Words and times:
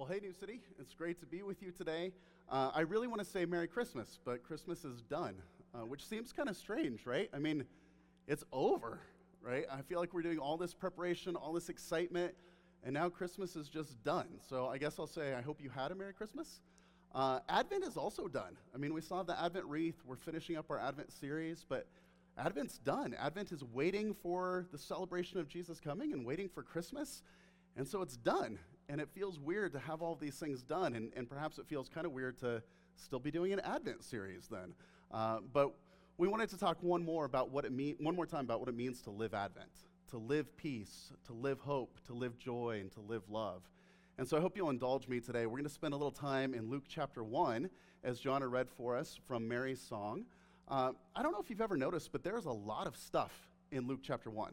Well, 0.00 0.08
hey, 0.08 0.20
New 0.22 0.32
City. 0.32 0.62
It's 0.78 0.94
great 0.94 1.20
to 1.20 1.26
be 1.26 1.42
with 1.42 1.62
you 1.62 1.70
today. 1.72 2.12
Uh, 2.48 2.70
I 2.74 2.80
really 2.80 3.06
want 3.06 3.18
to 3.18 3.24
say 3.26 3.44
Merry 3.44 3.68
Christmas, 3.68 4.18
but 4.24 4.42
Christmas 4.42 4.82
is 4.82 5.02
done, 5.02 5.34
uh, 5.74 5.80
which 5.80 6.06
seems 6.06 6.32
kind 6.32 6.48
of 6.48 6.56
strange, 6.56 7.04
right? 7.04 7.28
I 7.34 7.38
mean, 7.38 7.66
it's 8.26 8.42
over, 8.50 9.00
right? 9.42 9.66
I 9.70 9.82
feel 9.82 10.00
like 10.00 10.14
we're 10.14 10.22
doing 10.22 10.38
all 10.38 10.56
this 10.56 10.72
preparation, 10.72 11.36
all 11.36 11.52
this 11.52 11.68
excitement, 11.68 12.32
and 12.82 12.94
now 12.94 13.10
Christmas 13.10 13.56
is 13.56 13.68
just 13.68 14.02
done. 14.02 14.26
So 14.48 14.68
I 14.68 14.78
guess 14.78 14.98
I'll 14.98 15.06
say 15.06 15.34
I 15.34 15.42
hope 15.42 15.60
you 15.60 15.68
had 15.68 15.90
a 15.90 15.94
Merry 15.94 16.14
Christmas. 16.14 16.62
Uh, 17.14 17.40
Advent 17.50 17.84
is 17.84 17.98
also 17.98 18.26
done. 18.26 18.56
I 18.74 18.78
mean, 18.78 18.94
we 18.94 19.02
saw 19.02 19.22
the 19.22 19.38
Advent 19.38 19.66
wreath. 19.66 20.00
We're 20.06 20.16
finishing 20.16 20.56
up 20.56 20.70
our 20.70 20.78
Advent 20.78 21.12
series, 21.12 21.66
but 21.68 21.86
Advent's 22.38 22.78
done. 22.78 23.14
Advent 23.20 23.52
is 23.52 23.62
waiting 23.62 24.14
for 24.14 24.64
the 24.72 24.78
celebration 24.78 25.38
of 25.38 25.46
Jesus 25.46 25.78
coming 25.78 26.14
and 26.14 26.24
waiting 26.24 26.48
for 26.48 26.62
Christmas. 26.62 27.22
And 27.76 27.86
so 27.86 28.00
it's 28.00 28.16
done. 28.16 28.58
And 28.90 29.00
it 29.00 29.08
feels 29.14 29.38
weird 29.38 29.72
to 29.72 29.78
have 29.78 30.02
all 30.02 30.16
these 30.16 30.34
things 30.34 30.62
done. 30.62 30.94
And, 30.94 31.12
and 31.16 31.28
perhaps 31.28 31.58
it 31.58 31.66
feels 31.66 31.88
kind 31.88 32.06
of 32.06 32.12
weird 32.12 32.38
to 32.38 32.60
still 32.96 33.20
be 33.20 33.30
doing 33.30 33.52
an 33.52 33.60
Advent 33.60 34.02
series 34.02 34.48
then. 34.50 34.74
Uh, 35.12 35.38
but 35.52 35.72
we 36.18 36.26
wanted 36.26 36.50
to 36.50 36.58
talk 36.58 36.76
one 36.82 37.04
more 37.04 37.24
about 37.24 37.50
what 37.50 37.64
it 37.64 37.72
mean, 37.72 37.96
one 38.00 38.16
more 38.16 38.26
time 38.26 38.44
about 38.44 38.58
what 38.58 38.68
it 38.68 38.74
means 38.74 39.00
to 39.02 39.10
live 39.10 39.32
Advent, 39.32 39.70
to 40.10 40.18
live 40.18 40.56
peace, 40.56 41.12
to 41.26 41.32
live 41.32 41.60
hope, 41.60 41.98
to 42.06 42.12
live 42.12 42.36
joy, 42.36 42.78
and 42.80 42.90
to 42.92 43.00
live 43.00 43.22
love. 43.30 43.62
And 44.18 44.28
so 44.28 44.36
I 44.36 44.40
hope 44.40 44.56
you'll 44.56 44.70
indulge 44.70 45.08
me 45.08 45.20
today. 45.20 45.46
We're 45.46 45.52
going 45.52 45.64
to 45.64 45.70
spend 45.70 45.94
a 45.94 45.96
little 45.96 46.10
time 46.10 46.52
in 46.52 46.68
Luke 46.68 46.84
chapter 46.88 47.22
1, 47.22 47.70
as 48.02 48.18
John 48.18 48.42
read 48.42 48.68
for 48.68 48.96
us 48.96 49.18
from 49.26 49.46
Mary's 49.46 49.80
song. 49.80 50.24
Uh, 50.68 50.92
I 51.14 51.22
don't 51.22 51.32
know 51.32 51.40
if 51.40 51.48
you've 51.48 51.60
ever 51.60 51.76
noticed, 51.76 52.12
but 52.12 52.22
there's 52.22 52.44
a 52.44 52.52
lot 52.52 52.86
of 52.86 52.96
stuff 52.96 53.32
in 53.70 53.86
Luke 53.86 54.00
chapter 54.02 54.30
1. 54.30 54.52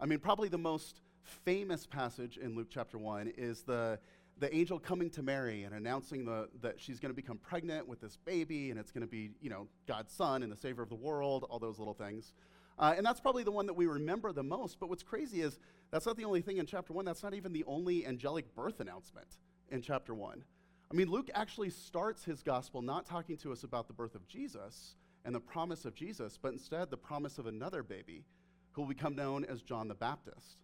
I 0.00 0.06
mean, 0.06 0.20
probably 0.20 0.48
the 0.48 0.58
most 0.58 1.00
famous 1.24 1.86
passage 1.86 2.38
in 2.38 2.54
Luke 2.54 2.68
chapter 2.70 2.98
1 2.98 3.32
is 3.36 3.62
the, 3.62 3.98
the 4.38 4.54
angel 4.54 4.78
coming 4.78 5.10
to 5.10 5.22
Mary 5.22 5.64
and 5.64 5.74
announcing 5.74 6.24
the, 6.24 6.48
that 6.62 6.80
she's 6.80 7.00
going 7.00 7.10
to 7.10 7.16
become 7.16 7.38
pregnant 7.38 7.88
with 7.88 8.00
this 8.00 8.16
baby 8.24 8.70
and 8.70 8.78
it's 8.78 8.92
going 8.92 9.02
to 9.02 9.10
be, 9.10 9.30
you 9.40 9.50
know, 9.50 9.66
God's 9.86 10.12
son 10.12 10.42
and 10.42 10.52
the 10.52 10.56
savior 10.56 10.82
of 10.82 10.88
the 10.88 10.94
world, 10.94 11.44
all 11.48 11.58
those 11.58 11.78
little 11.78 11.94
things. 11.94 12.32
Uh, 12.78 12.94
and 12.96 13.06
that's 13.06 13.20
probably 13.20 13.44
the 13.44 13.52
one 13.52 13.66
that 13.66 13.74
we 13.74 13.86
remember 13.86 14.32
the 14.32 14.42
most. 14.42 14.78
But 14.80 14.88
what's 14.88 15.02
crazy 15.02 15.40
is 15.40 15.58
that's 15.90 16.06
not 16.06 16.16
the 16.16 16.24
only 16.24 16.40
thing 16.40 16.58
in 16.58 16.66
chapter 16.66 16.92
1. 16.92 17.04
That's 17.04 17.22
not 17.22 17.34
even 17.34 17.52
the 17.52 17.64
only 17.64 18.06
angelic 18.06 18.54
birth 18.54 18.80
announcement 18.80 19.38
in 19.70 19.80
chapter 19.80 20.14
1. 20.14 20.44
I 20.90 20.94
mean, 20.94 21.10
Luke 21.10 21.30
actually 21.34 21.70
starts 21.70 22.24
his 22.24 22.42
gospel 22.42 22.82
not 22.82 23.06
talking 23.06 23.36
to 23.38 23.52
us 23.52 23.62
about 23.64 23.86
the 23.86 23.94
birth 23.94 24.14
of 24.14 24.26
Jesus 24.26 24.96
and 25.24 25.34
the 25.34 25.40
promise 25.40 25.84
of 25.84 25.94
Jesus, 25.94 26.38
but 26.40 26.52
instead 26.52 26.90
the 26.90 26.96
promise 26.96 27.38
of 27.38 27.46
another 27.46 27.82
baby 27.82 28.24
who 28.72 28.82
will 28.82 28.88
become 28.88 29.14
known 29.14 29.44
as 29.44 29.62
John 29.62 29.88
the 29.88 29.94
Baptist. 29.94 30.63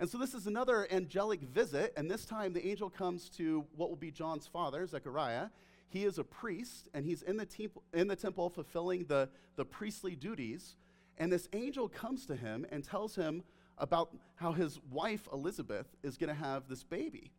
And 0.00 0.08
so 0.08 0.16
this 0.16 0.32
is 0.32 0.46
another 0.46 0.88
angelic 0.90 1.42
visit, 1.42 1.92
and 1.94 2.10
this 2.10 2.24
time 2.24 2.54
the 2.54 2.66
angel 2.66 2.88
comes 2.88 3.28
to 3.36 3.66
what 3.76 3.90
will 3.90 3.96
be 3.96 4.10
John's 4.10 4.46
father, 4.46 4.86
Zechariah. 4.86 5.48
He 5.90 6.04
is 6.04 6.18
a 6.18 6.24
priest, 6.24 6.88
and 6.94 7.04
he's 7.04 7.20
in 7.20 7.36
the, 7.36 7.46
in 7.92 8.08
the 8.08 8.16
temple 8.16 8.48
fulfilling 8.48 9.04
the, 9.04 9.28
the 9.56 9.64
priestly 9.66 10.16
duties. 10.16 10.76
And 11.18 11.30
this 11.30 11.50
angel 11.52 11.86
comes 11.86 12.24
to 12.26 12.34
him 12.34 12.64
and 12.72 12.82
tells 12.82 13.14
him 13.14 13.42
about 13.76 14.16
how 14.36 14.52
his 14.52 14.80
wife, 14.90 15.28
Elizabeth, 15.34 15.86
is 16.02 16.16
going 16.16 16.34
to 16.34 16.42
have 16.42 16.66
this 16.66 16.82
baby. 16.82 17.30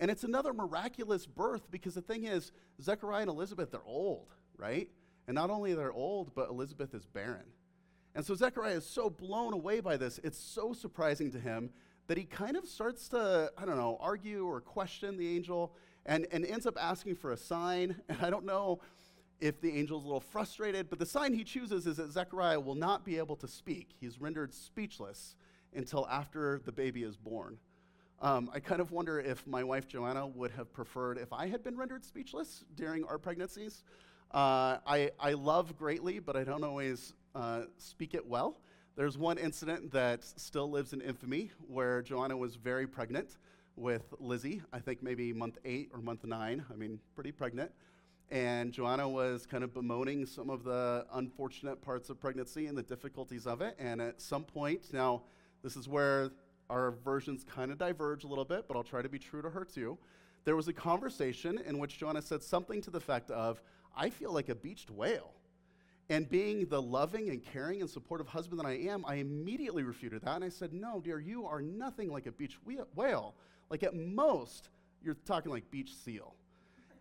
And 0.00 0.10
it's 0.10 0.24
another 0.24 0.54
miraculous 0.54 1.26
birth 1.26 1.70
because 1.70 1.96
the 1.96 2.00
thing 2.00 2.24
is, 2.24 2.50
Zechariah 2.80 3.22
and 3.22 3.30
Elizabeth, 3.30 3.70
they're 3.72 3.80
old, 3.84 4.32
right? 4.56 4.88
And 5.28 5.34
not 5.34 5.50
only 5.50 5.74
they're 5.74 5.92
old, 5.92 6.34
but 6.34 6.48
Elizabeth 6.48 6.94
is 6.94 7.04
barren. 7.04 7.44
And 8.14 8.24
so 8.24 8.34
Zechariah 8.34 8.76
is 8.76 8.86
so 8.86 9.10
blown 9.10 9.52
away 9.52 9.80
by 9.80 9.98
this, 9.98 10.18
it's 10.24 10.38
so 10.38 10.72
surprising 10.72 11.30
to 11.32 11.38
him 11.38 11.68
that 12.06 12.16
he 12.16 12.24
kind 12.24 12.56
of 12.56 12.66
starts 12.66 13.08
to, 13.08 13.50
I 13.56 13.64
don't 13.64 13.76
know, 13.76 13.98
argue 14.00 14.46
or 14.46 14.60
question 14.60 15.16
the 15.16 15.34
angel 15.34 15.74
and, 16.04 16.26
and 16.30 16.46
ends 16.46 16.66
up 16.66 16.76
asking 16.80 17.16
for 17.16 17.32
a 17.32 17.36
sign. 17.36 18.00
And 18.08 18.18
I 18.22 18.30
don't 18.30 18.44
know 18.44 18.80
if 19.40 19.60
the 19.60 19.72
angel's 19.72 20.04
a 20.04 20.06
little 20.06 20.20
frustrated, 20.20 20.88
but 20.88 20.98
the 20.98 21.06
sign 21.06 21.34
he 21.34 21.44
chooses 21.44 21.86
is 21.86 21.96
that 21.96 22.10
Zechariah 22.10 22.60
will 22.60 22.74
not 22.74 23.04
be 23.04 23.18
able 23.18 23.36
to 23.36 23.48
speak. 23.48 23.90
He's 24.00 24.20
rendered 24.20 24.54
speechless 24.54 25.36
until 25.74 26.06
after 26.08 26.60
the 26.64 26.72
baby 26.72 27.02
is 27.02 27.16
born. 27.16 27.58
Um, 28.22 28.50
I 28.54 28.60
kind 28.60 28.80
of 28.80 28.92
wonder 28.92 29.20
if 29.20 29.46
my 29.46 29.62
wife 29.62 29.86
Joanna 29.86 30.26
would 30.26 30.50
have 30.52 30.72
preferred 30.72 31.18
if 31.18 31.32
I 31.34 31.48
had 31.48 31.62
been 31.62 31.76
rendered 31.76 32.02
speechless 32.04 32.64
during 32.74 33.04
our 33.04 33.18
pregnancies. 33.18 33.82
Uh, 34.32 34.78
I, 34.86 35.10
I 35.20 35.32
love 35.32 35.76
greatly, 35.76 36.18
but 36.18 36.34
I 36.34 36.42
don't 36.42 36.64
always 36.64 37.12
uh, 37.34 37.62
speak 37.76 38.14
it 38.14 38.26
well. 38.26 38.58
There's 38.96 39.18
one 39.18 39.36
incident 39.36 39.92
that 39.92 40.24
still 40.24 40.70
lives 40.70 40.94
in 40.94 41.02
infamy 41.02 41.50
where 41.68 42.00
Joanna 42.00 42.34
was 42.34 42.54
very 42.54 42.86
pregnant 42.86 43.36
with 43.76 44.14
Lizzie, 44.18 44.62
I 44.72 44.78
think 44.78 45.02
maybe 45.02 45.34
month 45.34 45.58
eight 45.66 45.90
or 45.92 46.00
month 46.00 46.24
nine. 46.24 46.64
I 46.72 46.76
mean, 46.76 46.98
pretty 47.14 47.30
pregnant. 47.30 47.70
And 48.30 48.72
Joanna 48.72 49.06
was 49.06 49.44
kind 49.44 49.62
of 49.62 49.74
bemoaning 49.74 50.24
some 50.24 50.48
of 50.48 50.64
the 50.64 51.04
unfortunate 51.12 51.82
parts 51.82 52.08
of 52.08 52.18
pregnancy 52.18 52.68
and 52.68 52.78
the 52.78 52.82
difficulties 52.82 53.46
of 53.46 53.60
it. 53.60 53.76
And 53.78 54.00
at 54.00 54.22
some 54.22 54.44
point, 54.44 54.94
now, 54.94 55.24
this 55.62 55.76
is 55.76 55.86
where 55.86 56.30
our 56.70 56.92
versions 57.04 57.44
kind 57.44 57.70
of 57.70 57.76
diverge 57.76 58.24
a 58.24 58.28
little 58.28 58.46
bit, 58.46 58.66
but 58.66 58.78
I'll 58.78 58.82
try 58.82 59.02
to 59.02 59.10
be 59.10 59.18
true 59.18 59.42
to 59.42 59.50
her 59.50 59.66
too. 59.66 59.98
There 60.46 60.56
was 60.56 60.68
a 60.68 60.72
conversation 60.72 61.60
in 61.66 61.78
which 61.78 61.98
Joanna 61.98 62.22
said 62.22 62.42
something 62.42 62.80
to 62.80 62.90
the 62.90 62.96
effect 62.96 63.30
of, 63.30 63.60
I 63.94 64.08
feel 64.08 64.32
like 64.32 64.48
a 64.48 64.54
beached 64.54 64.90
whale. 64.90 65.34
And 66.08 66.28
being 66.28 66.66
the 66.66 66.80
loving 66.80 67.30
and 67.30 67.42
caring 67.44 67.80
and 67.80 67.90
supportive 67.90 68.28
husband 68.28 68.60
that 68.60 68.66
I 68.66 68.74
am, 68.74 69.04
I 69.06 69.16
immediately 69.16 69.82
refuted 69.82 70.22
that. 70.22 70.36
And 70.36 70.44
I 70.44 70.48
said, 70.48 70.72
No, 70.72 71.00
dear, 71.00 71.18
you 71.18 71.46
are 71.46 71.60
nothing 71.60 72.10
like 72.10 72.26
a 72.26 72.32
beach 72.32 72.58
whale. 72.94 73.34
Like 73.70 73.82
at 73.82 73.94
most, 73.94 74.68
you're 75.02 75.16
talking 75.26 75.50
like 75.50 75.68
beach 75.70 75.92
seal. 75.94 76.34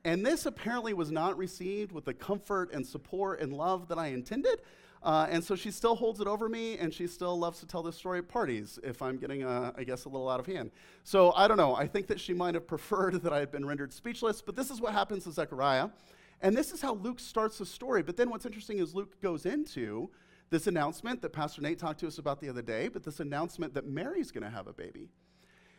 And 0.03 0.25
this 0.25 0.45
apparently 0.45 0.93
was 0.93 1.11
not 1.11 1.37
received 1.37 1.91
with 1.91 2.05
the 2.05 2.13
comfort 2.13 2.71
and 2.71 2.85
support 2.85 3.41
and 3.41 3.53
love 3.53 3.87
that 3.87 3.97
I 3.97 4.07
intended. 4.07 4.61
Uh, 5.01 5.27
and 5.29 5.43
so 5.43 5.55
she 5.55 5.69
still 5.69 5.95
holds 5.95 6.19
it 6.19 6.25
over 6.25 6.49
me, 6.49 6.79
and 6.79 6.91
she 6.91 7.05
still 7.05 7.37
loves 7.37 7.59
to 7.59 7.67
tell 7.67 7.83
this 7.83 7.95
story 7.95 8.19
at 8.19 8.27
parties 8.27 8.79
if 8.83 9.03
I'm 9.03 9.17
getting, 9.17 9.43
uh, 9.43 9.71
I 9.77 9.83
guess, 9.83 10.05
a 10.05 10.09
little 10.09 10.27
out 10.27 10.39
of 10.39 10.47
hand. 10.47 10.71
So 11.03 11.31
I 11.33 11.47
don't 11.47 11.57
know. 11.57 11.75
I 11.75 11.85
think 11.85 12.07
that 12.07 12.19
she 12.19 12.33
might 12.33 12.55
have 12.55 12.65
preferred 12.65 13.13
that 13.23 13.31
I 13.31 13.39
had 13.39 13.51
been 13.51 13.65
rendered 13.65 13.93
speechless, 13.93 14.41
but 14.41 14.55
this 14.55 14.71
is 14.71 14.81
what 14.81 14.93
happens 14.93 15.23
to 15.25 15.31
Zechariah. 15.31 15.89
And 16.45 16.55
this 16.55 16.71
is 16.71 16.79
how 16.79 16.93
Luke 16.93 17.19
starts 17.19 17.57
the 17.57 17.65
story. 17.65 18.03
But 18.03 18.17
then 18.17 18.29
what's 18.29 18.45
interesting 18.45 18.77
is 18.77 18.93
Luke 18.93 19.19
goes 19.19 19.47
into 19.47 20.11
this 20.51 20.67
announcement 20.67 21.23
that 21.23 21.33
Pastor 21.33 21.59
Nate 21.59 21.79
talked 21.79 22.01
to 22.01 22.07
us 22.07 22.19
about 22.19 22.39
the 22.39 22.49
other 22.49 22.61
day, 22.61 22.87
but 22.87 23.03
this 23.03 23.19
announcement 23.19 23.73
that 23.73 23.87
Mary's 23.87 24.29
going 24.29 24.43
to 24.43 24.49
have 24.51 24.67
a 24.67 24.73
baby. 24.73 25.09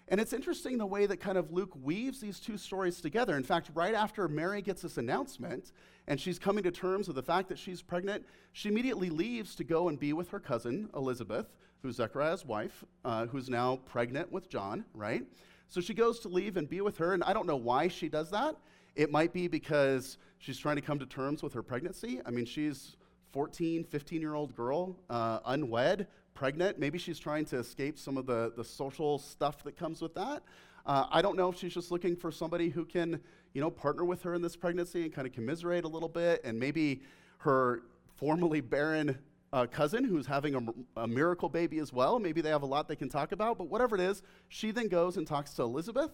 And 0.09 0.21
it's 0.21 0.33
interesting 0.33 0.77
the 0.77 0.85
way 0.85 1.07
that 1.07 1.19
kind 1.19 1.39
of 1.39 1.53
Luke 1.53 1.71
weaves 1.81 2.21
these 2.21 2.41
two 2.41 2.59
stories 2.59 3.01
together. 3.01 3.37
In 3.37 3.45
fact, 3.45 3.71
right 3.75 3.95
after 3.95 4.27
Mary 4.27 4.61
gets 4.61 4.83
this 4.83 4.99
announcement 4.99 5.71
and 6.09 6.21
she's 6.21 6.37
coming 6.37 6.65
to 6.65 6.73
terms 6.73 7.07
with 7.07 7.15
the 7.15 7.23
fact 7.23 7.49
that 7.51 7.61
she's 7.61 7.81
pregnant, 7.81 8.27
she 8.53 8.69
immediately 8.69 9.09
leaves 9.09 9.55
to 9.55 9.63
go 9.63 9.89
and 9.89 10.01
be 10.01 10.13
with 10.15 10.31
her 10.31 10.41
cousin, 10.41 10.91
Elizabeth, 10.97 11.47
who's 11.81 11.95
Zechariah's 11.95 12.45
wife, 12.45 12.85
uh, 13.05 13.27
who's 13.27 13.49
now 13.49 13.77
pregnant 13.87 14.33
with 14.33 14.49
John, 14.49 14.85
right? 14.95 15.23
So 15.69 15.81
she 15.81 15.95
goes 15.95 16.19
to 16.21 16.29
leave 16.29 16.57
and 16.57 16.69
be 16.69 16.81
with 16.81 16.99
her, 16.99 17.15
and 17.15 17.23
I 17.23 17.33
don't 17.33 17.47
know 17.47 17.55
why 17.55 17.87
she 17.87 18.09
does 18.09 18.33
that. 18.33 18.57
It 18.97 19.13
might 19.13 19.33
be 19.33 19.47
because 19.47 20.17
she's 20.39 20.59
trying 20.59 20.77
to 20.77 20.83
come 20.83 20.99
to 20.99 21.07
terms 21.07 21.43
with 21.43 21.53
her 21.53 21.63
pregnancy. 21.63 22.21
I 22.25 22.31
mean, 22.31 22.47
she's 22.47 22.97
14, 23.33 23.85
15 23.85 24.21
year 24.21 24.35
old 24.35 24.57
girl, 24.57 24.97
uh, 25.11 25.41
unwed, 25.45 26.07
pregnant. 26.35 26.79
Maybe 26.79 26.99
she's 26.99 27.19
trying 27.19 27.45
to 27.47 27.59
escape 27.59 27.99
some 27.99 28.17
of 28.17 28.27
the, 28.27 28.53
the 28.57 28.65
social 28.65 29.19
stuff 29.19 29.63
that 29.65 29.77
comes 29.77 30.01
with 30.01 30.15
that. 30.15 30.43
Uh, 30.87 31.07
I 31.11 31.21
don't 31.21 31.37
know 31.37 31.51
if 31.51 31.59
she's 31.59 31.75
just 31.75 31.91
looking 31.91 32.17
for 32.17 32.33
somebody 32.33 32.71
who 32.71 32.85
can, 32.85 33.21
you 33.53 33.61
know, 33.61 33.71
partner 33.71 34.05
with 34.05 34.23
her 34.23 34.35
in 34.35 34.41
this 34.41 34.57
pregnancy 34.57 35.03
and 35.03 35.13
kind 35.13 35.27
of 35.27 35.35
commiserate 35.35 35.85
a 35.85 35.89
little 35.89 36.09
bit. 36.09 36.41
And 36.45 36.59
maybe 36.59 37.03
her 37.39 37.83
formerly 38.15 38.61
barren 38.63 39.19
uh, 39.53 39.67
cousin 39.67 40.05
who's 40.05 40.27
having 40.27 40.55
a, 40.55 41.01
a, 41.03 41.07
miracle 41.07 41.49
baby 41.49 41.79
as 41.79 41.93
well. 41.93 42.19
Maybe 42.19 42.41
they 42.41 42.51
have 42.51 42.63
a 42.63 42.67
lot 42.67 42.89
they 42.89 42.97
can 42.97 43.09
talk 43.09 43.33
about, 43.33 43.59
but 43.59 43.69
whatever 43.69 43.95
it 43.95 44.01
is, 44.01 44.23
she 44.49 44.71
then 44.71 44.89
goes 44.89 45.17
and 45.17 45.27
talks 45.27 45.53
to 45.55 45.63
Elizabeth 45.63 46.11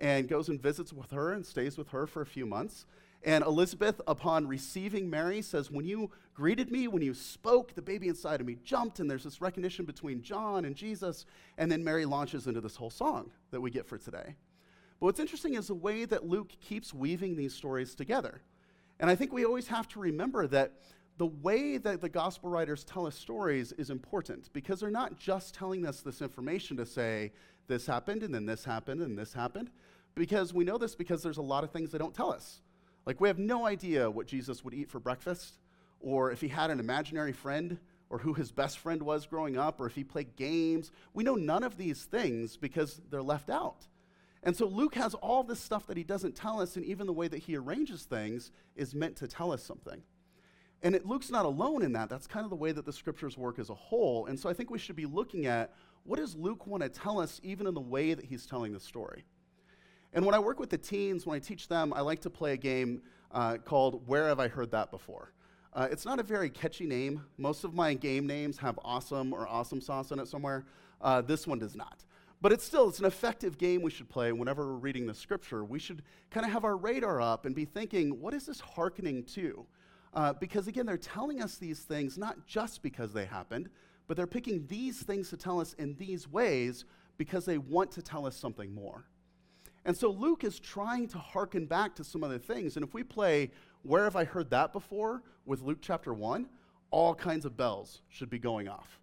and 0.00 0.28
goes 0.28 0.48
and 0.48 0.60
visits 0.60 0.92
with 0.92 1.10
her 1.10 1.32
and 1.32 1.44
stays 1.44 1.78
with 1.78 1.88
her 1.88 2.06
for 2.06 2.22
a 2.22 2.26
few 2.26 2.46
months. 2.46 2.86
And 3.22 3.42
Elizabeth, 3.42 4.00
upon 4.06 4.46
receiving 4.46 5.10
Mary, 5.10 5.42
says, 5.42 5.70
When 5.70 5.84
you 5.84 6.10
greeted 6.34 6.70
me, 6.70 6.86
when 6.86 7.02
you 7.02 7.14
spoke, 7.14 7.74
the 7.74 7.82
baby 7.82 8.08
inside 8.08 8.40
of 8.40 8.46
me 8.46 8.58
jumped, 8.62 9.00
and 9.00 9.10
there's 9.10 9.24
this 9.24 9.40
recognition 9.40 9.84
between 9.84 10.22
John 10.22 10.64
and 10.64 10.76
Jesus. 10.76 11.26
And 11.58 11.70
then 11.70 11.82
Mary 11.82 12.04
launches 12.04 12.46
into 12.46 12.60
this 12.60 12.76
whole 12.76 12.90
song 12.90 13.30
that 13.50 13.60
we 13.60 13.70
get 13.70 13.86
for 13.86 13.98
today. 13.98 14.36
But 15.00 15.06
what's 15.06 15.20
interesting 15.20 15.54
is 15.54 15.68
the 15.68 15.74
way 15.74 16.04
that 16.04 16.26
Luke 16.26 16.52
keeps 16.60 16.94
weaving 16.94 17.36
these 17.36 17.54
stories 17.54 17.94
together. 17.94 18.42
And 19.00 19.10
I 19.10 19.14
think 19.14 19.32
we 19.32 19.44
always 19.44 19.68
have 19.68 19.88
to 19.88 20.00
remember 20.00 20.46
that 20.46 20.74
the 21.18 21.26
way 21.26 21.78
that 21.78 22.00
the 22.00 22.08
gospel 22.08 22.50
writers 22.50 22.84
tell 22.84 23.06
us 23.06 23.16
stories 23.16 23.72
is 23.72 23.90
important 23.90 24.50
because 24.52 24.80
they're 24.80 24.90
not 24.90 25.18
just 25.18 25.54
telling 25.54 25.86
us 25.86 26.00
this 26.00 26.20
information 26.20 26.76
to 26.76 26.86
say, 26.86 27.32
this 27.66 27.86
happened, 27.86 28.22
and 28.22 28.34
then 28.34 28.46
this 28.46 28.64
happened, 28.64 29.00
and 29.02 29.18
this 29.18 29.32
happened. 29.32 29.70
Because 30.14 30.54
we 30.54 30.64
know 30.64 30.78
this 30.78 30.94
because 30.94 31.22
there's 31.22 31.36
a 31.36 31.42
lot 31.42 31.64
of 31.64 31.70
things 31.70 31.90
they 31.90 31.98
don't 31.98 32.14
tell 32.14 32.32
us. 32.32 32.60
Like, 33.04 33.20
we 33.20 33.28
have 33.28 33.38
no 33.38 33.66
idea 33.66 34.10
what 34.10 34.26
Jesus 34.26 34.64
would 34.64 34.74
eat 34.74 34.90
for 34.90 34.98
breakfast, 34.98 35.58
or 36.00 36.30
if 36.30 36.40
he 36.40 36.48
had 36.48 36.70
an 36.70 36.80
imaginary 36.80 37.32
friend, 37.32 37.78
or 38.08 38.18
who 38.18 38.34
his 38.34 38.52
best 38.52 38.78
friend 38.78 39.02
was 39.02 39.26
growing 39.26 39.58
up, 39.58 39.80
or 39.80 39.86
if 39.86 39.94
he 39.94 40.04
played 40.04 40.36
games. 40.36 40.92
We 41.12 41.24
know 41.24 41.34
none 41.34 41.62
of 41.62 41.76
these 41.76 42.04
things 42.04 42.56
because 42.56 43.00
they're 43.10 43.22
left 43.22 43.50
out. 43.50 43.86
And 44.42 44.56
so 44.56 44.66
Luke 44.66 44.94
has 44.94 45.14
all 45.14 45.42
this 45.42 45.58
stuff 45.58 45.88
that 45.88 45.96
he 45.96 46.04
doesn't 46.04 46.36
tell 46.36 46.60
us, 46.60 46.76
and 46.76 46.84
even 46.84 47.06
the 47.06 47.12
way 47.12 47.26
that 47.26 47.38
he 47.38 47.56
arranges 47.56 48.04
things 48.04 48.52
is 48.76 48.94
meant 48.94 49.16
to 49.16 49.26
tell 49.26 49.50
us 49.50 49.62
something. 49.62 50.02
And 50.82 50.94
it, 50.94 51.04
Luke's 51.04 51.30
not 51.30 51.46
alone 51.46 51.82
in 51.82 51.92
that. 51.94 52.08
That's 52.08 52.26
kind 52.26 52.44
of 52.44 52.50
the 52.50 52.56
way 52.56 52.70
that 52.70 52.84
the 52.84 52.92
scriptures 52.92 53.36
work 53.36 53.58
as 53.58 53.70
a 53.70 53.74
whole. 53.74 54.26
And 54.26 54.38
so 54.38 54.48
I 54.48 54.52
think 54.52 54.70
we 54.70 54.78
should 54.78 54.94
be 54.94 55.06
looking 55.06 55.46
at 55.46 55.74
what 56.06 56.18
does 56.18 56.36
Luke 56.36 56.66
want 56.66 56.82
to 56.82 56.88
tell 56.88 57.20
us, 57.20 57.40
even 57.42 57.66
in 57.66 57.74
the 57.74 57.80
way 57.80 58.14
that 58.14 58.24
he's 58.24 58.46
telling 58.46 58.72
the 58.72 58.80
story. 58.80 59.24
And 60.12 60.24
when 60.24 60.34
I 60.34 60.38
work 60.38 60.58
with 60.58 60.70
the 60.70 60.78
teens, 60.78 61.26
when 61.26 61.36
I 61.36 61.40
teach 61.40 61.68
them, 61.68 61.92
I 61.92 62.00
like 62.00 62.20
to 62.22 62.30
play 62.30 62.52
a 62.52 62.56
game 62.56 63.02
uh, 63.32 63.58
called 63.58 64.06
Where 64.06 64.28
Have 64.28 64.40
I 64.40 64.48
Heard 64.48 64.70
That 64.70 64.90
Before? 64.90 65.32
Uh, 65.74 65.88
it's 65.90 66.06
not 66.06 66.18
a 66.18 66.22
very 66.22 66.48
catchy 66.48 66.86
name. 66.86 67.22
Most 67.36 67.64
of 67.64 67.74
my 67.74 67.92
game 67.92 68.26
names 68.26 68.56
have 68.58 68.78
awesome 68.82 69.34
or 69.34 69.46
awesome 69.46 69.80
sauce 69.80 70.10
in 70.10 70.18
it 70.18 70.28
somewhere. 70.28 70.64
Uh, 71.02 71.20
this 71.20 71.46
one 71.46 71.58
does 71.58 71.76
not. 71.76 72.04
But 72.40 72.52
it's 72.52 72.64
still, 72.64 72.88
it's 72.88 72.98
an 72.98 73.04
effective 73.04 73.58
game 73.58 73.82
we 73.82 73.90
should 73.90 74.08
play 74.08 74.32
whenever 74.32 74.66
we're 74.66 74.78
reading 74.78 75.06
the 75.06 75.14
scripture. 75.14 75.64
We 75.64 75.78
should 75.78 76.02
kind 76.30 76.46
of 76.46 76.52
have 76.52 76.64
our 76.64 76.76
radar 76.76 77.20
up 77.20 77.44
and 77.44 77.54
be 77.54 77.64
thinking, 77.64 78.20
what 78.20 78.32
is 78.32 78.46
this 78.46 78.60
hearkening 78.60 79.24
to? 79.34 79.66
Uh, 80.14 80.32
because 80.32 80.66
again, 80.66 80.86
they're 80.86 80.96
telling 80.96 81.42
us 81.42 81.56
these 81.56 81.80
things 81.80 82.16
not 82.16 82.46
just 82.46 82.82
because 82.82 83.12
they 83.12 83.26
happened, 83.26 83.68
but 84.06 84.16
they're 84.16 84.26
picking 84.26 84.66
these 84.66 85.02
things 85.02 85.30
to 85.30 85.36
tell 85.36 85.60
us 85.60 85.72
in 85.74 85.94
these 85.96 86.28
ways 86.28 86.84
because 87.16 87.44
they 87.44 87.58
want 87.58 87.90
to 87.92 88.02
tell 88.02 88.26
us 88.26 88.36
something 88.36 88.74
more. 88.74 89.04
And 89.84 89.96
so 89.96 90.10
Luke 90.10 90.44
is 90.44 90.58
trying 90.58 91.08
to 91.08 91.18
hearken 91.18 91.66
back 91.66 91.94
to 91.96 92.04
some 92.04 92.24
other 92.24 92.38
things. 92.38 92.76
And 92.76 92.84
if 92.84 92.92
we 92.92 93.04
play, 93.04 93.52
Where 93.82 94.04
Have 94.04 94.16
I 94.16 94.24
Heard 94.24 94.50
That 94.50 94.72
Before 94.72 95.22
with 95.44 95.62
Luke 95.62 95.78
chapter 95.80 96.12
1, 96.12 96.48
all 96.90 97.14
kinds 97.14 97.44
of 97.44 97.56
bells 97.56 98.02
should 98.08 98.28
be 98.28 98.38
going 98.38 98.68
off. 98.68 99.00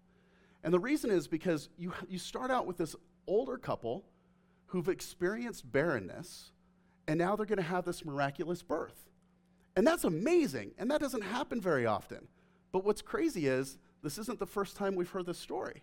And 0.62 0.72
the 0.72 0.78
reason 0.78 1.10
is 1.10 1.26
because 1.26 1.68
you, 1.76 1.92
you 2.08 2.18
start 2.18 2.50
out 2.50 2.66
with 2.66 2.76
this 2.76 2.94
older 3.26 3.56
couple 3.56 4.04
who've 4.66 4.88
experienced 4.88 5.70
barrenness, 5.70 6.50
and 7.06 7.18
now 7.18 7.36
they're 7.36 7.46
going 7.46 7.56
to 7.56 7.62
have 7.62 7.84
this 7.84 8.04
miraculous 8.04 8.62
birth. 8.62 9.08
And 9.76 9.86
that's 9.86 10.04
amazing, 10.04 10.72
and 10.78 10.90
that 10.90 11.00
doesn't 11.00 11.22
happen 11.22 11.60
very 11.60 11.86
often. 11.86 12.28
But 12.72 12.84
what's 12.84 13.02
crazy 13.02 13.46
is 13.46 13.78
this 14.04 14.18
isn't 14.18 14.38
the 14.38 14.46
first 14.46 14.76
time 14.76 14.94
we've 14.94 15.10
heard 15.10 15.26
this 15.26 15.38
story. 15.38 15.82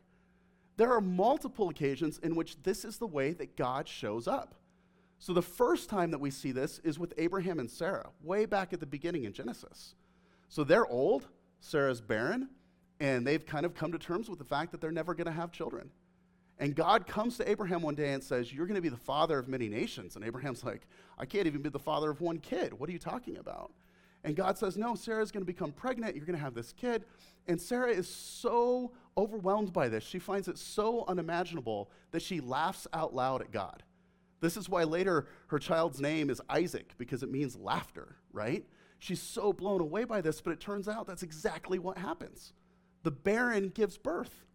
There 0.77 0.93
are 0.93 1.01
multiple 1.01 1.69
occasions 1.69 2.19
in 2.19 2.35
which 2.35 2.61
this 2.63 2.85
is 2.85 2.97
the 2.97 3.07
way 3.07 3.33
that 3.33 3.57
God 3.57 3.87
shows 3.87 4.27
up. 4.27 4.55
So 5.19 5.33
the 5.33 5.41
first 5.41 5.89
time 5.89 6.11
that 6.11 6.19
we 6.19 6.31
see 6.31 6.51
this 6.51 6.79
is 6.79 6.97
with 6.97 7.13
Abraham 7.17 7.59
and 7.59 7.69
Sarah, 7.69 8.09
way 8.23 8.45
back 8.45 8.73
at 8.73 8.79
the 8.79 8.85
beginning 8.85 9.25
in 9.25 9.33
Genesis. 9.33 9.95
So 10.49 10.63
they're 10.63 10.87
old, 10.87 11.27
Sarah's 11.59 12.01
barren, 12.01 12.49
and 12.99 13.25
they've 13.25 13.45
kind 13.45 13.65
of 13.65 13.75
come 13.75 13.91
to 13.91 13.99
terms 13.99 14.29
with 14.29 14.39
the 14.39 14.45
fact 14.45 14.71
that 14.71 14.81
they're 14.81 14.91
never 14.91 15.13
going 15.13 15.25
to 15.25 15.31
have 15.31 15.51
children. 15.51 15.91
And 16.57 16.75
God 16.75 17.07
comes 17.07 17.37
to 17.37 17.49
Abraham 17.49 17.81
one 17.81 17.95
day 17.95 18.13
and 18.13 18.23
says, 18.23 18.53
You're 18.53 18.67
going 18.67 18.75
to 18.75 18.81
be 18.81 18.89
the 18.89 18.97
father 18.97 19.39
of 19.39 19.47
many 19.47 19.67
nations. 19.67 20.15
And 20.15 20.23
Abraham's 20.23 20.63
like, 20.63 20.81
I 21.17 21.25
can't 21.25 21.47
even 21.47 21.61
be 21.61 21.69
the 21.69 21.79
father 21.79 22.11
of 22.11 22.21
one 22.21 22.37
kid. 22.37 22.73
What 22.73 22.87
are 22.87 22.93
you 22.93 22.99
talking 22.99 23.37
about? 23.37 23.71
And 24.23 24.35
God 24.35 24.57
says, 24.57 24.77
No, 24.77 24.95
Sarah's 24.95 25.31
going 25.31 25.41
to 25.41 25.51
become 25.51 25.71
pregnant. 25.71 26.15
You're 26.15 26.25
going 26.25 26.37
to 26.37 26.43
have 26.43 26.53
this 26.53 26.73
kid. 26.73 27.05
And 27.47 27.59
Sarah 27.59 27.91
is 27.91 28.07
so 28.07 28.91
overwhelmed 29.17 29.73
by 29.73 29.89
this. 29.89 30.03
She 30.03 30.19
finds 30.19 30.47
it 30.47 30.57
so 30.57 31.05
unimaginable 31.07 31.89
that 32.11 32.21
she 32.21 32.39
laughs 32.39 32.87
out 32.93 33.13
loud 33.13 33.41
at 33.41 33.51
God. 33.51 33.83
This 34.39 34.57
is 34.57 34.69
why 34.69 34.83
later 34.83 35.27
her 35.47 35.59
child's 35.59 36.01
name 36.01 36.29
is 36.29 36.41
Isaac, 36.49 36.93
because 36.97 37.23
it 37.23 37.31
means 37.31 37.55
laughter, 37.55 38.15
right? 38.33 38.65
She's 38.99 39.21
so 39.21 39.53
blown 39.53 39.81
away 39.81 40.03
by 40.03 40.21
this, 40.21 40.41
but 40.41 40.51
it 40.51 40.59
turns 40.59 40.87
out 40.87 41.07
that's 41.07 41.23
exactly 41.23 41.79
what 41.79 41.97
happens. 41.97 42.53
The 43.03 43.11
barren 43.11 43.69
gives 43.69 43.97
birth. 43.97 44.45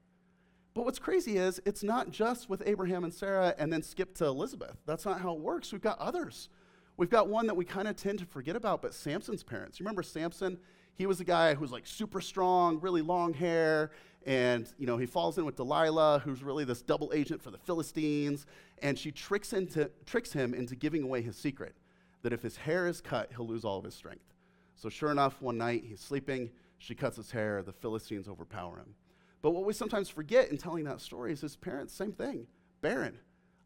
But 0.75 0.85
what's 0.85 0.99
crazy 0.99 1.39
is 1.39 1.61
it's 1.65 1.83
not 1.83 2.11
just 2.11 2.51
with 2.51 2.63
Abraham 2.67 3.03
and 3.03 3.15
Sarah 3.15 3.55
and 3.59 3.73
then 3.73 3.83
skip 3.83 4.15
to 4.17 4.27
Elizabeth. 4.27 4.77
That's 4.87 5.07
not 5.07 5.21
how 5.21 5.33
it 5.33 5.41
works. 5.41 5.73
We've 5.73 5.81
got 5.81 5.99
others. 5.99 6.49
We've 6.97 7.11
got 7.11 7.29
one 7.29 7.47
that 7.47 7.57
we 7.57 7.65
kind 7.65 7.89
of 7.89 7.97
tend 7.97 8.19
to 8.21 8.27
forget 8.27 8.57
about, 8.57 8.81
but 8.81 8.95
Samson's 8.95 9.43
parents. 9.43 9.79
You 9.79 9.85
remember 9.85 10.03
Samson? 10.03 10.59
He 10.95 11.07
was 11.07 11.21
a 11.21 11.25
guy 11.25 11.55
who 11.55 11.61
was 11.61 11.71
like 11.71 11.87
super 11.87 12.23
strong, 12.23 12.81
really 12.81 13.03
long 13.03 13.35
hair, 13.35 13.91
and 14.25 14.67
you 14.79 14.87
know 14.87 14.97
he 14.97 15.05
falls 15.05 15.37
in 15.37 15.45
with 15.45 15.57
Delilah, 15.57 16.23
who's 16.25 16.43
really 16.43 16.65
this 16.65 16.81
double 16.81 17.13
agent 17.15 17.43
for 17.43 17.51
the 17.51 17.59
Philistines, 17.59 18.47
and 18.81 18.99
she 18.99 19.13
tricks, 19.13 19.53
into, 19.53 19.91
tricks 20.07 20.33
him 20.33 20.55
into 20.55 20.75
giving 20.75 21.03
away 21.03 21.21
his 21.21 21.37
secret, 21.37 21.77
that 22.23 22.33
if 22.33 22.43
his 22.43 22.57
hair 22.57 22.89
is 22.89 23.03
cut, 23.03 23.31
he'll 23.37 23.47
lose 23.47 23.65
all 23.65 23.79
of 23.79 23.85
his 23.85 23.95
strength. 23.95 24.33
So 24.75 24.89
sure 24.89 25.11
enough, 25.11 25.43
one 25.43 25.59
night 25.59 25.85
he's 25.87 26.01
sleeping, 26.01 26.51
she 26.79 26.95
cuts 26.95 27.19
his 27.19 27.31
hair, 27.31 27.63
the 27.63 27.73
Philistines 27.73 28.27
overpower 28.27 28.79
him. 28.79 28.95
But 29.43 29.51
what 29.51 29.65
we 29.65 29.75
sometimes 29.75 30.09
forget 30.09 30.51
in 30.51 30.57
telling 30.57 30.85
that 30.85 31.01
story 31.03 31.33
is 31.33 31.43
his 31.43 31.57
parents, 31.57 31.95
same 31.95 32.13
thing, 32.13 32.47
barren, 32.81 33.19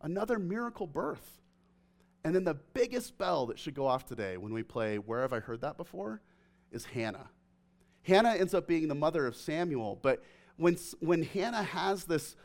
another 0.02 0.38
miracle 0.38 0.86
birth. 0.88 1.40
And 2.24 2.34
then 2.34 2.44
the 2.44 2.54
biggest 2.54 3.16
bell 3.16 3.46
that 3.46 3.58
should 3.58 3.74
go 3.74 3.86
off 3.86 4.04
today 4.04 4.36
when 4.36 4.52
we 4.52 4.62
play 4.62 4.98
Where 4.98 5.22
Have 5.22 5.32
I 5.32 5.40
Heard 5.40 5.62
That 5.62 5.76
Before 5.76 6.20
is 6.70 6.84
Hannah. 6.84 7.30
Hannah 8.02 8.34
ends 8.34 8.54
up 8.54 8.66
being 8.66 8.88
the 8.88 8.94
mother 8.94 9.26
of 9.26 9.36
Samuel, 9.36 9.98
but 10.02 10.22
when, 10.56 10.76
when 11.00 11.22
Hannah 11.22 11.62
has 11.62 12.04
this, 12.04 12.36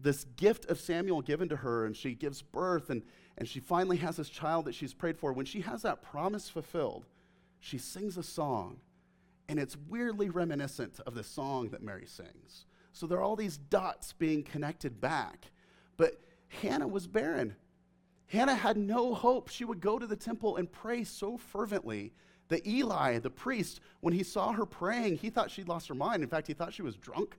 this 0.00 0.24
gift 0.36 0.66
of 0.66 0.80
Samuel 0.80 1.22
given 1.22 1.48
to 1.48 1.56
her 1.56 1.86
and 1.86 1.96
she 1.96 2.14
gives 2.14 2.42
birth 2.42 2.90
and, 2.90 3.02
and 3.36 3.48
she 3.48 3.60
finally 3.60 3.96
has 3.98 4.16
this 4.16 4.28
child 4.28 4.66
that 4.66 4.74
she's 4.74 4.94
prayed 4.94 5.18
for, 5.18 5.32
when 5.32 5.46
she 5.46 5.60
has 5.62 5.82
that 5.82 6.02
promise 6.02 6.48
fulfilled, 6.48 7.06
she 7.58 7.78
sings 7.78 8.16
a 8.16 8.22
song. 8.22 8.78
And 9.48 9.58
it's 9.58 9.76
weirdly 9.88 10.30
reminiscent 10.30 11.00
of 11.06 11.14
the 11.14 11.24
song 11.24 11.68
that 11.70 11.82
Mary 11.82 12.06
sings. 12.06 12.66
So 12.92 13.06
there 13.06 13.18
are 13.18 13.22
all 13.22 13.36
these 13.36 13.56
dots 13.56 14.12
being 14.12 14.42
connected 14.42 15.00
back. 15.00 15.50
But 15.96 16.20
Hannah 16.48 16.88
was 16.88 17.06
barren. 17.06 17.56
Hannah 18.26 18.54
had 18.54 18.76
no 18.76 19.14
hope. 19.14 19.48
She 19.48 19.64
would 19.64 19.80
go 19.80 19.98
to 19.98 20.06
the 20.06 20.16
temple 20.16 20.56
and 20.56 20.70
pray 20.70 21.04
so 21.04 21.36
fervently 21.36 22.12
that 22.48 22.66
Eli, 22.66 23.18
the 23.18 23.30
priest, 23.30 23.80
when 24.00 24.14
he 24.14 24.22
saw 24.22 24.52
her 24.52 24.66
praying, 24.66 25.16
he 25.16 25.30
thought 25.30 25.50
she'd 25.50 25.68
lost 25.68 25.88
her 25.88 25.94
mind. 25.94 26.22
In 26.22 26.28
fact, 26.28 26.46
he 26.46 26.54
thought 26.54 26.74
she 26.74 26.82
was 26.82 26.96
drunk. 26.96 27.36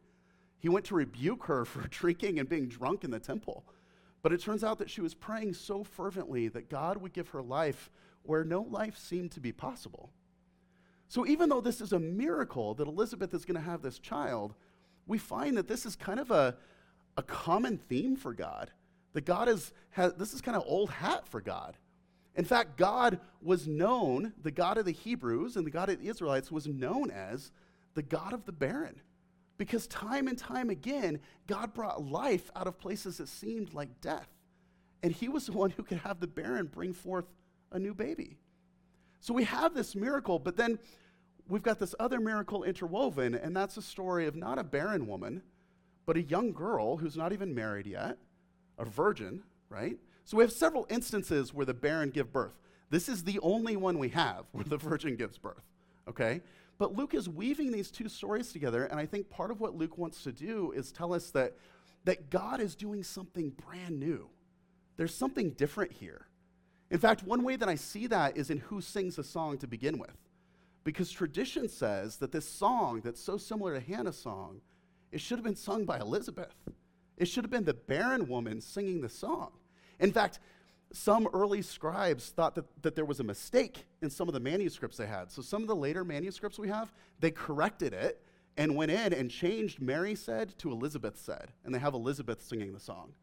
He 0.59 0.69
went 0.69 0.85
to 0.85 0.95
rebuke 0.95 1.45
her 1.45 1.65
for 1.65 1.87
drinking 1.87 2.39
and 2.39 2.49
being 2.49 2.67
drunk 2.67 3.03
in 3.03 3.11
the 3.11 3.19
temple. 3.19 3.65
But 4.21 4.33
it 4.33 4.41
turns 4.41 4.63
out 4.63 4.79
that 4.79 4.89
she 4.89 5.01
was 5.01 5.13
praying 5.13 5.53
so 5.53 5.83
fervently 5.83 6.47
that 6.47 6.69
God 6.69 6.97
would 6.97 7.13
give 7.13 7.29
her 7.29 7.43
life 7.43 7.91
where 8.23 8.43
no 8.43 8.61
life 8.61 8.97
seemed 8.97 9.31
to 9.33 9.39
be 9.39 9.51
possible. 9.51 10.09
So, 11.07 11.27
even 11.27 11.49
though 11.49 11.61
this 11.61 11.81
is 11.81 11.93
a 11.93 11.99
miracle 11.99 12.73
that 12.73 12.87
Elizabeth 12.87 13.33
is 13.35 13.45
going 13.45 13.55
to 13.55 13.69
have 13.69 13.83
this 13.83 13.99
child, 13.99 14.55
we 15.05 15.19
find 15.19 15.55
that 15.57 15.67
this 15.67 15.85
is 15.85 15.95
kind 15.95 16.19
of 16.19 16.31
a, 16.31 16.57
a 17.15 17.21
common 17.21 17.77
theme 17.77 18.15
for 18.15 18.33
God. 18.33 18.71
That 19.15 19.25
God 19.25 19.47
is, 19.47 19.71
has, 19.91 20.13
this 20.15 20.33
is 20.33 20.41
kind 20.41 20.57
of 20.57 20.63
old 20.67 20.89
hat 20.89 21.25
for 21.27 21.39
God. 21.39 21.77
In 22.35 22.43
fact, 22.43 22.77
God 22.77 23.21
was 23.41 23.65
known, 23.65 24.33
the 24.43 24.51
God 24.51 24.77
of 24.77 24.83
the 24.83 24.91
Hebrews 24.91 25.55
and 25.55 25.65
the 25.65 25.71
God 25.71 25.89
of 25.89 26.01
the 26.01 26.09
Israelites 26.09 26.51
was 26.51 26.67
known 26.67 27.09
as 27.11 27.51
the 27.93 28.03
God 28.03 28.33
of 28.33 28.45
the 28.45 28.51
barren. 28.51 28.99
Because 29.57 29.87
time 29.87 30.27
and 30.27 30.37
time 30.37 30.69
again, 30.69 31.21
God 31.47 31.73
brought 31.73 32.03
life 32.03 32.51
out 32.57 32.67
of 32.67 32.77
places 32.77 33.17
that 33.17 33.29
seemed 33.29 33.73
like 33.73 34.01
death. 34.01 34.27
And 35.01 35.13
he 35.13 35.29
was 35.29 35.45
the 35.45 35.53
one 35.53 35.69
who 35.69 35.83
could 35.83 35.99
have 35.99 36.19
the 36.19 36.27
barren 36.27 36.65
bring 36.65 36.91
forth 36.91 37.25
a 37.71 37.79
new 37.79 37.93
baby. 37.93 38.37
So 39.21 39.33
we 39.33 39.45
have 39.45 39.73
this 39.73 39.95
miracle, 39.95 40.39
but 40.39 40.57
then 40.57 40.77
we've 41.47 41.63
got 41.63 41.79
this 41.79 41.95
other 42.01 42.19
miracle 42.19 42.63
interwoven, 42.63 43.33
and 43.33 43.55
that's 43.55 43.77
a 43.77 43.81
story 43.81 44.27
of 44.27 44.35
not 44.35 44.59
a 44.59 44.63
barren 44.63 45.07
woman, 45.07 45.41
but 46.05 46.17
a 46.17 46.21
young 46.21 46.51
girl 46.51 46.97
who's 46.97 47.15
not 47.15 47.31
even 47.31 47.55
married 47.55 47.87
yet, 47.87 48.17
a 48.77 48.85
virgin, 48.85 49.43
right? 49.69 49.97
So 50.25 50.37
we 50.37 50.43
have 50.43 50.51
several 50.51 50.87
instances 50.89 51.53
where 51.53 51.65
the 51.65 51.73
barren 51.73 52.09
give 52.09 52.31
birth. 52.31 52.59
This 52.89 53.09
is 53.09 53.23
the 53.23 53.39
only 53.39 53.75
one 53.75 53.97
we 53.99 54.09
have 54.09 54.45
where 54.51 54.63
the 54.63 54.77
virgin 54.89 55.15
gives 55.15 55.37
birth, 55.37 55.63
okay? 56.07 56.41
But 56.77 56.95
Luke 56.95 57.13
is 57.13 57.29
weaving 57.29 57.71
these 57.71 57.89
two 57.89 58.09
stories 58.09 58.51
together, 58.51 58.85
and 58.85 58.99
I 58.99 59.05
think 59.05 59.29
part 59.29 59.51
of 59.51 59.61
what 59.61 59.75
Luke 59.75 59.97
wants 59.97 60.23
to 60.23 60.31
do 60.31 60.71
is 60.75 60.91
tell 60.91 61.13
us 61.13 61.31
that, 61.31 61.53
that 62.03 62.29
God 62.29 62.59
is 62.59 62.75
doing 62.75 63.03
something 63.03 63.51
brand 63.67 63.99
new. 63.99 64.29
There's 64.97 65.13
something 65.13 65.51
different 65.51 65.91
here. 65.91 66.27
In 66.91 66.99
fact, 66.99 67.23
one 67.23 67.43
way 67.43 67.55
that 67.55 67.69
I 67.69 67.75
see 67.75 68.07
that 68.07 68.37
is 68.37 68.49
in 68.49 68.59
who 68.59 68.81
sings 68.81 69.15
the 69.15 69.23
song 69.23 69.57
to 69.59 69.67
begin 69.67 69.97
with. 69.97 70.15
Because 70.83 71.11
tradition 71.11 71.67
says 71.67 72.17
that 72.17 72.31
this 72.31 72.47
song 72.47 73.01
that's 73.03 73.19
so 73.19 73.37
similar 73.37 73.73
to 73.73 73.79
Hannah's 73.79 74.17
song, 74.17 74.61
it 75.11 75.19
should 75.19 75.37
have 75.37 75.45
been 75.45 75.55
sung 75.55 75.85
by 75.85 75.99
Elizabeth. 75.99 76.53
It 77.17 77.27
should 77.27 77.43
have 77.43 77.51
been 77.51 77.65
the 77.65 77.73
barren 77.73 78.27
woman 78.27 78.61
singing 78.61 79.01
the 79.01 79.09
song. 79.09 79.51
In 79.99 80.11
fact, 80.11 80.39
some 80.91 81.27
early 81.33 81.61
scribes 81.61 82.29
thought 82.29 82.55
that, 82.55 82.65
that 82.81 82.95
there 82.95 83.05
was 83.05 83.19
a 83.19 83.23
mistake 83.23 83.85
in 84.01 84.09
some 84.09 84.27
of 84.27 84.33
the 84.33 84.39
manuscripts 84.39 84.97
they 84.97 85.07
had. 85.07 85.31
So 85.31 85.41
some 85.41 85.61
of 85.61 85.67
the 85.67 85.75
later 85.75 86.03
manuscripts 86.03 86.59
we 86.59 86.69
have, 86.69 86.93
they 87.19 87.31
corrected 87.31 87.93
it 87.93 88.21
and 88.57 88.75
went 88.75 88.91
in 88.91 89.13
and 89.13 89.29
changed 89.29 89.81
Mary 89.81 90.15
said 90.15 90.57
to 90.59 90.71
Elizabeth 90.71 91.17
said. 91.17 91.51
And 91.63 91.73
they 91.73 91.79
have 91.79 91.93
Elizabeth 91.93 92.41
singing 92.41 92.73
the 92.73 92.79
song. 92.79 93.13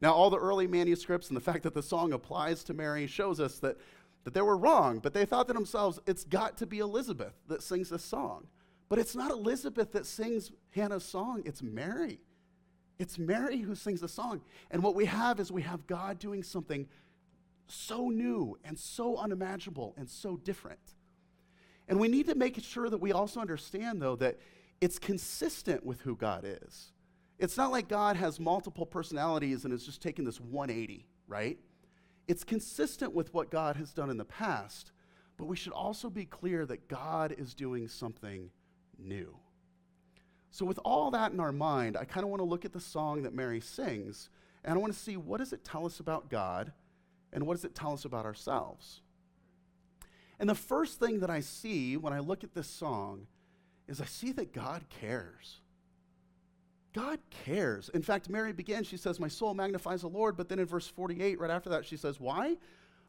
Now, 0.00 0.14
all 0.14 0.30
the 0.30 0.38
early 0.38 0.66
manuscripts 0.66 1.28
and 1.28 1.36
the 1.36 1.42
fact 1.42 1.62
that 1.64 1.74
the 1.74 1.82
song 1.82 2.12
applies 2.12 2.64
to 2.64 2.74
Mary 2.74 3.06
shows 3.06 3.38
us 3.38 3.58
that, 3.58 3.76
that 4.24 4.32
they 4.32 4.40
were 4.40 4.56
wrong, 4.56 4.98
but 4.98 5.12
they 5.12 5.26
thought 5.26 5.48
to 5.48 5.52
themselves, 5.54 5.98
it's 6.06 6.24
got 6.24 6.56
to 6.58 6.66
be 6.66 6.78
Elizabeth 6.78 7.34
that 7.48 7.62
sings 7.62 7.90
this 7.90 8.04
song. 8.04 8.46
But 8.88 8.98
it's 8.98 9.14
not 9.14 9.30
Elizabeth 9.30 9.92
that 9.92 10.06
sings 10.06 10.52
Hannah's 10.70 11.04
song, 11.04 11.42
it's 11.44 11.62
Mary. 11.62 12.20
It's 13.00 13.18
Mary 13.18 13.60
who 13.60 13.74
sings 13.74 14.02
the 14.02 14.08
song. 14.08 14.42
And 14.70 14.82
what 14.82 14.94
we 14.94 15.06
have 15.06 15.40
is 15.40 15.50
we 15.50 15.62
have 15.62 15.86
God 15.86 16.18
doing 16.18 16.42
something 16.42 16.86
so 17.66 18.10
new 18.10 18.58
and 18.62 18.78
so 18.78 19.16
unimaginable 19.16 19.94
and 19.96 20.06
so 20.06 20.36
different. 20.36 20.96
And 21.88 21.98
we 21.98 22.08
need 22.08 22.26
to 22.26 22.34
make 22.34 22.62
sure 22.62 22.90
that 22.90 23.00
we 23.00 23.10
also 23.10 23.40
understand, 23.40 24.02
though, 24.02 24.16
that 24.16 24.38
it's 24.82 24.98
consistent 24.98 25.84
with 25.84 26.02
who 26.02 26.14
God 26.14 26.44
is. 26.44 26.92
It's 27.38 27.56
not 27.56 27.72
like 27.72 27.88
God 27.88 28.16
has 28.16 28.38
multiple 28.38 28.84
personalities 28.84 29.64
and 29.64 29.72
is 29.72 29.86
just 29.86 30.02
taking 30.02 30.26
this 30.26 30.38
180, 30.38 31.06
right? 31.26 31.58
It's 32.28 32.44
consistent 32.44 33.14
with 33.14 33.32
what 33.32 33.50
God 33.50 33.76
has 33.76 33.94
done 33.94 34.10
in 34.10 34.18
the 34.18 34.26
past, 34.26 34.92
but 35.38 35.46
we 35.46 35.56
should 35.56 35.72
also 35.72 36.10
be 36.10 36.26
clear 36.26 36.66
that 36.66 36.86
God 36.86 37.34
is 37.38 37.54
doing 37.54 37.88
something 37.88 38.50
new. 38.98 39.38
So, 40.50 40.64
with 40.64 40.80
all 40.84 41.10
that 41.12 41.32
in 41.32 41.40
our 41.40 41.52
mind, 41.52 41.96
I 41.96 42.04
kind 42.04 42.24
of 42.24 42.30
want 42.30 42.40
to 42.40 42.44
look 42.44 42.64
at 42.64 42.72
the 42.72 42.80
song 42.80 43.22
that 43.22 43.34
Mary 43.34 43.60
sings, 43.60 44.28
and 44.64 44.74
I 44.74 44.78
want 44.78 44.92
to 44.92 44.98
see 44.98 45.16
what 45.16 45.38
does 45.38 45.52
it 45.52 45.64
tell 45.64 45.86
us 45.86 46.00
about 46.00 46.28
God, 46.28 46.72
and 47.32 47.46
what 47.46 47.54
does 47.54 47.64
it 47.64 47.74
tell 47.74 47.92
us 47.92 48.04
about 48.04 48.26
ourselves. 48.26 49.00
And 50.40 50.48
the 50.48 50.54
first 50.54 50.98
thing 50.98 51.20
that 51.20 51.30
I 51.30 51.40
see 51.40 51.96
when 51.96 52.12
I 52.12 52.18
look 52.18 52.42
at 52.42 52.54
this 52.54 52.66
song 52.66 53.26
is 53.86 54.00
I 54.00 54.06
see 54.06 54.32
that 54.32 54.52
God 54.52 54.82
cares. 54.88 55.60
God 56.92 57.20
cares. 57.44 57.88
In 57.90 58.02
fact, 58.02 58.28
Mary 58.28 58.52
begins, 58.52 58.86
she 58.86 58.96
says, 58.96 59.20
My 59.20 59.28
soul 59.28 59.54
magnifies 59.54 60.00
the 60.00 60.08
Lord. 60.08 60.36
But 60.36 60.48
then 60.48 60.58
in 60.58 60.66
verse 60.66 60.88
48, 60.88 61.38
right 61.38 61.50
after 61.50 61.70
that, 61.70 61.84
she 61.84 61.96
says, 61.96 62.18
Why? 62.18 62.56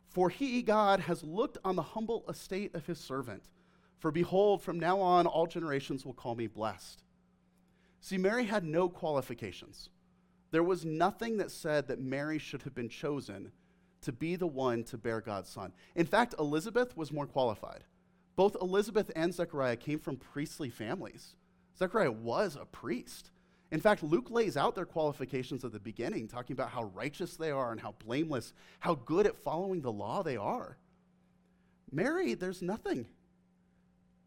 For 0.09 0.29
he, 0.29 0.61
God, 0.61 0.99
has 0.99 1.23
looked 1.23 1.57
on 1.63 1.75
the 1.75 1.81
humble 1.81 2.25
estate 2.29 2.75
of 2.75 2.85
his 2.85 2.99
servant. 2.99 3.43
For 3.97 4.11
behold, 4.11 4.61
from 4.61 4.79
now 4.79 4.99
on, 4.99 5.25
all 5.25 5.47
generations 5.47 6.05
will 6.05 6.13
call 6.13 6.35
me 6.35 6.47
blessed. 6.47 7.03
See, 8.01 8.17
Mary 8.17 8.45
had 8.45 8.63
no 8.63 8.89
qualifications. 8.89 9.89
There 10.49 10.63
was 10.63 10.83
nothing 10.83 11.37
that 11.37 11.51
said 11.51 11.87
that 11.87 12.01
Mary 12.01 12.39
should 12.39 12.63
have 12.63 12.75
been 12.75 12.89
chosen 12.89 13.51
to 14.01 14.11
be 14.11 14.35
the 14.35 14.47
one 14.47 14.83
to 14.85 14.97
bear 14.97 15.21
God's 15.21 15.49
son. 15.49 15.71
In 15.95 16.07
fact, 16.07 16.35
Elizabeth 16.39 16.97
was 16.97 17.11
more 17.11 17.27
qualified. 17.27 17.83
Both 18.35 18.57
Elizabeth 18.59 19.11
and 19.15 19.33
Zechariah 19.33 19.75
came 19.75 19.99
from 19.99 20.17
priestly 20.17 20.69
families. 20.69 21.35
Zechariah 21.77 22.11
was 22.11 22.57
a 22.59 22.65
priest. 22.65 23.29
In 23.71 23.79
fact, 23.79 24.03
Luke 24.03 24.31
lays 24.31 24.57
out 24.57 24.75
their 24.75 24.85
qualifications 24.85 25.63
at 25.63 25.71
the 25.71 25.79
beginning, 25.79 26.27
talking 26.27 26.55
about 26.55 26.71
how 26.71 26.85
righteous 26.85 27.37
they 27.37 27.51
are 27.51 27.71
and 27.71 27.79
how 27.79 27.93
blameless, 28.03 28.53
how 28.79 28.95
good 28.95 29.27
at 29.27 29.37
following 29.37 29.81
the 29.81 29.91
law 29.91 30.23
they 30.23 30.37
are. 30.37 30.77
Mary, 31.91 32.33
there's 32.33 32.61
nothing. 32.61 33.07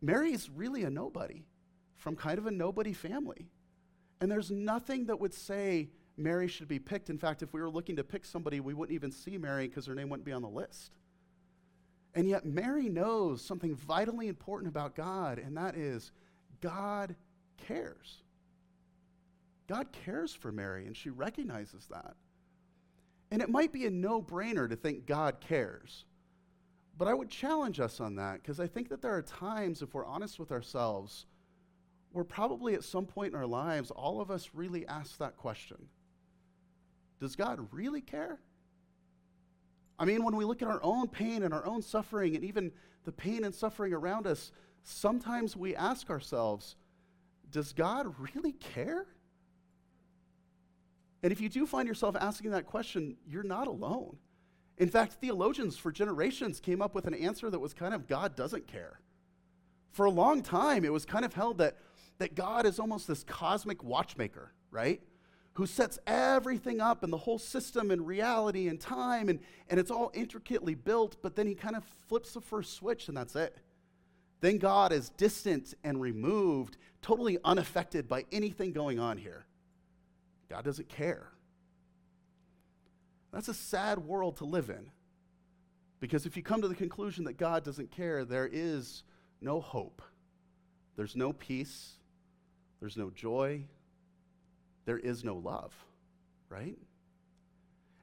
Mary's 0.00 0.48
really 0.48 0.84
a 0.84 0.90
nobody 0.90 1.44
from 1.96 2.14
kind 2.14 2.38
of 2.38 2.46
a 2.46 2.50
nobody 2.50 2.92
family. 2.92 3.48
And 4.24 4.32
there's 4.32 4.50
nothing 4.50 5.04
that 5.08 5.20
would 5.20 5.34
say 5.34 5.90
Mary 6.16 6.48
should 6.48 6.66
be 6.66 6.78
picked. 6.78 7.10
In 7.10 7.18
fact, 7.18 7.42
if 7.42 7.52
we 7.52 7.60
were 7.60 7.68
looking 7.68 7.96
to 7.96 8.02
pick 8.02 8.24
somebody, 8.24 8.58
we 8.58 8.72
wouldn't 8.72 8.94
even 8.94 9.12
see 9.12 9.36
Mary 9.36 9.68
because 9.68 9.84
her 9.84 9.94
name 9.94 10.08
wouldn't 10.08 10.24
be 10.24 10.32
on 10.32 10.40
the 10.40 10.48
list. 10.48 10.96
And 12.14 12.26
yet, 12.26 12.46
Mary 12.46 12.88
knows 12.88 13.44
something 13.44 13.74
vitally 13.74 14.28
important 14.28 14.70
about 14.70 14.94
God, 14.94 15.38
and 15.38 15.54
that 15.58 15.76
is 15.76 16.10
God 16.62 17.14
cares. 17.68 18.22
God 19.68 19.88
cares 19.92 20.32
for 20.32 20.50
Mary, 20.50 20.86
and 20.86 20.96
she 20.96 21.10
recognizes 21.10 21.86
that. 21.90 22.16
And 23.30 23.42
it 23.42 23.50
might 23.50 23.74
be 23.74 23.84
a 23.84 23.90
no 23.90 24.22
brainer 24.22 24.66
to 24.70 24.74
think 24.74 25.04
God 25.04 25.42
cares. 25.42 26.06
But 26.96 27.08
I 27.08 27.12
would 27.12 27.28
challenge 27.28 27.78
us 27.78 28.00
on 28.00 28.16
that 28.16 28.40
because 28.40 28.58
I 28.58 28.68
think 28.68 28.88
that 28.88 29.02
there 29.02 29.14
are 29.14 29.20
times, 29.20 29.82
if 29.82 29.92
we're 29.92 30.06
honest 30.06 30.38
with 30.38 30.50
ourselves, 30.50 31.26
where 32.14 32.24
probably 32.24 32.74
at 32.74 32.84
some 32.84 33.06
point 33.06 33.32
in 33.32 33.38
our 33.38 33.44
lives, 33.44 33.90
all 33.90 34.20
of 34.20 34.30
us 34.30 34.50
really 34.54 34.86
ask 34.86 35.18
that 35.18 35.36
question 35.36 35.76
Does 37.18 37.34
God 37.34 37.66
really 37.72 38.00
care? 38.00 38.38
I 39.98 40.04
mean, 40.04 40.24
when 40.24 40.36
we 40.36 40.44
look 40.44 40.62
at 40.62 40.68
our 40.68 40.80
own 40.82 41.08
pain 41.08 41.42
and 41.42 41.52
our 41.52 41.66
own 41.66 41.82
suffering, 41.82 42.36
and 42.36 42.44
even 42.44 42.70
the 43.04 43.10
pain 43.10 43.42
and 43.42 43.52
suffering 43.52 43.92
around 43.92 44.28
us, 44.28 44.52
sometimes 44.84 45.56
we 45.56 45.74
ask 45.74 46.08
ourselves, 46.08 46.76
Does 47.50 47.72
God 47.72 48.14
really 48.32 48.52
care? 48.52 49.06
And 51.24 51.32
if 51.32 51.40
you 51.40 51.48
do 51.48 51.66
find 51.66 51.88
yourself 51.88 52.14
asking 52.20 52.52
that 52.52 52.66
question, 52.66 53.16
you're 53.26 53.42
not 53.42 53.66
alone. 53.66 54.18
In 54.78 54.88
fact, 54.88 55.14
theologians 55.14 55.76
for 55.76 55.90
generations 55.90 56.60
came 56.60 56.80
up 56.80 56.94
with 56.94 57.08
an 57.08 57.14
answer 57.14 57.50
that 57.50 57.58
was 57.58 57.74
kind 57.74 57.92
of 57.92 58.06
God 58.06 58.36
doesn't 58.36 58.68
care. 58.68 59.00
For 59.90 60.06
a 60.06 60.10
long 60.10 60.42
time, 60.42 60.84
it 60.84 60.92
was 60.92 61.04
kind 61.04 61.24
of 61.24 61.34
held 61.34 61.58
that, 61.58 61.76
that 62.18 62.34
God 62.34 62.66
is 62.66 62.78
almost 62.78 63.08
this 63.08 63.24
cosmic 63.24 63.82
watchmaker, 63.82 64.52
right? 64.70 65.00
Who 65.54 65.66
sets 65.66 65.98
everything 66.06 66.80
up 66.80 67.02
and 67.02 67.12
the 67.12 67.18
whole 67.18 67.38
system 67.38 67.90
and 67.90 68.06
reality 68.06 68.68
and 68.68 68.80
time, 68.80 69.28
and, 69.28 69.40
and 69.68 69.78
it's 69.78 69.90
all 69.90 70.10
intricately 70.14 70.74
built, 70.74 71.16
but 71.22 71.36
then 71.36 71.46
he 71.46 71.54
kind 71.54 71.76
of 71.76 71.84
flips 72.08 72.32
the 72.32 72.40
first 72.40 72.74
switch 72.74 73.08
and 73.08 73.16
that's 73.16 73.36
it. 73.36 73.56
Then 74.40 74.58
God 74.58 74.92
is 74.92 75.10
distant 75.10 75.74
and 75.84 76.00
removed, 76.00 76.76
totally 77.02 77.38
unaffected 77.44 78.08
by 78.08 78.26
anything 78.30 78.72
going 78.72 78.98
on 78.98 79.16
here. 79.16 79.46
God 80.48 80.64
doesn't 80.64 80.88
care. 80.88 81.28
That's 83.32 83.48
a 83.48 83.54
sad 83.54 83.98
world 83.98 84.36
to 84.36 84.44
live 84.44 84.70
in. 84.70 84.90
Because 85.98 86.26
if 86.26 86.36
you 86.36 86.42
come 86.42 86.60
to 86.60 86.68
the 86.68 86.74
conclusion 86.74 87.24
that 87.24 87.38
God 87.38 87.64
doesn't 87.64 87.90
care, 87.90 88.24
there 88.24 88.48
is 88.50 89.02
no 89.40 89.60
hope. 89.60 90.02
There's 90.96 91.16
no 91.16 91.32
peace. 91.32 91.94
There's 92.84 92.98
no 92.98 93.08
joy. 93.08 93.64
There 94.84 94.98
is 94.98 95.24
no 95.24 95.36
love, 95.36 95.72
right? 96.50 96.76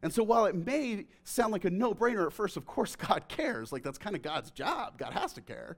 And 0.02 0.12
so 0.12 0.24
while 0.24 0.48
it 0.48 0.56
may 0.56 1.06
sound 1.24 1.52
like 1.52 1.66
a 1.66 1.70
no 1.70 1.94
brainer 1.94 2.26
at 2.26 2.34
first, 2.34 2.58
of 2.58 2.66
course 2.66 2.96
God 3.08 3.28
cares. 3.28 3.72
Like 3.72 3.84
that's 3.84 4.00
kind 4.00 4.16
of 4.16 4.24
God's 4.24 4.50
job. 4.50 4.98
God 4.98 5.14
has 5.14 5.34
to 5.34 5.42
care. 5.42 5.78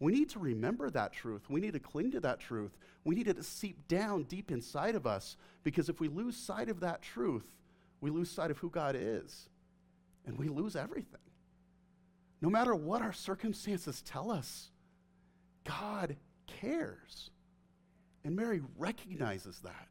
We 0.00 0.12
need 0.12 0.28
to 0.30 0.38
remember 0.38 0.90
that 0.90 1.14
truth. 1.14 1.48
We 1.48 1.62
need 1.62 1.72
to 1.72 1.80
cling 1.80 2.10
to 2.10 2.20
that 2.20 2.40
truth. 2.40 2.76
We 3.04 3.14
need 3.14 3.26
it 3.26 3.38
to 3.38 3.42
seep 3.42 3.88
down 3.88 4.24
deep 4.24 4.50
inside 4.50 4.96
of 4.96 5.06
us 5.06 5.38
because 5.62 5.88
if 5.88 5.98
we 5.98 6.08
lose 6.08 6.36
sight 6.36 6.68
of 6.68 6.80
that 6.80 7.00
truth, 7.00 7.56
we 8.02 8.10
lose 8.10 8.30
sight 8.30 8.50
of 8.50 8.58
who 8.58 8.68
God 8.68 8.96
is 8.98 9.48
and 10.26 10.36
we 10.36 10.48
lose 10.48 10.76
everything. 10.76 11.22
No 12.42 12.50
matter 12.50 12.74
what 12.74 13.00
our 13.00 13.14
circumstances 13.14 14.02
tell 14.02 14.30
us, 14.30 14.68
God 15.64 16.16
cares. 16.46 17.30
And 18.24 18.36
Mary 18.36 18.60
recognizes 18.78 19.60
that. 19.60 19.88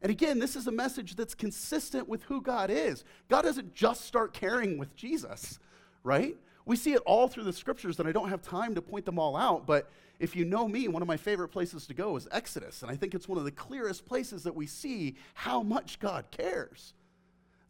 And 0.00 0.10
again, 0.10 0.38
this 0.38 0.54
is 0.54 0.66
a 0.66 0.72
message 0.72 1.16
that's 1.16 1.34
consistent 1.34 2.08
with 2.08 2.22
who 2.24 2.40
God 2.40 2.70
is. 2.70 3.04
God 3.28 3.42
doesn't 3.42 3.74
just 3.74 4.04
start 4.04 4.32
caring 4.32 4.78
with 4.78 4.94
Jesus, 4.94 5.58
right? 6.04 6.36
We 6.64 6.76
see 6.76 6.92
it 6.92 7.02
all 7.04 7.28
through 7.28 7.44
the 7.44 7.52
scriptures, 7.52 7.98
and 7.98 8.08
I 8.08 8.12
don't 8.12 8.28
have 8.28 8.42
time 8.42 8.74
to 8.76 8.82
point 8.82 9.06
them 9.06 9.18
all 9.18 9.36
out, 9.36 9.66
but 9.66 9.90
if 10.20 10.36
you 10.36 10.44
know 10.44 10.68
me, 10.68 10.86
one 10.86 11.02
of 11.02 11.08
my 11.08 11.16
favorite 11.16 11.48
places 11.48 11.86
to 11.86 11.94
go 11.94 12.16
is 12.16 12.28
Exodus, 12.30 12.82
and 12.82 12.90
I 12.90 12.96
think 12.96 13.14
it's 13.14 13.28
one 13.28 13.38
of 13.38 13.44
the 13.44 13.50
clearest 13.50 14.04
places 14.06 14.42
that 14.44 14.54
we 14.54 14.66
see 14.66 15.16
how 15.34 15.62
much 15.62 15.98
God 15.98 16.26
cares. 16.30 16.92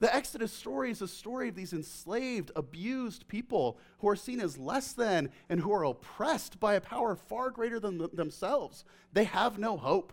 The 0.01 0.15
Exodus 0.15 0.53
story 0.53 0.91
is 0.91 1.03
a 1.03 1.09
story 1.09 1.49
of 1.49 1.57
these 1.57 1.73
enslaved, 1.73 2.53
abused 2.55 3.27
people 3.27 3.79
who 3.99 4.09
are 4.09 4.17
seen 4.17 4.41
as 4.41 4.57
less 4.57 4.93
than 4.93 5.31
and 5.49 5.61
who 5.61 5.73
are 5.73 5.85
oppressed 5.85 6.61
by 6.61 6.75
a 6.75 6.81
power 6.81 7.17
far 7.17 7.51
greater 7.51 7.81
than 7.81 7.99
th- 7.99 8.13
themselves. 8.13 8.85
They 9.13 9.25
have 9.25 9.59
no 9.59 9.77
hope. 9.77 10.13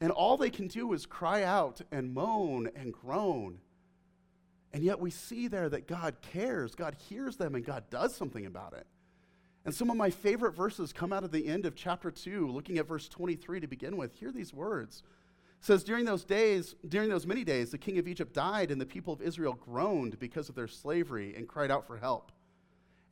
And 0.00 0.10
all 0.10 0.36
they 0.36 0.50
can 0.50 0.68
do 0.68 0.92
is 0.94 1.04
cry 1.04 1.42
out 1.42 1.82
and 1.92 2.14
moan 2.14 2.70
and 2.74 2.92
groan. 2.92 3.58
And 4.72 4.82
yet 4.82 4.98
we 4.98 5.10
see 5.10 5.48
there 5.48 5.68
that 5.68 5.86
God 5.86 6.16
cares, 6.22 6.74
God 6.74 6.96
hears 7.08 7.36
them, 7.36 7.54
and 7.54 7.64
God 7.64 7.84
does 7.90 8.16
something 8.16 8.46
about 8.46 8.72
it. 8.72 8.86
And 9.64 9.74
some 9.74 9.90
of 9.90 9.96
my 9.96 10.10
favorite 10.10 10.56
verses 10.56 10.92
come 10.92 11.12
out 11.12 11.24
of 11.24 11.30
the 11.30 11.46
end 11.46 11.66
of 11.66 11.76
chapter 11.76 12.10
2, 12.10 12.48
looking 12.48 12.78
at 12.78 12.88
verse 12.88 13.08
23 13.08 13.60
to 13.60 13.66
begin 13.66 13.96
with. 13.96 14.14
Hear 14.14 14.32
these 14.32 14.52
words. 14.52 15.02
Says, 15.62 15.84
During 15.84 16.04
those 16.04 16.24
days, 16.24 16.74
during 16.88 17.08
those 17.08 17.26
many 17.26 17.44
days, 17.44 17.70
the 17.70 17.78
king 17.78 17.96
of 17.98 18.08
Egypt 18.08 18.34
died, 18.34 18.72
and 18.72 18.80
the 18.80 18.84
people 18.84 19.14
of 19.14 19.22
Israel 19.22 19.54
groaned 19.54 20.18
because 20.18 20.48
of 20.48 20.56
their 20.56 20.66
slavery 20.66 21.34
and 21.36 21.48
cried 21.48 21.70
out 21.70 21.86
for 21.86 21.96
help. 21.96 22.32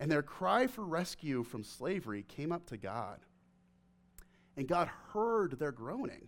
And 0.00 0.10
their 0.10 0.22
cry 0.22 0.66
for 0.66 0.84
rescue 0.84 1.44
from 1.44 1.62
slavery 1.62 2.24
came 2.26 2.50
up 2.50 2.66
to 2.66 2.76
God. 2.76 3.20
And 4.56 4.66
God 4.66 4.90
heard 5.12 5.60
their 5.60 5.70
groaning. 5.70 6.26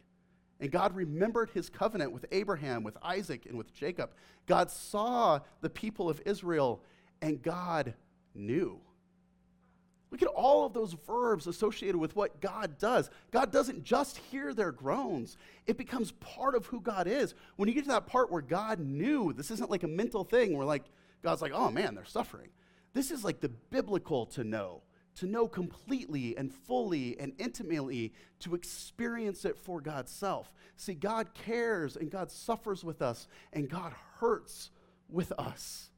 And 0.61 0.71
God 0.71 0.95
remembered 0.95 1.51
his 1.51 1.69
covenant 1.69 2.13
with 2.13 2.25
Abraham, 2.31 2.85
with 2.85 2.97
Isaac, 3.03 3.47
and 3.47 3.59
with 3.59 3.75
Jacob. 3.75 4.11
God 4.47 4.71
saw 4.71 5.41
the 5.61 5.71
people 5.71 6.09
of 6.09 6.23
Israel, 6.25 6.85
and 7.21 7.43
God 7.43 7.95
knew. 8.33 8.81
Look 10.13 10.23
at 10.23 10.29
all 10.29 10.65
of 10.65 10.73
those 10.75 10.93
verbs 10.93 11.49
associated 11.49 11.97
with 11.97 12.15
what 12.15 12.41
God 12.41 12.79
does. 12.79 13.11
God 13.33 13.51
doesn't 13.51 13.83
just 13.83 14.19
hear 14.19 14.55
their 14.55 14.71
groans, 14.71 15.37
it 15.67 15.77
becomes 15.77 16.13
part 16.13 16.55
of 16.55 16.67
who 16.67 16.81
God 16.81 17.09
is. 17.09 17.35
When 17.57 17.69
you 17.69 17.75
get 17.75 17.85
to 17.85 17.91
that 17.91 18.07
part 18.07 18.31
where 18.31 18.43
God 18.43 18.79
knew, 18.79 19.33
this 19.33 19.51
isn't 19.51 19.71
like 19.71 19.83
a 19.83 19.89
mental 19.89 20.23
thing 20.23 20.57
where 20.57 20.67
like 20.67 20.85
God's 21.23 21.43
like, 21.43 21.53
oh 21.53 21.71
man, 21.71 21.97
they're 21.97 22.05
suffering. 22.05 22.51
This 22.93 23.11
is 23.11 23.25
like 23.25 23.41
the 23.41 23.49
biblical 23.49 24.27
to 24.27 24.45
know 24.45 24.83
to 25.17 25.27
know 25.27 25.47
completely 25.47 26.37
and 26.37 26.53
fully 26.53 27.19
and 27.19 27.33
intimately, 27.39 28.13
to 28.41 28.55
experience 28.55 29.45
it 29.45 29.59
for 29.59 29.81
God's 29.81 30.11
self. 30.11 30.53
See, 30.77 30.95
God 30.95 31.35
cares 31.35 31.97
and 31.97 32.11
God 32.11 32.31
suffers 32.31 32.83
with 32.83 33.03
us 33.03 33.29
and 33.53 33.69
God 33.69 33.93
hurts 34.19 34.71
with 35.09 35.33
us. 35.33 35.91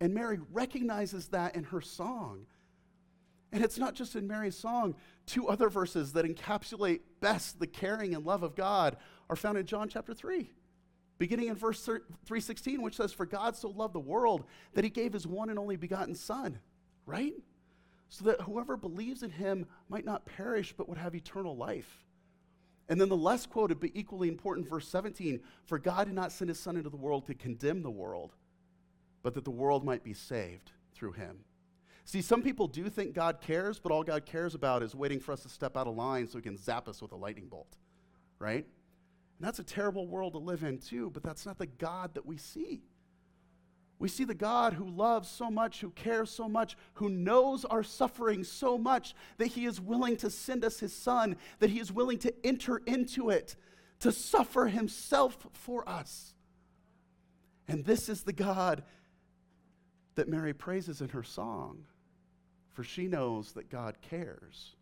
And 0.00 0.14
Mary 0.14 0.38
recognizes 0.52 1.28
that 1.28 1.54
in 1.54 1.64
her 1.64 1.80
song. 1.80 2.46
And 3.52 3.62
it's 3.62 3.78
not 3.78 3.94
just 3.94 4.16
in 4.16 4.26
Mary's 4.26 4.56
song. 4.56 4.94
Two 5.26 5.48
other 5.48 5.68
verses 5.68 6.14
that 6.14 6.24
encapsulate 6.24 7.00
best 7.20 7.60
the 7.60 7.66
caring 7.66 8.14
and 8.14 8.24
love 8.24 8.42
of 8.42 8.56
God 8.56 8.96
are 9.28 9.36
found 9.36 9.58
in 9.58 9.66
John 9.66 9.88
chapter 9.88 10.14
3. 10.14 10.50
Beginning 11.18 11.48
in 11.48 11.54
verse 11.54 11.84
316, 11.84 12.80
which 12.80 12.96
says, 12.96 13.12
For 13.12 13.26
God 13.26 13.54
so 13.54 13.68
loved 13.68 13.94
the 13.94 14.00
world 14.00 14.44
that 14.72 14.84
he 14.84 14.90
gave 14.90 15.12
his 15.12 15.26
one 15.26 15.50
and 15.50 15.58
only 15.58 15.76
begotten 15.76 16.14
Son, 16.14 16.58
right? 17.06 17.34
So 18.08 18.24
that 18.24 18.40
whoever 18.40 18.76
believes 18.76 19.22
in 19.22 19.30
him 19.30 19.66
might 19.88 20.04
not 20.04 20.26
perish, 20.26 20.74
but 20.76 20.88
would 20.88 20.98
have 20.98 21.14
eternal 21.14 21.56
life. 21.56 22.04
And 22.88 23.00
then 23.00 23.08
the 23.08 23.16
less 23.16 23.46
quoted, 23.46 23.80
but 23.80 23.90
equally 23.94 24.28
important, 24.28 24.68
verse 24.68 24.88
17 24.88 25.40
For 25.66 25.78
God 25.78 26.06
did 26.06 26.14
not 26.14 26.32
send 26.32 26.48
his 26.48 26.58
Son 26.58 26.76
into 26.76 26.90
the 26.90 26.96
world 26.96 27.26
to 27.26 27.34
condemn 27.34 27.82
the 27.82 27.90
world, 27.90 28.32
but 29.22 29.34
that 29.34 29.44
the 29.44 29.50
world 29.50 29.84
might 29.84 30.02
be 30.02 30.14
saved 30.14 30.72
through 30.94 31.12
him. 31.12 31.44
See, 32.04 32.20
some 32.20 32.42
people 32.42 32.66
do 32.66 32.88
think 32.88 33.14
God 33.14 33.40
cares, 33.40 33.78
but 33.78 33.92
all 33.92 34.02
God 34.02 34.26
cares 34.26 34.54
about 34.54 34.82
is 34.82 34.94
waiting 34.94 35.20
for 35.20 35.32
us 35.32 35.42
to 35.42 35.48
step 35.48 35.76
out 35.76 35.86
of 35.86 35.94
line 35.94 36.26
so 36.26 36.38
he 36.38 36.42
can 36.42 36.56
zap 36.56 36.88
us 36.88 37.00
with 37.00 37.12
a 37.12 37.16
lightning 37.16 37.46
bolt, 37.46 37.76
right? 38.38 38.66
And 39.38 39.46
that's 39.46 39.60
a 39.60 39.64
terrible 39.64 40.06
world 40.06 40.32
to 40.32 40.38
live 40.38 40.64
in, 40.64 40.78
too, 40.78 41.10
but 41.10 41.22
that's 41.22 41.46
not 41.46 41.58
the 41.58 41.66
God 41.66 42.14
that 42.14 42.26
we 42.26 42.36
see. 42.36 42.82
We 43.98 44.08
see 44.08 44.24
the 44.24 44.34
God 44.34 44.72
who 44.72 44.90
loves 44.90 45.28
so 45.28 45.48
much, 45.48 45.80
who 45.80 45.90
cares 45.90 46.28
so 46.28 46.48
much, 46.48 46.76
who 46.94 47.08
knows 47.08 47.64
our 47.64 47.84
suffering 47.84 48.42
so 48.42 48.76
much 48.76 49.14
that 49.38 49.46
he 49.46 49.64
is 49.64 49.80
willing 49.80 50.16
to 50.16 50.28
send 50.28 50.64
us 50.64 50.80
his 50.80 50.92
son, 50.92 51.36
that 51.60 51.70
he 51.70 51.78
is 51.78 51.92
willing 51.92 52.18
to 52.18 52.34
enter 52.44 52.78
into 52.84 53.30
it, 53.30 53.54
to 54.00 54.10
suffer 54.10 54.66
himself 54.66 55.46
for 55.52 55.88
us. 55.88 56.34
And 57.68 57.84
this 57.84 58.08
is 58.08 58.24
the 58.24 58.32
God 58.32 58.82
that 60.16 60.28
Mary 60.28 60.52
praises 60.52 61.00
in 61.00 61.10
her 61.10 61.22
song, 61.22 61.84
for 62.72 62.84
she 62.84 63.06
knows 63.06 63.52
that 63.52 63.70
God 63.70 63.96
cares. 64.02 64.74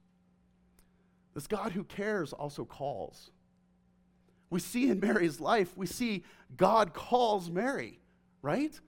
This 1.35 1.47
God 1.47 1.73
who 1.73 1.85
cares 1.85 2.33
also 2.33 2.65
calls. 2.65 3.31
We 4.51 4.61
see 4.61 4.89
in 4.91 4.99
Mary's 5.01 5.41
life, 5.41 5.77
we 5.77 5.87
see 5.87 6.25
God 6.57 6.93
calls 6.93 7.51
Mary, 7.51 8.01
right? 8.43 8.79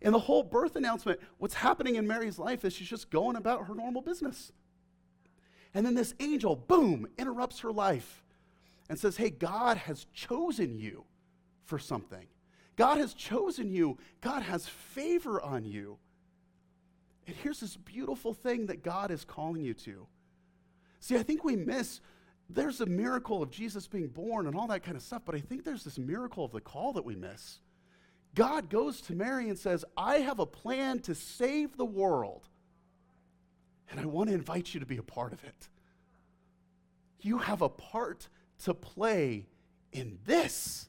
In 0.00 0.12
the 0.12 0.18
whole 0.18 0.42
birth 0.42 0.76
announcement, 0.76 1.20
what's 1.38 1.54
happening 1.54 1.96
in 1.96 2.06
Mary's 2.06 2.38
life 2.38 2.64
is 2.64 2.72
she's 2.72 2.88
just 2.88 3.10
going 3.10 3.36
about 3.36 3.66
her 3.66 3.74
normal 3.74 4.02
business. 4.02 4.52
And 5.74 5.84
then 5.84 5.94
this 5.94 6.14
angel, 6.20 6.56
boom, 6.56 7.08
interrupts 7.18 7.60
her 7.60 7.72
life 7.72 8.24
and 8.88 8.98
says, 8.98 9.16
Hey, 9.16 9.30
God 9.30 9.76
has 9.76 10.06
chosen 10.12 10.78
you 10.78 11.04
for 11.64 11.78
something. 11.78 12.26
God 12.76 12.98
has 12.98 13.14
chosen 13.14 13.70
you, 13.70 13.98
God 14.20 14.42
has 14.42 14.66
favor 14.66 15.40
on 15.40 15.64
you. 15.64 15.98
And 17.30 17.38
here's 17.44 17.60
this 17.60 17.76
beautiful 17.76 18.34
thing 18.34 18.66
that 18.66 18.82
God 18.82 19.12
is 19.12 19.24
calling 19.24 19.62
you 19.62 19.72
to. 19.72 20.08
See, 20.98 21.16
I 21.16 21.22
think 21.22 21.44
we 21.44 21.54
miss 21.54 22.00
there's 22.48 22.80
a 22.80 22.86
miracle 22.86 23.40
of 23.40 23.52
Jesus 23.52 23.86
being 23.86 24.08
born 24.08 24.48
and 24.48 24.56
all 24.56 24.66
that 24.66 24.82
kind 24.82 24.96
of 24.96 25.02
stuff, 25.04 25.22
but 25.24 25.36
I 25.36 25.38
think 25.38 25.64
there's 25.64 25.84
this 25.84 25.96
miracle 25.96 26.44
of 26.44 26.50
the 26.50 26.60
call 26.60 26.92
that 26.94 27.04
we 27.04 27.14
miss. 27.14 27.60
God 28.34 28.68
goes 28.68 29.00
to 29.02 29.12
Mary 29.12 29.48
and 29.48 29.56
says, 29.56 29.84
I 29.96 30.16
have 30.16 30.40
a 30.40 30.46
plan 30.46 30.98
to 31.02 31.14
save 31.14 31.76
the 31.76 31.84
world, 31.84 32.48
and 33.88 34.00
I 34.00 34.06
want 34.06 34.30
to 34.30 34.34
invite 34.34 34.74
you 34.74 34.80
to 34.80 34.86
be 34.86 34.96
a 34.96 35.02
part 35.04 35.32
of 35.32 35.44
it. 35.44 35.68
You 37.20 37.38
have 37.38 37.62
a 37.62 37.68
part 37.68 38.26
to 38.64 38.74
play 38.74 39.46
in 39.92 40.18
this. 40.26 40.88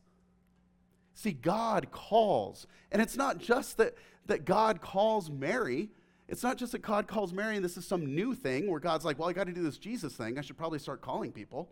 See, 1.14 1.34
God 1.34 1.92
calls. 1.92 2.66
And 2.92 3.00
it's 3.00 3.16
not 3.16 3.38
just 3.38 3.78
that, 3.78 3.94
that 4.26 4.44
God 4.44 4.82
calls 4.82 5.30
Mary. 5.30 5.92
It's 6.32 6.44
not 6.44 6.58
just 6.58 6.72
that 6.72 6.82
God 6.82 7.08
calls 7.08 7.34
Mary 7.34 7.58
and 7.58 7.64
this 7.64 7.76
is 7.76 7.86
some 7.86 8.16
new 8.16 8.34
thing 8.34 8.72
where 8.72 8.80
God's 8.80 9.04
like, 9.04 9.20
well, 9.20 9.28
I 9.28 9.34
got 9.34 9.48
to 9.48 9.54
do 9.54 9.62
this 9.62 9.78
Jesus 9.78 10.14
thing. 10.14 10.40
I 10.40 10.42
should 10.42 10.58
probably 10.58 10.80
start 10.80 11.02
calling 11.02 11.34
people. 11.34 11.70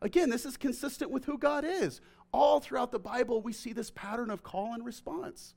Again, 0.00 0.30
this 0.30 0.46
is 0.46 0.56
consistent 0.56 1.10
with 1.10 1.26
who 1.26 1.36
God 1.36 1.62
is. 1.66 2.00
All 2.32 2.58
throughout 2.58 2.90
the 2.90 2.98
Bible, 2.98 3.42
we 3.42 3.52
see 3.52 3.74
this 3.74 3.90
pattern 3.90 4.30
of 4.30 4.42
call 4.42 4.72
and 4.72 4.82
response. 4.82 5.52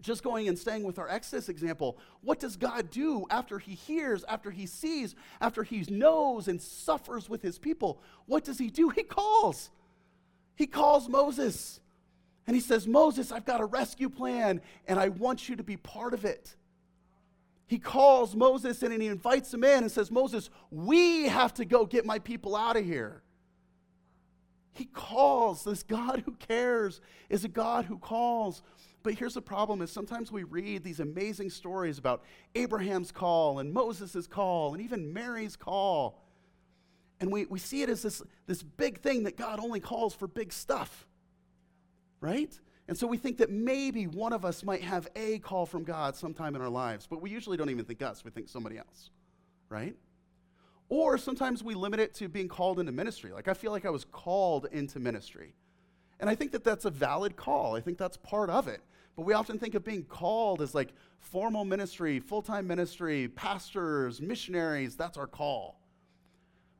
Just 0.00 0.24
going 0.24 0.48
and 0.48 0.58
staying 0.58 0.82
with 0.82 0.98
our 0.98 1.08
Exodus 1.08 1.48
example, 1.48 1.96
what 2.22 2.40
does 2.40 2.56
God 2.56 2.90
do 2.90 3.24
after 3.30 3.60
he 3.60 3.76
hears, 3.76 4.24
after 4.24 4.50
he 4.50 4.66
sees, 4.66 5.14
after 5.40 5.62
he 5.62 5.84
knows 5.88 6.48
and 6.48 6.60
suffers 6.60 7.28
with 7.28 7.40
his 7.40 7.56
people? 7.56 8.02
What 8.26 8.42
does 8.42 8.58
he 8.58 8.68
do? 8.68 8.88
He 8.88 9.04
calls. 9.04 9.70
He 10.56 10.66
calls 10.66 11.08
Moses 11.08 11.78
and 12.48 12.56
he 12.56 12.60
says, 12.60 12.88
Moses, 12.88 13.30
I've 13.30 13.44
got 13.46 13.60
a 13.60 13.64
rescue 13.64 14.08
plan 14.08 14.60
and 14.88 14.98
I 14.98 15.10
want 15.10 15.48
you 15.48 15.54
to 15.54 15.62
be 15.62 15.76
part 15.76 16.14
of 16.14 16.24
it. 16.24 16.56
He 17.72 17.78
calls 17.78 18.36
Moses 18.36 18.82
in 18.82 18.92
and 18.92 19.00
he 19.00 19.08
invites 19.08 19.54
him 19.54 19.64
in 19.64 19.82
and 19.82 19.90
says, 19.90 20.10
Moses, 20.10 20.50
we 20.70 21.26
have 21.28 21.54
to 21.54 21.64
go 21.64 21.86
get 21.86 22.04
my 22.04 22.18
people 22.18 22.54
out 22.54 22.76
of 22.76 22.84
here. 22.84 23.22
He 24.74 24.84
calls. 24.84 25.64
This 25.64 25.82
God 25.82 26.22
who 26.26 26.32
cares 26.32 27.00
is 27.30 27.46
a 27.46 27.48
God 27.48 27.86
who 27.86 27.96
calls. 27.96 28.62
But 29.02 29.14
here's 29.14 29.32
the 29.32 29.40
problem 29.40 29.80
is 29.80 29.90
sometimes 29.90 30.30
we 30.30 30.42
read 30.44 30.84
these 30.84 31.00
amazing 31.00 31.48
stories 31.48 31.96
about 31.96 32.22
Abraham's 32.54 33.10
call 33.10 33.58
and 33.58 33.72
Moses' 33.72 34.26
call 34.26 34.74
and 34.74 34.82
even 34.82 35.14
Mary's 35.14 35.56
call. 35.56 36.22
And 37.20 37.32
we, 37.32 37.46
we 37.46 37.58
see 37.58 37.80
it 37.80 37.88
as 37.88 38.02
this, 38.02 38.20
this 38.46 38.62
big 38.62 39.00
thing 39.00 39.22
that 39.22 39.38
God 39.38 39.60
only 39.60 39.80
calls 39.80 40.12
for 40.12 40.28
big 40.28 40.52
stuff. 40.52 41.06
Right? 42.20 42.52
And 42.88 42.96
so 42.96 43.06
we 43.06 43.16
think 43.16 43.38
that 43.38 43.50
maybe 43.50 44.06
one 44.06 44.32
of 44.32 44.44
us 44.44 44.64
might 44.64 44.82
have 44.82 45.08
a 45.14 45.38
call 45.38 45.66
from 45.66 45.84
God 45.84 46.16
sometime 46.16 46.56
in 46.56 46.62
our 46.62 46.68
lives, 46.68 47.06
but 47.08 47.22
we 47.22 47.30
usually 47.30 47.56
don't 47.56 47.70
even 47.70 47.84
think 47.84 48.02
us, 48.02 48.24
we 48.24 48.30
think 48.30 48.48
somebody 48.48 48.76
else. 48.78 49.10
Right? 49.68 49.94
Or 50.88 51.16
sometimes 51.16 51.62
we 51.62 51.74
limit 51.74 52.00
it 52.00 52.14
to 52.16 52.28
being 52.28 52.48
called 52.48 52.78
into 52.78 52.92
ministry. 52.92 53.32
Like, 53.32 53.48
I 53.48 53.54
feel 53.54 53.70
like 53.70 53.86
I 53.86 53.90
was 53.90 54.04
called 54.04 54.66
into 54.72 54.98
ministry. 54.98 55.54
And 56.20 56.28
I 56.28 56.34
think 56.34 56.52
that 56.52 56.64
that's 56.64 56.84
a 56.84 56.90
valid 56.90 57.36
call. 57.36 57.74
I 57.74 57.80
think 57.80 57.96
that's 57.98 58.16
part 58.18 58.50
of 58.50 58.68
it. 58.68 58.82
But 59.16 59.26
we 59.26 59.34
often 59.34 59.58
think 59.58 59.74
of 59.74 59.84
being 59.84 60.04
called 60.04 60.60
as 60.60 60.74
like 60.74 60.92
formal 61.18 61.64
ministry, 61.64 62.20
full 62.20 62.42
time 62.42 62.66
ministry, 62.66 63.28
pastors, 63.28 64.20
missionaries. 64.20 64.96
That's 64.96 65.16
our 65.16 65.26
call. 65.26 65.80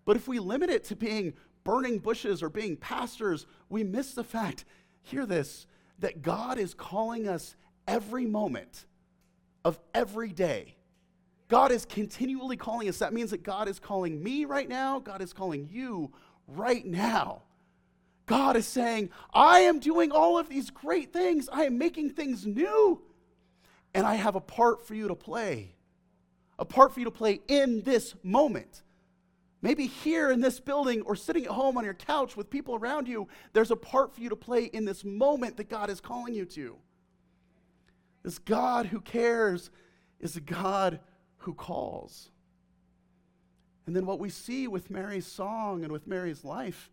But 0.05 0.17
if 0.17 0.29
we 0.29 0.39
limit 0.39 0.71
it 0.71 0.85
to 0.85 0.97
being 0.97 1.35
burning 1.65 1.99
bushes 1.99 2.43
or 2.43 2.49
being 2.49 2.77
pastors, 2.77 3.47
we 3.69 3.85
miss 3.85 4.15
the 4.15 4.25
fact, 4.25 4.65
hear 5.03 5.27
this, 5.27 5.67
that 6.03 6.23
God 6.23 6.59
is 6.59 6.75
calling 6.75 7.27
us 7.27 7.57
every 7.89 8.27
moment 8.27 8.87
of 9.65 9.81
every 9.95 10.33
day 10.33 10.77
God 11.53 11.71
is 11.71 11.85
continually 11.85 12.57
calling 12.57 12.89
us. 12.89 13.01
That 13.01 13.13
means 13.13 13.31
that 13.33 13.43
God 13.43 13.69
is 13.69 13.79
calling 13.79 14.23
me 14.23 14.47
right 14.47 14.67
now. 14.67 14.99
God 15.01 15.21
is 15.21 15.35
calling 15.35 15.69
you 15.71 16.11
right 16.47 16.83
now. 16.83 17.43
God 18.25 18.57
is 18.57 18.67
saying, 18.67 19.11
I 19.35 19.59
am 19.59 19.79
doing 19.79 20.13
all 20.13 20.39
of 20.39 20.49
these 20.49 20.71
great 20.71 21.13
things. 21.13 21.51
I 21.53 21.65
am 21.65 21.77
making 21.77 22.15
things 22.15 22.47
new. 22.47 23.03
And 23.93 24.07
I 24.07 24.15
have 24.15 24.35
a 24.35 24.41
part 24.41 24.87
for 24.87 24.95
you 24.95 25.09
to 25.09 25.15
play. 25.15 25.75
A 26.59 26.65
part 26.65 26.95
for 26.95 27.01
you 27.01 27.05
to 27.05 27.11
play 27.11 27.43
in 27.49 27.83
this 27.83 28.15
moment. 28.23 28.81
Maybe 29.63 29.87
here 29.87 30.33
in 30.33 30.41
this 30.41 30.59
building 30.59 31.03
or 31.03 31.15
sitting 31.15 31.45
at 31.45 31.53
home 31.53 31.79
on 31.79 31.85
your 31.85 31.95
couch 31.95 32.37
with 32.37 32.51
people 32.51 32.75
around 32.75 33.07
you, 33.07 33.29
there's 33.53 33.71
a 33.71 33.77
part 33.77 34.13
for 34.13 34.21
you 34.21 34.29
to 34.29 34.37
play 34.37 34.65
in 34.65 34.85
this 34.85 35.05
moment 35.05 35.57
that 35.57 35.71
God 35.71 35.89
is 35.89 36.01
calling 36.01 36.35
you 36.35 36.45
to. 36.47 36.77
This 38.25 38.41
God 38.41 38.87
who 38.87 39.01
cares 39.01 39.71
is 40.19 40.37
a 40.37 40.41
God 40.41 40.99
who 41.39 41.55
calls. 41.55 42.31
And 43.87 43.95
then 43.95 44.05
what 44.05 44.19
we 44.19 44.31
see 44.31 44.67
with 44.67 44.91
Mary's 44.91 45.27
song 45.27 45.85
and 45.85 45.93
with 45.93 46.09
Mary's 46.09 46.45
life 46.45 46.91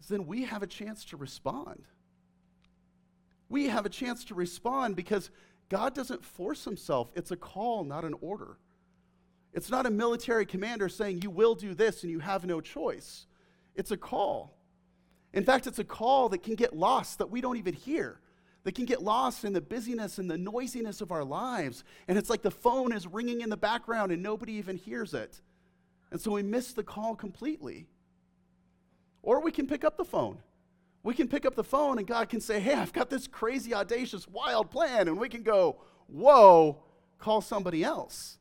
is 0.00 0.08
then 0.08 0.26
we 0.26 0.44
have 0.44 0.62
a 0.62 0.66
chance 0.66 1.04
to 1.06 1.16
respond. 1.18 1.84
We 3.50 3.68
have 3.68 3.84
a 3.84 3.90
chance 3.90 4.24
to 4.26 4.34
respond 4.34 4.96
because 4.96 5.30
God 5.68 5.94
doesn't 5.94 6.24
force 6.24 6.64
himself. 6.64 7.10
It's 7.14 7.30
a 7.30 7.36
call, 7.36 7.84
not 7.84 8.04
an 8.04 8.14
order. 8.20 8.56
It's 9.54 9.70
not 9.70 9.86
a 9.86 9.90
military 9.90 10.44
commander 10.44 10.90
saying, 10.90 11.22
You 11.22 11.30
will 11.30 11.54
do 11.54 11.72
this 11.74 12.02
and 12.02 12.12
you 12.12 12.18
have 12.18 12.44
no 12.44 12.60
choice. 12.60 13.26
It's 13.74 13.90
a 13.90 13.96
call. 13.96 14.58
In 15.32 15.44
fact, 15.44 15.66
it's 15.66 15.78
a 15.78 15.84
call 15.84 16.28
that 16.28 16.42
can 16.42 16.54
get 16.54 16.76
lost 16.76 17.18
that 17.18 17.30
we 17.30 17.40
don't 17.40 17.56
even 17.56 17.74
hear 17.74 18.20
that 18.64 18.74
can 18.74 18.86
get 18.86 19.02
lost 19.02 19.44
in 19.44 19.52
the 19.52 19.60
busyness 19.60 20.18
and 20.18 20.30
the 20.30 20.38
noisiness 20.38 21.00
of 21.00 21.12
our 21.12 21.22
lives. 21.22 21.84
And 22.08 22.18
it's 22.18 22.30
like 22.30 22.42
the 22.42 22.50
phone 22.50 22.92
is 22.92 23.06
ringing 23.06 23.42
in 23.42 23.50
the 23.50 23.56
background 23.56 24.10
and 24.10 24.22
nobody 24.22 24.54
even 24.54 24.76
hears 24.76 25.14
it. 25.14 25.40
And 26.10 26.20
so 26.20 26.32
we 26.32 26.42
miss 26.42 26.72
the 26.72 26.82
call 26.82 27.14
completely. 27.14 27.86
Or 29.22 29.40
we 29.40 29.52
can 29.52 29.66
pick 29.66 29.84
up 29.84 29.96
the 29.96 30.04
phone. 30.04 30.38
We 31.02 31.14
can 31.14 31.28
pick 31.28 31.44
up 31.44 31.54
the 31.54 31.64
phone 31.64 31.98
and 31.98 32.06
God 32.06 32.30
can 32.30 32.40
say, 32.40 32.58
Hey, 32.58 32.74
I've 32.74 32.92
got 32.92 33.10
this 33.10 33.26
crazy, 33.26 33.74
audacious, 33.74 34.26
wild 34.26 34.70
plan. 34.70 35.08
And 35.08 35.18
we 35.18 35.28
can 35.28 35.42
go, 35.42 35.80
Whoa, 36.06 36.82
call 37.18 37.42
somebody 37.42 37.84
else. 37.84 38.38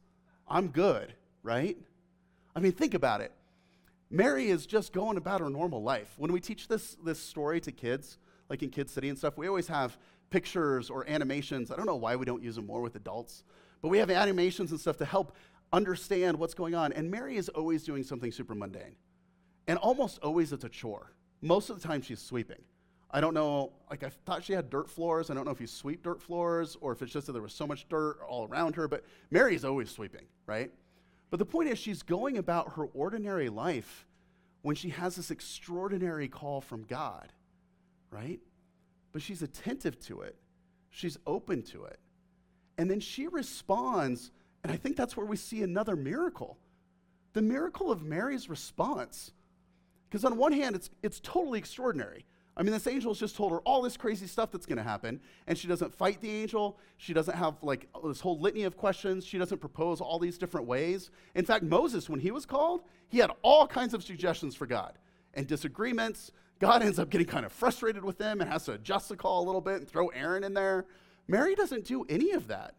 I'm 0.53 0.67
good, 0.67 1.11
right? 1.41 1.75
I 2.55 2.59
mean, 2.59 2.73
think 2.73 2.93
about 2.93 3.21
it. 3.21 3.31
Mary 4.11 4.49
is 4.49 4.67
just 4.67 4.93
going 4.93 5.17
about 5.17 5.41
her 5.41 5.49
normal 5.49 5.81
life. 5.81 6.13
When 6.17 6.31
we 6.31 6.39
teach 6.39 6.67
this, 6.67 6.95
this 7.03 7.17
story 7.19 7.59
to 7.61 7.71
kids, 7.71 8.19
like 8.51 8.61
in 8.61 8.69
Kid 8.69 8.87
City 8.87 9.09
and 9.09 9.17
stuff, 9.17 9.35
we 9.35 9.47
always 9.47 9.67
have 9.67 9.97
pictures 10.29 10.91
or 10.91 11.09
animations. 11.09 11.71
I 11.71 11.75
don't 11.75 11.87
know 11.87 11.95
why 11.95 12.15
we 12.15 12.25
don't 12.25 12.43
use 12.43 12.55
them 12.55 12.67
more 12.67 12.81
with 12.81 12.95
adults, 12.95 13.43
but 13.81 13.87
we 13.87 13.97
have 13.97 14.11
animations 14.11 14.69
and 14.69 14.79
stuff 14.79 14.97
to 14.97 15.05
help 15.05 15.35
understand 15.73 16.37
what's 16.37 16.53
going 16.53 16.75
on. 16.75 16.93
And 16.93 17.09
Mary 17.09 17.35
is 17.35 17.49
always 17.49 17.83
doing 17.83 18.03
something 18.03 18.31
super 18.31 18.53
mundane. 18.53 18.95
And 19.67 19.79
almost 19.79 20.19
always 20.19 20.53
it's 20.53 20.63
a 20.63 20.69
chore. 20.69 21.13
Most 21.41 21.71
of 21.71 21.81
the 21.81 21.87
time 21.87 22.03
she's 22.03 22.21
sweeping. 22.21 22.61
I 23.15 23.21
don't 23.21 23.36
know, 23.36 23.71
like 23.91 24.04
I 24.04 24.10
thought 24.26 24.43
she 24.43 24.54
had 24.54 24.71
dirt 24.71 24.89
floors. 24.89 25.30
I 25.30 25.36
don't 25.36 25.45
know 25.45 25.52
if 25.52 25.62
you 25.62 25.67
sweep 25.67 26.02
dirt 26.02 26.19
floors 26.19 26.76
or 26.82 26.91
if 26.91 27.02
it's 27.04 27.13
just 27.13 27.28
that 27.28 27.34
there 27.34 27.43
was 27.43 27.54
so 27.54 27.67
much 27.67 27.88
dirt 27.88 28.17
all 28.28 28.47
around 28.47 28.76
her, 28.76 28.88
but 28.88 29.06
Mary's 29.30 29.63
always 29.63 29.91
sweeping, 29.91 30.26
right? 30.47 30.71
But 31.30 31.38
the 31.38 31.45
point 31.45 31.69
is, 31.69 31.78
she's 31.78 32.02
going 32.02 32.39
about 32.39 32.73
her 32.73 32.86
ordinary 32.86 33.49
life 33.49 34.08
when 34.63 34.76
she 34.76 34.89
has 34.89 35.15
this 35.15 35.30
extraordinary 35.30 36.28
call 36.28 36.60
from 36.60 36.84
God, 36.84 37.32
right? 38.10 38.39
But 39.12 39.21
she's 39.21 39.43
attentive 39.43 39.99
to 40.08 40.21
it, 40.21 40.36
she's 40.89 41.17
open 41.28 41.62
to 41.63 41.86
it. 41.86 41.99
And 42.80 42.89
then 42.89 42.99
she 42.99 43.28
responds, 43.28 44.32
and 44.63 44.71
I 44.71 44.76
think 44.76 44.97
that's 44.97 45.15
where 45.15 45.26
we 45.26 45.38
see 45.38 45.62
another 45.62 45.95
miracle 45.95 46.58
the 47.34 47.41
miracle 47.41 47.91
of 47.91 48.04
Mary's 48.04 48.47
response. 48.47 49.32
Because 50.08 50.23
on 50.23 50.38
one 50.38 50.54
hand, 50.54 50.76
it's, 50.76 50.91
it's 51.02 51.19
totally 51.19 51.58
extraordinary. 51.58 52.26
I 52.55 52.61
mean, 52.61 52.71
this 52.71 52.85
angel 52.85 53.11
has 53.11 53.19
just 53.19 53.35
told 53.35 53.51
her 53.51 53.59
all 53.59 53.81
this 53.81 53.97
crazy 53.97 54.27
stuff 54.27 54.51
that's 54.51 54.67
going 54.67 54.77
to 54.77 54.83
happen, 54.83 55.19
and 55.47 55.57
she 55.57 55.67
doesn't 55.67 55.95
fight 55.95 56.21
the 56.21 56.29
angel. 56.29 56.77
She 56.97 57.13
doesn't 57.13 57.35
have 57.35 57.55
like 57.63 57.87
this 58.03 58.21
whole 58.21 58.39
litany 58.39 58.63
of 58.63 58.77
questions. 58.77 59.25
She 59.25 59.39
doesn't 59.39 59.57
propose 59.57 60.01
all 60.01 60.19
these 60.19 60.37
different 60.37 60.67
ways. 60.67 61.09
In 61.33 61.45
fact, 61.45 61.63
Moses, 61.63 62.09
when 62.09 62.19
he 62.19 62.29
was 62.29 62.45
called, 62.45 62.83
he 63.09 63.17
had 63.17 63.31
all 63.41 63.65
kinds 63.65 63.93
of 63.93 64.03
suggestions 64.03 64.55
for 64.55 64.67
God 64.67 64.97
and 65.33 65.47
disagreements. 65.47 66.31
God 66.59 66.83
ends 66.83 66.99
up 66.99 67.09
getting 67.09 67.27
kind 67.27 67.45
of 67.45 67.51
frustrated 67.51 68.05
with 68.05 68.19
them 68.19 68.39
and 68.39 68.49
has 68.49 68.65
to 68.65 68.73
adjust 68.73 69.09
the 69.09 69.17
call 69.17 69.43
a 69.43 69.45
little 69.45 69.61
bit 69.61 69.77
and 69.77 69.87
throw 69.87 70.09
Aaron 70.09 70.43
in 70.43 70.53
there. 70.53 70.85
Mary 71.27 71.55
doesn't 71.55 71.85
do 71.85 72.05
any 72.07 72.31
of 72.31 72.47
that. 72.47 72.75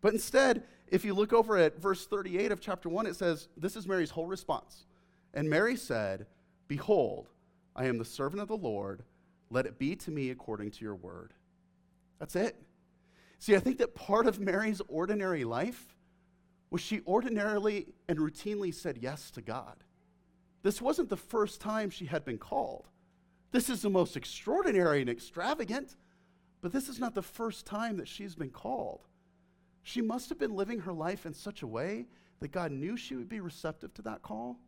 But 0.00 0.14
instead, 0.14 0.64
if 0.88 1.04
you 1.04 1.14
look 1.14 1.32
over 1.32 1.56
at 1.56 1.80
verse 1.80 2.06
38 2.06 2.50
of 2.50 2.60
chapter 2.60 2.88
1, 2.88 3.06
it 3.06 3.16
says, 3.16 3.48
This 3.56 3.76
is 3.76 3.86
Mary's 3.86 4.10
whole 4.10 4.26
response. 4.26 4.86
And 5.34 5.48
Mary 5.48 5.76
said, 5.76 6.26
Behold, 6.66 7.28
I 7.74 7.86
am 7.86 7.98
the 7.98 8.04
servant 8.04 8.42
of 8.42 8.48
the 8.48 8.56
Lord. 8.56 9.02
Let 9.50 9.66
it 9.66 9.78
be 9.78 9.96
to 9.96 10.10
me 10.10 10.30
according 10.30 10.70
to 10.72 10.84
your 10.84 10.94
word. 10.94 11.32
That's 12.18 12.36
it. 12.36 12.56
See, 13.38 13.56
I 13.56 13.60
think 13.60 13.78
that 13.78 13.94
part 13.94 14.26
of 14.26 14.38
Mary's 14.38 14.80
ordinary 14.88 15.44
life 15.44 15.96
was 16.70 16.80
she 16.80 17.00
ordinarily 17.06 17.88
and 18.08 18.18
routinely 18.18 18.72
said 18.72 18.98
yes 18.98 19.30
to 19.32 19.42
God. 19.42 19.76
This 20.62 20.80
wasn't 20.80 21.08
the 21.08 21.16
first 21.16 21.60
time 21.60 21.90
she 21.90 22.06
had 22.06 22.24
been 22.24 22.38
called. 22.38 22.88
This 23.50 23.68
is 23.68 23.82
the 23.82 23.90
most 23.90 24.16
extraordinary 24.16 25.00
and 25.00 25.10
extravagant, 25.10 25.96
but 26.60 26.72
this 26.72 26.88
is 26.88 26.98
not 26.98 27.14
the 27.14 27.22
first 27.22 27.66
time 27.66 27.96
that 27.98 28.08
she's 28.08 28.34
been 28.34 28.50
called. 28.50 29.00
She 29.82 30.00
must 30.00 30.28
have 30.28 30.38
been 30.38 30.54
living 30.54 30.80
her 30.80 30.92
life 30.92 31.26
in 31.26 31.34
such 31.34 31.62
a 31.62 31.66
way 31.66 32.06
that 32.40 32.52
God 32.52 32.72
knew 32.72 32.96
she 32.96 33.16
would 33.16 33.28
be 33.28 33.40
receptive 33.40 33.92
to 33.94 34.02
that 34.02 34.22
call 34.22 34.58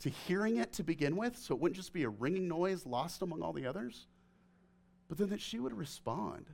to 0.00 0.10
hearing 0.10 0.56
it 0.56 0.72
to 0.74 0.82
begin 0.82 1.16
with, 1.16 1.36
so 1.36 1.54
it 1.54 1.60
wouldn't 1.60 1.76
just 1.76 1.92
be 1.92 2.04
a 2.04 2.08
ringing 2.08 2.48
noise 2.48 2.86
lost 2.86 3.22
among 3.22 3.42
all 3.42 3.52
the 3.52 3.66
others, 3.66 4.06
but 5.08 5.18
then 5.18 5.30
that 5.30 5.40
she 5.40 5.58
would 5.58 5.76
respond. 5.76 6.46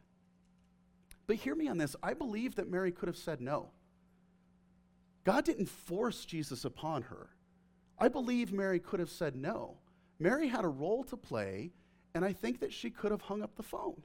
But 1.27 1.37
hear 1.37 1.55
me 1.55 1.69
on 1.69 1.79
this 1.79 1.97
I 2.03 2.15
believe 2.15 2.57
that 2.57 2.71
Mary 2.71 2.93
could 2.93 3.09
have 3.09 3.17
said 3.17 3.41
no. 3.41 3.71
God 5.25 5.45
didn't 5.45 5.69
force 5.69 6.25
Jesus 6.25 6.65
upon 6.65 7.03
her. 7.03 7.31
I 7.99 8.09
believe 8.09 8.53
Mary 8.53 8.79
could 8.79 9.01
have 9.01 9.11
said 9.11 9.37
no. 9.37 9.79
Mary 10.19 10.49
had 10.49 10.65
a 10.65 10.69
role 10.69 11.05
to 11.05 11.17
play, 11.17 11.73
and 12.15 12.25
I 12.25 12.33
think 12.33 12.61
that 12.61 12.73
she 12.73 12.91
could 12.91 13.11
have 13.11 13.23
hung 13.23 13.43
up 13.43 13.57
the 13.57 13.63
phone. 13.63 14.03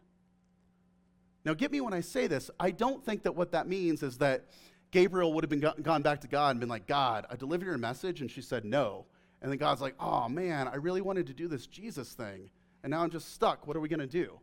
Now, 1.45 1.53
get 1.53 1.71
me 1.71 1.81
when 1.81 1.93
I 1.93 2.01
say 2.01 2.27
this. 2.27 2.51
I 2.59 2.71
don't 2.71 3.03
think 3.03 3.23
that 3.23 3.35
what 3.35 3.51
that 3.51 3.67
means 3.67 4.03
is 4.03 4.17
that 4.17 4.45
Gabriel 4.91 5.33
would 5.33 5.43
have 5.43 5.49
been 5.49 5.59
go- 5.59 5.73
gone 5.81 6.01
back 6.01 6.21
to 6.21 6.27
God 6.27 6.51
and 6.51 6.59
been 6.59 6.69
like, 6.69 6.87
God, 6.87 7.25
I 7.29 7.35
delivered 7.35 7.65
your 7.65 7.77
message, 7.77 8.21
and 8.21 8.29
she 8.29 8.41
said 8.41 8.65
no. 8.65 9.05
And 9.41 9.51
then 9.51 9.57
God's 9.57 9.81
like, 9.81 9.95
oh 9.99 10.27
man, 10.27 10.67
I 10.67 10.75
really 10.75 11.01
wanted 11.01 11.27
to 11.27 11.33
do 11.33 11.47
this 11.47 11.65
Jesus 11.65 12.13
thing, 12.13 12.49
and 12.83 12.91
now 12.91 13.03
I'm 13.03 13.09
just 13.09 13.33
stuck. 13.33 13.67
What 13.67 13.77
are 13.77 13.79
we 13.79 13.89
going 13.89 13.99
to 13.99 14.07
do? 14.07 14.39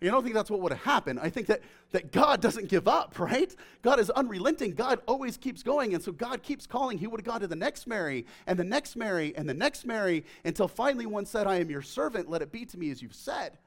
And 0.00 0.08
I 0.08 0.12
don't 0.12 0.22
think 0.22 0.34
that's 0.34 0.50
what 0.50 0.60
would 0.60 0.72
have 0.72 0.82
happened. 0.82 1.20
I 1.20 1.28
think 1.28 1.46
that, 1.48 1.60
that 1.90 2.10
God 2.10 2.40
doesn't 2.40 2.68
give 2.68 2.88
up, 2.88 3.18
right? 3.18 3.54
God 3.82 4.00
is 4.00 4.08
unrelenting. 4.08 4.72
God 4.72 5.00
always 5.06 5.36
keeps 5.36 5.62
going. 5.62 5.92
And 5.92 6.02
so 6.02 6.10
God 6.10 6.42
keeps 6.42 6.66
calling. 6.66 6.96
He 6.96 7.06
would 7.06 7.20
have 7.20 7.26
gone 7.26 7.40
to 7.40 7.46
the 7.46 7.56
next 7.56 7.86
Mary 7.86 8.24
and 8.46 8.58
the 8.58 8.64
next 8.64 8.96
Mary 8.96 9.34
and 9.36 9.46
the 9.46 9.54
next 9.54 9.84
Mary 9.84 10.24
until 10.44 10.68
finally 10.68 11.04
one 11.04 11.26
said, 11.26 11.46
I 11.46 11.56
am 11.56 11.68
your 11.68 11.82
servant. 11.82 12.30
Let 12.30 12.40
it 12.40 12.50
be 12.50 12.64
to 12.66 12.78
me 12.78 12.90
as 12.90 13.02
you've 13.02 13.14
said, 13.14 13.58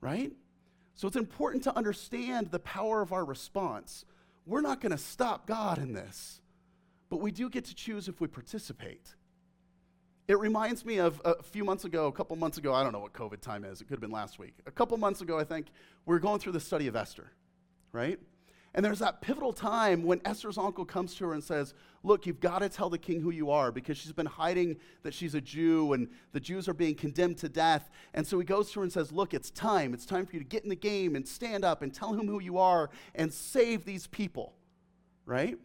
right? 0.00 0.32
So 0.96 1.06
it's 1.06 1.16
important 1.16 1.62
to 1.64 1.76
understand 1.76 2.50
the 2.50 2.58
power 2.58 3.00
of 3.00 3.12
our 3.12 3.24
response. 3.24 4.04
We're 4.46 4.62
not 4.62 4.80
going 4.80 4.92
to 4.92 4.98
stop 4.98 5.46
God 5.46 5.78
in 5.78 5.92
this, 5.92 6.40
but 7.08 7.20
we 7.20 7.30
do 7.30 7.48
get 7.48 7.66
to 7.66 7.74
choose 7.74 8.08
if 8.08 8.20
we 8.20 8.26
participate. 8.26 9.14
It 10.30 10.38
reminds 10.38 10.84
me 10.84 10.98
of 10.98 11.20
a 11.24 11.42
few 11.42 11.64
months 11.64 11.84
ago, 11.84 12.06
a 12.06 12.12
couple 12.12 12.36
months 12.36 12.56
ago, 12.56 12.72
I 12.72 12.84
don't 12.84 12.92
know 12.92 13.00
what 13.00 13.12
COVID 13.12 13.40
time 13.40 13.64
is, 13.64 13.80
it 13.80 13.88
could 13.88 13.94
have 13.94 14.00
been 14.00 14.12
last 14.12 14.38
week. 14.38 14.54
A 14.64 14.70
couple 14.70 14.96
months 14.96 15.22
ago, 15.22 15.36
I 15.36 15.42
think, 15.42 15.66
we 16.06 16.14
were 16.14 16.20
going 16.20 16.38
through 16.38 16.52
the 16.52 16.60
study 16.60 16.86
of 16.86 16.94
Esther, 16.94 17.32
right? 17.90 18.16
And 18.72 18.84
there's 18.84 19.00
that 19.00 19.22
pivotal 19.22 19.52
time 19.52 20.04
when 20.04 20.20
Esther's 20.24 20.56
uncle 20.56 20.84
comes 20.84 21.16
to 21.16 21.26
her 21.26 21.34
and 21.34 21.42
says, 21.42 21.74
Look, 22.04 22.26
you've 22.26 22.38
got 22.38 22.60
to 22.60 22.68
tell 22.68 22.88
the 22.88 22.96
king 22.96 23.20
who 23.20 23.30
you 23.30 23.50
are 23.50 23.72
because 23.72 23.98
she's 23.98 24.12
been 24.12 24.24
hiding 24.24 24.76
that 25.02 25.14
she's 25.14 25.34
a 25.34 25.40
Jew 25.40 25.94
and 25.94 26.08
the 26.30 26.38
Jews 26.38 26.68
are 26.68 26.74
being 26.74 26.94
condemned 26.94 27.38
to 27.38 27.48
death. 27.48 27.90
And 28.14 28.24
so 28.24 28.38
he 28.38 28.44
goes 28.44 28.70
to 28.70 28.78
her 28.78 28.84
and 28.84 28.92
says, 28.92 29.10
Look, 29.10 29.34
it's 29.34 29.50
time. 29.50 29.92
It's 29.92 30.06
time 30.06 30.26
for 30.26 30.34
you 30.34 30.38
to 30.38 30.46
get 30.46 30.62
in 30.62 30.68
the 30.68 30.76
game 30.76 31.16
and 31.16 31.26
stand 31.26 31.64
up 31.64 31.82
and 31.82 31.92
tell 31.92 32.12
him 32.12 32.28
who 32.28 32.40
you 32.40 32.56
are 32.56 32.88
and 33.16 33.34
save 33.34 33.84
these 33.84 34.06
people, 34.06 34.54
right? 35.26 35.58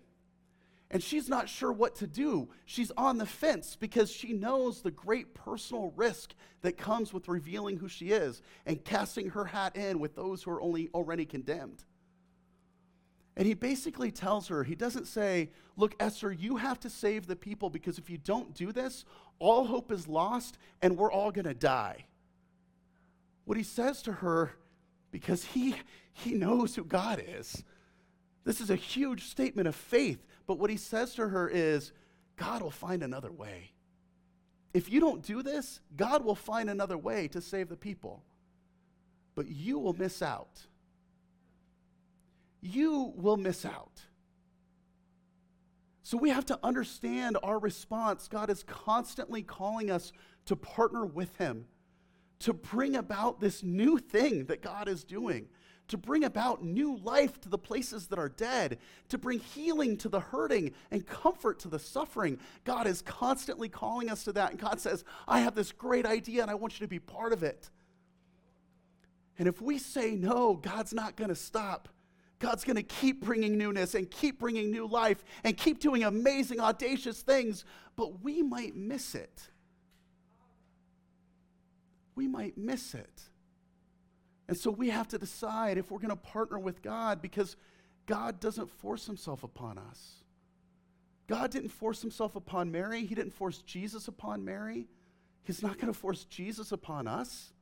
And 0.92 1.02
she's 1.02 1.28
not 1.28 1.50
sure 1.50 1.72
what 1.72 1.96
to 1.96 2.08
do. 2.08 2.50
She's 2.66 2.92
on 2.96 3.18
the 3.18 3.26
fence 3.26 3.76
because 3.76 4.12
she 4.12 4.34
knows 4.34 4.82
the 4.82 4.92
great 4.92 5.34
personal 5.34 5.92
risk 5.96 6.36
that 6.62 6.78
comes 6.78 7.12
with 7.12 7.28
revealing 7.28 7.78
who 7.78 7.88
she 7.88 8.10
is 8.12 8.42
and 8.66 8.84
casting 8.84 9.32
her 9.32 9.46
hat 9.46 9.76
in 9.76 10.00
with 10.00 10.16
those 10.16 10.44
who 10.44 10.52
are 10.52 10.62
only 10.62 10.90
already 10.94 11.26
condemned. 11.26 11.84
And 13.36 13.48
he 13.48 13.54
basically 13.54 14.12
tells 14.12 14.48
her, 14.48 14.64
he 14.64 14.76
doesn't 14.76 15.08
say, 15.08 15.50
Look, 15.76 15.96
Esther, 16.00 16.32
you 16.32 16.56
have 16.56 16.80
to 16.82 16.90
save 16.90 17.28
the 17.28 17.36
people 17.36 17.70
because 17.70 17.98
if 17.98 18.10
you 18.10 18.18
don't 18.18 18.54
do 18.54 18.72
this, 18.72 19.04
all 19.40 19.66
hope 19.66 19.92
is 19.92 20.08
lost 20.08 20.58
and 20.82 20.96
we're 20.96 21.12
all 21.12 21.32
going 21.32 21.46
to 21.46 21.54
die. 21.54 22.06
What 23.44 23.58
he 23.58 23.64
says 23.64 24.02
to 24.04 24.14
her, 24.14 24.52
because 25.12 25.44
he, 25.44 25.76
he 26.14 26.34
knows 26.34 26.76
who 26.76 26.86
God 26.86 27.22
is, 27.28 27.64
this 28.46 28.62
is 28.62 28.70
a 28.70 28.76
huge 28.76 29.26
statement 29.26 29.68
of 29.68 29.76
faith 29.76 30.26
but 30.48 30.60
what 30.60 30.70
he 30.70 30.78
says 30.78 31.16
to 31.16 31.28
her 31.30 31.50
is, 31.50 31.92
God 32.36 32.62
will 32.62 32.72
find 32.72 33.04
another 33.04 33.32
way. 33.32 33.72
If 34.74 34.92
you 34.92 35.00
don't 35.00 35.24
do 35.24 35.42
this, 35.42 35.80
God 35.96 36.26
will 36.26 36.36
find 36.36 36.70
another 36.70 36.98
way 36.98 37.28
to 37.30 37.42
save 37.42 37.70
the 37.70 37.78
people. 37.78 38.24
But 39.34 39.48
you 39.48 39.80
will 39.80 39.94
miss 39.94 40.22
out. 40.22 40.68
You 42.62 43.14
will 43.16 43.38
miss 43.38 43.66
out. 43.66 44.02
So 46.04 46.18
we 46.18 46.30
have 46.30 46.46
to 46.48 46.60
understand 46.62 47.38
our 47.42 47.58
response. 47.58 48.28
God 48.28 48.50
is 48.50 48.64
constantly 48.64 49.42
calling 49.42 49.90
us 49.90 50.12
to 50.46 50.56
partner 50.56 51.06
with 51.06 51.36
Him, 51.38 51.66
to 52.40 52.54
bring 52.54 52.96
about 52.96 53.40
this 53.40 53.64
new 53.64 53.98
thing 53.98 54.46
that 54.46 54.62
God 54.62 54.88
is 54.88 55.04
doing 55.04 55.48
to 55.88 55.98
bring 55.98 56.24
about 56.24 56.64
new 56.64 56.98
life 56.98 57.40
to 57.42 57.50
the 57.50 57.58
places 57.58 58.08
that 58.08 58.20
are 58.20 58.30
dead, 58.30 58.80
to 59.10 59.18
bring 59.18 59.40
healing 59.40 59.98
to 59.98 60.10
the 60.10 60.20
hurting 60.20 60.72
and 60.92 61.06
comfort 61.06 61.60
to 61.60 61.68
the 61.68 61.80
suffering. 61.80 62.40
God 62.64 62.88
is 62.88 63.02
constantly 63.02 63.70
calling 63.70 64.10
us 64.10 64.24
to 64.24 64.34
that. 64.34 64.52
And 64.52 64.60
God 64.60 64.80
says, 64.80 65.04
I 65.28 65.42
have 65.42 65.56
this 65.56 65.72
great 65.72 66.06
idea 66.06 66.42
and 66.42 66.50
I 66.50 66.56
want 66.56 66.80
you 66.80 66.86
to 66.86 66.90
be 66.90 67.00
part 67.00 67.34
of 67.34 67.44
it. 67.44 67.70
And 69.38 69.48
if 69.48 69.62
we 69.62 69.78
say 69.78 70.16
no, 70.16 70.56
God's 70.56 70.94
not 70.94 71.16
going 71.16 71.30
to 71.30 71.36
stop. 71.36 71.90
God's 72.40 72.64
going 72.64 72.76
to 72.76 72.84
keep 72.84 73.24
bringing 73.24 73.58
newness 73.58 73.96
and 73.96 74.10
keep 74.10 74.40
bringing 74.40 74.72
new 74.72 74.88
life 74.88 75.24
and 75.44 75.56
keep 75.56 75.80
doing 75.80 76.04
amazing, 76.04 76.60
audacious 76.60 77.22
things, 77.22 77.64
but 77.96 78.24
we 78.24 78.42
might 78.42 78.76
miss 78.76 79.16
it. 79.16 79.50
We 82.16 82.28
might 82.28 82.58
miss 82.58 82.94
it. 82.94 83.22
And 84.48 84.58
so 84.58 84.70
we 84.70 84.90
have 84.90 85.08
to 85.10 85.18
decide 85.18 85.78
if 85.78 85.90
we're 85.90 86.00
going 86.00 86.10
to 86.10 86.16
partner 86.16 86.60
with 86.60 86.82
God 86.82 87.22
because 87.22 87.56
God 88.06 88.40
doesn't 88.40 88.70
force 88.70 89.06
himself 89.06 89.44
upon 89.44 89.78
us. 89.78 90.24
God 91.28 91.50
didn't 91.50 91.70
force 91.70 92.02
himself 92.02 92.36
upon 92.36 92.72
Mary, 92.72 93.06
he 93.06 93.16
didn't 93.16 93.34
force 93.34 93.60
Jesus 93.60 94.08
upon 94.08 94.46
Mary. 94.46 94.88
He's 95.44 95.62
not 95.62 95.78
going 95.78 95.94
to 95.94 96.00
force 96.00 96.26
Jesus 96.26 96.72
upon 96.72 97.08
us. 97.08 97.54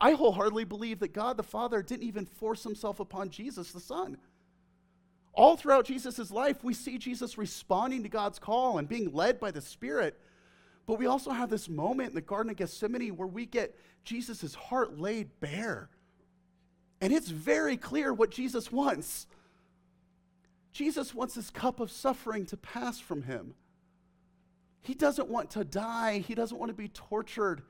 I 0.00 0.12
wholeheartedly 0.12 0.64
believe 0.64 0.98
that 0.98 1.14
God 1.14 1.36
the 1.36 1.42
Father 1.42 1.80
didn't 1.80 2.06
even 2.06 2.26
force 2.26 2.64
himself 2.64 3.00
upon 3.00 3.30
Jesus 3.30 3.70
the 3.72 3.80
Son. 3.80 4.18
All 5.32 5.56
throughout 5.56 5.84
Jesus' 5.84 6.30
life, 6.30 6.64
we 6.64 6.74
see 6.74 6.98
Jesus 6.98 7.38
responding 7.38 8.02
to 8.02 8.08
God's 8.08 8.38
call 8.38 8.78
and 8.78 8.88
being 8.88 9.12
led 9.12 9.38
by 9.38 9.50
the 9.50 9.60
Spirit. 9.60 10.18
But 10.86 10.98
we 10.98 11.06
also 11.06 11.30
have 11.30 11.50
this 11.50 11.68
moment 11.68 12.10
in 12.10 12.14
the 12.14 12.20
Garden 12.20 12.50
of 12.50 12.56
Gethsemane 12.56 13.16
where 13.16 13.26
we 13.26 13.44
get 13.44 13.76
Jesus' 14.04 14.54
heart 14.54 14.98
laid 14.98 15.40
bare 15.40 15.90
And 17.00 17.12
it's 17.12 17.28
very 17.28 17.76
clear 17.76 18.14
what 18.14 18.30
Jesus 18.30 18.72
wants. 18.72 19.26
Jesus 20.72 21.14
wants 21.14 21.34
this 21.34 21.50
cup 21.50 21.80
of 21.80 21.90
suffering 21.90 22.46
to 22.46 22.56
pass 22.56 22.98
from 22.98 23.22
him. 23.22 23.54
He 24.82 24.94
doesn't 24.94 25.28
want 25.28 25.50
to 25.50 25.64
die. 25.64 26.18
He 26.18 26.34
doesn't 26.34 26.58
want 26.58 26.70
to 26.70 26.74
be 26.74 26.88
tortured. 26.88 27.62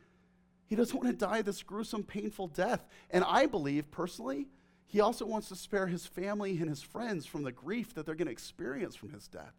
He 0.66 0.76
doesn't 0.76 0.96
want 0.96 1.08
to 1.18 1.26
die 1.26 1.42
this 1.42 1.62
gruesome, 1.62 2.02
painful 2.02 2.48
death. 2.48 2.86
And 3.10 3.24
I 3.24 3.46
believe, 3.46 3.90
personally, 3.90 4.48
he 4.86 5.00
also 5.00 5.24
wants 5.24 5.48
to 5.48 5.56
spare 5.56 5.86
his 5.86 6.06
family 6.06 6.58
and 6.58 6.68
his 6.68 6.82
friends 6.82 7.26
from 7.26 7.42
the 7.42 7.52
grief 7.52 7.94
that 7.94 8.06
they're 8.06 8.14
going 8.14 8.26
to 8.26 8.32
experience 8.32 8.94
from 8.94 9.10
his 9.10 9.28
death. 9.28 9.54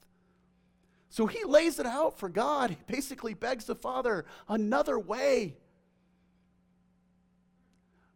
So 1.10 1.26
he 1.26 1.44
lays 1.46 1.80
it 1.80 1.86
out 1.86 2.20
for 2.20 2.30
God. 2.30 2.72
He 2.72 2.78
basically 2.86 3.34
begs 3.34 3.66
the 3.66 3.76
Father 3.76 4.26
another 4.48 5.00
way. 5.00 5.56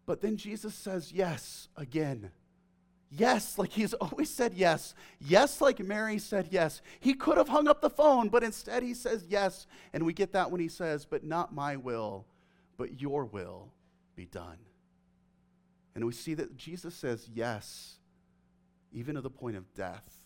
But 0.06 0.22
then 0.22 0.36
Jesus 0.36 0.74
says 0.74 1.12
yes 1.12 1.70
again. 1.78 2.32
Yes, 3.10 3.58
like 3.58 3.72
he's 3.72 3.94
always 4.02 4.30
said 4.30 4.54
yes. 4.54 4.94
Yes, 5.20 5.62
like 5.62 5.80
Mary 5.80 6.18
said 6.18 6.48
yes. 6.50 6.82
He 7.00 7.14
could 7.14 7.38
have 7.38 7.50
hung 7.50 7.68
up 7.68 7.82
the 7.82 7.90
phone, 7.90 8.30
but 8.30 8.44
instead 8.44 8.84
he 8.84 8.94
says 8.94 9.26
yes. 9.30 9.68
And 9.94 10.06
we 10.06 10.14
get 10.14 10.34
that 10.34 10.52
when 10.52 10.62
he 10.62 10.70
says, 10.70 11.06
But 11.06 11.24
not 11.24 11.54
my 11.54 11.76
will, 11.76 12.26
but 12.78 13.02
your 13.02 13.26
will 13.26 13.70
be 14.16 14.26
done. 14.26 14.58
And 15.94 16.06
we 16.06 16.14
see 16.14 16.34
that 16.36 16.56
Jesus 16.56 16.96
says 16.96 17.30
yes, 17.34 17.98
even 18.94 19.16
to 19.16 19.22
the 19.22 19.30
point 19.30 19.58
of 19.58 19.74
death 19.74 20.22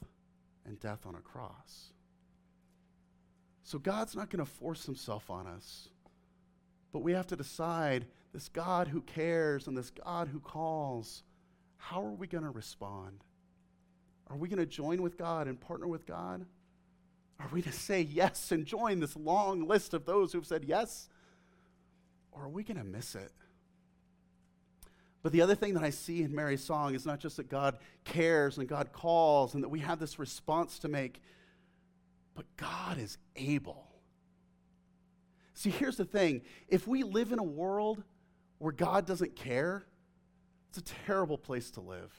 and 0.65 0.79
death 0.79 1.05
on 1.05 1.15
a 1.15 1.21
cross. 1.21 1.91
So 3.65 3.79
God's 3.79 4.15
not 4.15 4.29
going 4.29 4.45
to 4.45 4.49
force 4.49 4.85
himself 4.85 5.29
on 5.29 5.47
us, 5.47 5.89
but 6.93 6.99
we 6.99 7.13
have 7.13 7.27
to 7.27 7.35
decide 7.35 8.05
this 8.31 8.47
God 8.47 8.87
who 8.87 9.01
cares 9.01 9.65
and 9.67 9.75
this 9.75 9.89
God 9.89 10.27
who 10.27 10.39
calls 10.39 11.23
how 11.77 12.03
are 12.03 12.11
we 12.11 12.27
going 12.27 12.43
to 12.43 12.49
respond? 12.51 13.23
Are 14.27 14.37
we 14.37 14.49
going 14.49 14.59
to 14.59 14.65
join 14.65 15.01
with 15.01 15.17
God 15.17 15.47
and 15.47 15.59
partner 15.59 15.87
with 15.87 16.05
God? 16.05 16.45
Are 17.39 17.49
we 17.51 17.61
to 17.63 17.71
say 17.71 18.01
yes 18.01 18.51
and 18.51 18.65
join 18.65 18.99
this 18.99 19.15
long 19.15 19.67
list 19.67 19.93
of 19.93 20.05
those 20.05 20.31
who've 20.31 20.45
said 20.45 20.63
yes? 20.65 21.09
Or 22.31 22.43
are 22.43 22.49
we 22.49 22.63
going 22.63 22.77
to 22.77 22.83
miss 22.83 23.15
it? 23.15 23.31
But 25.21 25.31
the 25.31 25.41
other 25.41 25.55
thing 25.55 25.73
that 25.73 25.83
I 25.83 25.89
see 25.89 26.21
in 26.21 26.33
Mary's 26.33 26.63
song 26.63 26.93
is 26.93 27.05
not 27.05 27.19
just 27.19 27.37
that 27.37 27.49
God 27.49 27.77
cares 28.03 28.57
and 28.57 28.67
God 28.67 28.91
calls 28.93 29.55
and 29.55 29.63
that 29.63 29.69
we 29.69 29.79
have 29.79 29.99
this 29.99 30.19
response 30.19 30.77
to 30.79 30.87
make, 30.87 31.21
but 32.35 32.45
God 32.57 32.99
is 32.99 33.17
able. 33.35 33.87
See, 35.53 35.69
here's 35.69 35.97
the 35.97 36.05
thing 36.05 36.41
if 36.67 36.87
we 36.87 37.03
live 37.03 37.31
in 37.31 37.39
a 37.39 37.43
world 37.43 38.03
where 38.59 38.73
God 38.73 39.05
doesn't 39.05 39.35
care, 39.35 39.85
it's 40.69 40.77
a 40.77 40.95
terrible 41.05 41.37
place 41.37 41.71
to 41.71 41.81
live. 41.81 42.11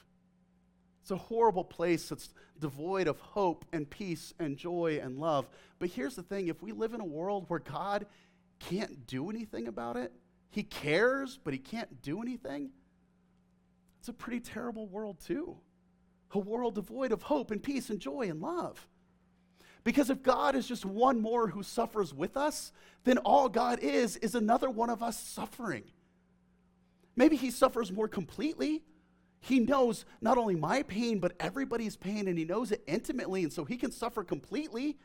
It's 1.01 1.11
a 1.11 1.15
horrible 1.15 1.63
place 1.63 2.09
that's 2.09 2.33
devoid 2.59 3.07
of 3.07 3.19
hope 3.21 3.63
and 3.71 3.89
peace 3.89 4.33
and 4.39 4.57
joy 4.57 4.99
and 5.01 5.17
love. 5.17 5.47
But 5.79 5.89
here's 5.89 6.15
the 6.15 6.23
thing 6.23 6.47
if 6.47 6.61
we 6.61 6.73
live 6.73 6.93
in 6.93 6.99
a 6.99 7.05
world 7.05 7.45
where 7.47 7.59
God 7.59 8.07
can't 8.59 9.07
do 9.07 9.29
anything 9.29 9.67
about 9.67 9.95
it, 9.95 10.11
He 10.49 10.63
cares, 10.63 11.39
but 11.41 11.53
He 11.53 11.59
can't 11.59 12.01
do 12.01 12.21
anything, 12.21 12.71
it's 13.99 14.09
a 14.09 14.13
pretty 14.13 14.39
terrible 14.39 14.87
world, 14.87 15.19
too. 15.25 15.57
A 16.31 16.39
world 16.39 16.75
devoid 16.75 17.11
of 17.11 17.23
hope 17.23 17.51
and 17.51 17.61
peace 17.61 17.89
and 17.89 17.99
joy 17.99 18.29
and 18.29 18.41
love. 18.41 18.87
Because 19.83 20.09
if 20.09 20.21
God 20.23 20.55
is 20.55 20.67
just 20.67 20.85
one 20.85 21.21
more 21.21 21.47
who 21.47 21.63
suffers 21.63 22.13
with 22.13 22.35
us, 22.35 22.71
then 23.03 23.17
all 23.19 23.47
God 23.47 23.79
is 23.79 24.17
is 24.17 24.35
another 24.35 24.69
one 24.69 24.89
of 24.89 25.01
us 25.01 25.19
suffering. 25.19 25.83
Maybe 27.15 27.35
he 27.35 27.51
suffers 27.51 27.91
more 27.91 28.07
completely. 28.07 28.83
He 29.39 29.59
knows 29.59 30.05
not 30.21 30.37
only 30.37 30.55
my 30.55 30.83
pain, 30.83 31.19
but 31.19 31.33
everybody's 31.39 31.95
pain, 31.95 32.27
and 32.27 32.37
he 32.37 32.45
knows 32.45 32.71
it 32.71 32.83
intimately, 32.87 33.43
and 33.43 33.53
so 33.53 33.65
he 33.65 33.77
can 33.77 33.91
suffer 33.91 34.23
completely. 34.23 34.97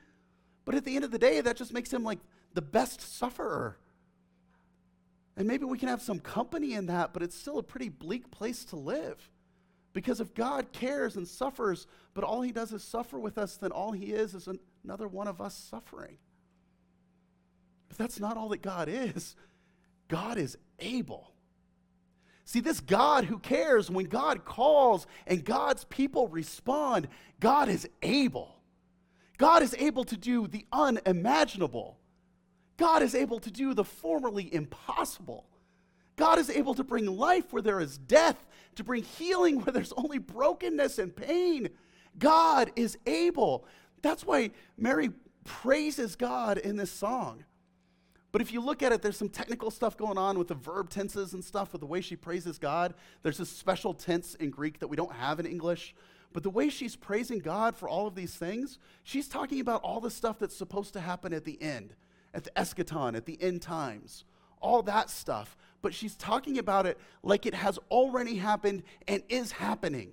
But 0.65 0.75
at 0.75 0.85
the 0.85 0.97
end 0.97 1.05
of 1.05 1.11
the 1.11 1.19
day, 1.19 1.41
that 1.41 1.57
just 1.57 1.73
makes 1.73 1.93
him 1.93 2.03
like 2.03 2.19
the 2.55 2.63
best 2.63 3.01
sufferer. 3.01 3.77
And 5.37 5.49
maybe 5.49 5.65
we 5.65 5.79
can 5.79 5.89
have 5.89 6.03
some 6.03 6.19
company 6.19 6.75
in 6.75 6.87
that, 6.87 7.13
but 7.13 7.23
it's 7.23 7.37
still 7.37 7.59
a 7.59 7.63
pretty 7.63 7.89
bleak 7.89 8.31
place 8.31 8.65
to 8.67 8.77
live. 8.77 9.31
Because 9.93 10.21
if 10.21 10.35
God 10.35 10.73
cares 10.73 11.17
and 11.17 11.29
suffers, 11.29 11.87
but 12.15 12.25
all 12.25 12.41
he 12.43 12.53
does 12.53 12.73
is 12.73 12.83
suffer 12.83 13.19
with 13.19 13.37
us, 13.37 13.57
then 13.57 13.73
all 13.73 13.93
he 13.93 14.13
is 14.13 14.35
is 14.35 14.49
another 14.85 15.07
one 15.07 15.29
of 15.29 15.41
us 15.41 15.55
suffering. 15.55 16.17
But 17.89 17.99
that's 17.99 18.19
not 18.19 18.37
all 18.37 18.49
that 18.51 18.63
God 18.63 18.89
is. 18.89 19.37
God 20.09 20.39
is 20.39 20.57
able. 20.79 21.33
See, 22.45 22.61
this 22.61 22.81
God 22.81 23.25
who 23.25 23.39
cares, 23.39 23.91
when 23.91 24.07
God 24.07 24.45
calls 24.45 25.07
and 25.27 25.45
God's 25.45 25.85
people 25.85 26.29
respond, 26.29 27.09
God 27.39 27.69
is 27.69 27.89
able. 28.03 28.57
God 29.39 29.63
is 29.63 29.75
able 29.79 30.05
to 30.05 30.17
do 30.17 30.47
the 30.47 30.67
unimaginable. 30.73 31.99
God 32.77 33.03
is 33.03 33.15
able 33.15 33.41
to 33.41 33.51
do 33.51 33.75
the 33.75 33.85
formerly 33.85 34.53
impossible. 34.53 35.47
God 36.17 36.39
is 36.39 36.51
able 36.51 36.75
to 36.75 36.85
bring 36.85 37.07
life 37.07 37.53
where 37.53 37.63
there 37.63 37.81
is 37.81 37.99
death, 37.99 38.47
to 38.77 38.85
bring 38.85 39.03
healing 39.03 39.61
where 39.61 39.73
there's 39.73 39.93
only 39.97 40.19
brokenness 40.19 40.99
and 40.99 41.15
pain. 41.15 41.71
God 42.19 42.71
is 42.77 42.99
able. 43.07 43.67
That's 44.03 44.25
why 44.25 44.51
Mary 44.77 45.11
praises 45.45 46.17
God 46.17 46.59
in 46.59 46.77
this 46.77 46.91
song. 46.91 47.45
But 48.33 48.41
if 48.41 48.53
you 48.53 48.63
look 48.63 48.83
at 48.83 48.93
it, 48.93 49.03
there's 49.03 49.17
some 49.17 49.29
technical 49.29 49.71
stuff 49.71 49.97
going 49.97 50.17
on 50.17 50.39
with 50.39 50.49
the 50.49 50.55
verb 50.55 50.89
tenses 50.89 51.35
and 51.35 51.45
stuff, 51.45 51.73
with 51.73 51.81
the 51.81 51.87
way 51.87 52.01
she 52.01 52.17
praises 52.17 52.59
God. 52.59 52.95
There's 53.23 53.41
a 53.41 53.47
special 53.47 53.93
tense 53.93 54.35
in 54.37 54.51
Greek 54.51 54.79
that 54.79 54.89
we 54.89 54.97
don't 54.97 55.13
have 55.13 55.39
in 55.39 55.45
English. 55.45 55.95
But 56.33 56.43
the 56.43 56.51
way 56.51 56.71
she's 56.71 56.97
praising 56.97 57.41
God 57.41 57.77
for 57.77 57.91
all 57.91 58.07
of 58.07 58.15
these 58.15 58.35
things, 58.35 58.79
she's 59.03 59.29
talking 59.29 59.61
about 59.61 59.83
all 59.83 60.01
the 60.01 60.11
stuff 60.11 60.39
that's 60.39 60.57
supposed 60.57 60.95
to 60.95 61.01
happen 61.01 61.35
at 61.35 61.45
the 61.45 61.61
end, 61.61 61.95
at 62.33 62.45
the 62.45 62.51
eschaton, 62.57 63.15
at 63.15 63.27
the 63.27 63.41
end 63.43 63.61
times, 63.61 64.25
all 64.61 64.83
that 64.85 65.11
stuff. 65.11 65.57
But 65.83 65.93
she's 65.93 66.17
talking 66.17 66.59
about 66.59 66.87
it 66.87 66.99
like 67.23 67.45
it 67.45 67.55
has 67.55 67.79
already 67.91 68.37
happened 68.37 68.85
and 69.07 69.23
is 69.29 69.53
happening. 69.53 70.13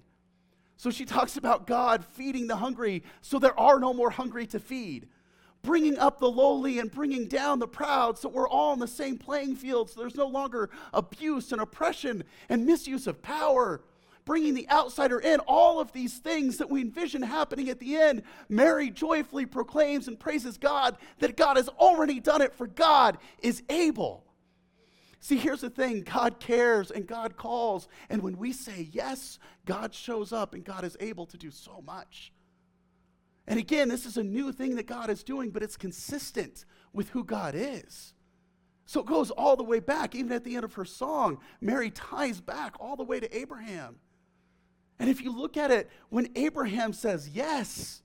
So 0.77 0.89
she 0.89 1.05
talks 1.05 1.37
about 1.37 1.67
God 1.67 2.03
feeding 2.03 2.47
the 2.47 2.55
hungry 2.57 3.03
so 3.21 3.39
there 3.39 3.57
are 3.59 3.79
no 3.79 3.93
more 3.93 4.09
hungry 4.09 4.47
to 4.47 4.59
feed 4.59 5.07
bringing 5.61 5.97
up 5.97 6.19
the 6.19 6.29
lowly 6.29 6.79
and 6.79 6.89
bringing 6.89 7.27
down 7.27 7.59
the 7.59 7.67
proud 7.67 8.17
so 8.17 8.29
we're 8.29 8.47
all 8.47 8.71
on 8.71 8.79
the 8.79 8.87
same 8.87 9.17
playing 9.17 9.55
field 9.55 9.89
so 9.89 9.99
there's 9.99 10.15
no 10.15 10.27
longer 10.27 10.69
abuse 10.93 11.51
and 11.51 11.61
oppression 11.61 12.23
and 12.47 12.65
misuse 12.65 13.07
of 13.07 13.21
power 13.21 13.81
bringing 14.25 14.53
the 14.53 14.69
outsider 14.69 15.19
in 15.19 15.39
all 15.41 15.79
of 15.79 15.91
these 15.91 16.17
things 16.19 16.57
that 16.57 16.69
we 16.69 16.81
envision 16.81 17.21
happening 17.21 17.69
at 17.69 17.79
the 17.79 17.97
end 17.97 18.23
mary 18.47 18.89
joyfully 18.89 19.45
proclaims 19.45 20.07
and 20.07 20.19
praises 20.19 20.57
god 20.57 20.95
that 21.19 21.35
god 21.35 21.57
has 21.57 21.67
already 21.69 22.19
done 22.19 22.41
it 22.41 22.53
for 22.53 22.67
god 22.67 23.17
is 23.41 23.63
able 23.69 24.23
See, 25.19 25.37
here's 25.37 25.61
the 25.61 25.69
thing 25.69 26.03
God 26.03 26.39
cares 26.39 26.91
and 26.91 27.05
God 27.05 27.35
calls. 27.35 27.87
And 28.09 28.21
when 28.21 28.37
we 28.37 28.53
say 28.53 28.87
yes, 28.91 29.37
God 29.65 29.93
shows 29.93 30.31
up 30.31 30.53
and 30.53 30.63
God 30.63 30.83
is 30.83 30.97
able 30.99 31.25
to 31.27 31.37
do 31.37 31.51
so 31.51 31.83
much. 31.85 32.31
And 33.47 33.59
again, 33.59 33.89
this 33.89 34.05
is 34.05 34.17
a 34.17 34.23
new 34.23 34.51
thing 34.51 34.75
that 34.75 34.85
God 34.85 35.09
is 35.09 35.23
doing, 35.23 35.49
but 35.49 35.63
it's 35.63 35.75
consistent 35.75 36.65
with 36.93 37.09
who 37.09 37.23
God 37.23 37.55
is. 37.55 38.13
So 38.85 39.01
it 39.01 39.07
goes 39.07 39.29
all 39.31 39.55
the 39.55 39.63
way 39.63 39.79
back, 39.79 40.15
even 40.15 40.31
at 40.31 40.43
the 40.43 40.55
end 40.55 40.63
of 40.63 40.73
her 40.73 40.85
song. 40.85 41.39
Mary 41.59 41.91
ties 41.91 42.41
back 42.41 42.75
all 42.79 42.95
the 42.95 43.03
way 43.03 43.19
to 43.19 43.37
Abraham. 43.37 43.97
And 44.99 45.09
if 45.09 45.21
you 45.21 45.35
look 45.35 45.57
at 45.57 45.71
it, 45.71 45.89
when 46.09 46.29
Abraham 46.35 46.93
says 46.93 47.29
yes, 47.29 48.01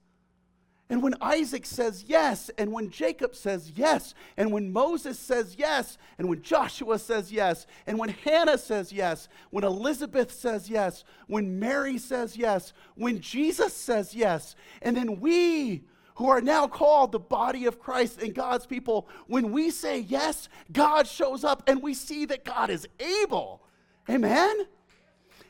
and 0.94 1.02
when 1.02 1.16
Isaac 1.20 1.66
says 1.66 2.04
yes, 2.06 2.52
and 2.56 2.70
when 2.70 2.88
Jacob 2.88 3.34
says 3.34 3.72
yes, 3.74 4.14
and 4.36 4.52
when 4.52 4.72
Moses 4.72 5.18
says 5.18 5.56
yes, 5.58 5.98
and 6.18 6.28
when 6.28 6.40
Joshua 6.40 7.00
says 7.00 7.32
yes, 7.32 7.66
and 7.84 7.98
when 7.98 8.10
Hannah 8.10 8.56
says 8.56 8.92
yes, 8.92 9.28
when 9.50 9.64
Elizabeth 9.64 10.30
says 10.30 10.70
yes, 10.70 11.02
when 11.26 11.58
Mary 11.58 11.98
says 11.98 12.36
yes, 12.36 12.72
when 12.94 13.20
Jesus 13.20 13.74
says 13.74 14.14
yes, 14.14 14.54
and 14.82 14.96
then 14.96 15.18
we 15.18 15.82
who 16.14 16.28
are 16.28 16.40
now 16.40 16.68
called 16.68 17.10
the 17.10 17.18
body 17.18 17.66
of 17.66 17.80
Christ 17.80 18.22
and 18.22 18.32
God's 18.32 18.64
people, 18.64 19.08
when 19.26 19.50
we 19.50 19.72
say 19.72 19.98
yes, 19.98 20.48
God 20.70 21.08
shows 21.08 21.42
up 21.42 21.64
and 21.66 21.82
we 21.82 21.94
see 21.94 22.24
that 22.26 22.44
God 22.44 22.70
is 22.70 22.86
able. 23.00 23.64
Amen? 24.08 24.68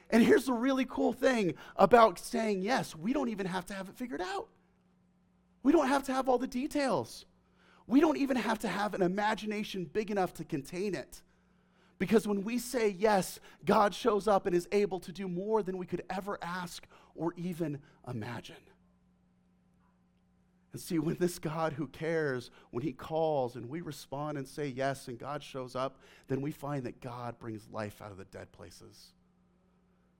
And 0.08 0.22
here's 0.22 0.46
the 0.46 0.54
really 0.54 0.86
cool 0.86 1.12
thing 1.12 1.52
about 1.76 2.18
saying 2.18 2.62
yes 2.62 2.96
we 2.96 3.12
don't 3.12 3.28
even 3.28 3.44
have 3.44 3.66
to 3.66 3.74
have 3.74 3.90
it 3.90 3.94
figured 3.94 4.22
out. 4.22 4.48
We 5.64 5.72
don't 5.72 5.88
have 5.88 6.04
to 6.04 6.12
have 6.12 6.28
all 6.28 6.38
the 6.38 6.46
details. 6.46 7.24
We 7.88 8.00
don't 8.00 8.18
even 8.18 8.36
have 8.36 8.60
to 8.60 8.68
have 8.68 8.94
an 8.94 9.02
imagination 9.02 9.90
big 9.92 10.12
enough 10.12 10.34
to 10.34 10.44
contain 10.44 10.94
it. 10.94 11.22
Because 11.98 12.26
when 12.28 12.44
we 12.44 12.58
say 12.58 12.90
yes, 12.90 13.40
God 13.64 13.94
shows 13.94 14.28
up 14.28 14.46
and 14.46 14.54
is 14.54 14.68
able 14.72 15.00
to 15.00 15.10
do 15.10 15.26
more 15.26 15.62
than 15.62 15.78
we 15.78 15.86
could 15.86 16.04
ever 16.10 16.38
ask 16.42 16.86
or 17.14 17.32
even 17.36 17.80
imagine. 18.06 18.56
And 20.72 20.80
see, 20.80 20.98
when 20.98 21.16
this 21.16 21.38
God 21.38 21.72
who 21.72 21.86
cares, 21.86 22.50
when 22.70 22.82
He 22.82 22.92
calls 22.92 23.54
and 23.56 23.68
we 23.68 23.80
respond 23.80 24.36
and 24.36 24.46
say 24.46 24.66
yes, 24.66 25.06
and 25.08 25.18
God 25.18 25.42
shows 25.42 25.76
up, 25.76 25.98
then 26.26 26.42
we 26.42 26.50
find 26.50 26.84
that 26.84 27.00
God 27.00 27.38
brings 27.38 27.68
life 27.72 28.02
out 28.02 28.10
of 28.10 28.18
the 28.18 28.24
dead 28.24 28.50
places. 28.52 29.12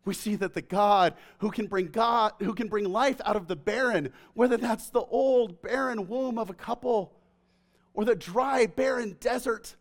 We 0.05 0.15
see 0.15 0.37
that 0.37 0.55
the 0.55 0.63
God 0.63 1.15
who 1.39 1.51
can 1.51 1.67
bring 1.67 1.89
God 1.89 2.33
who 2.41 2.55
can 2.55 2.69
bring 2.69 2.85
life 2.91 3.21
out 3.25 3.37
of 3.37 3.49
the 3.49 3.57
barren, 3.57 4.13
whether 4.35 4.57
that's 4.57 4.91
the 4.91 5.01
old 5.01 5.63
barren 5.63 6.09
womb 6.09 6.39
of 6.39 6.51
a 6.51 6.55
couple 6.55 7.13
or 7.95 8.05
the 8.05 8.15
dry 8.15 8.67
barren 8.67 9.17
desert 9.21 9.77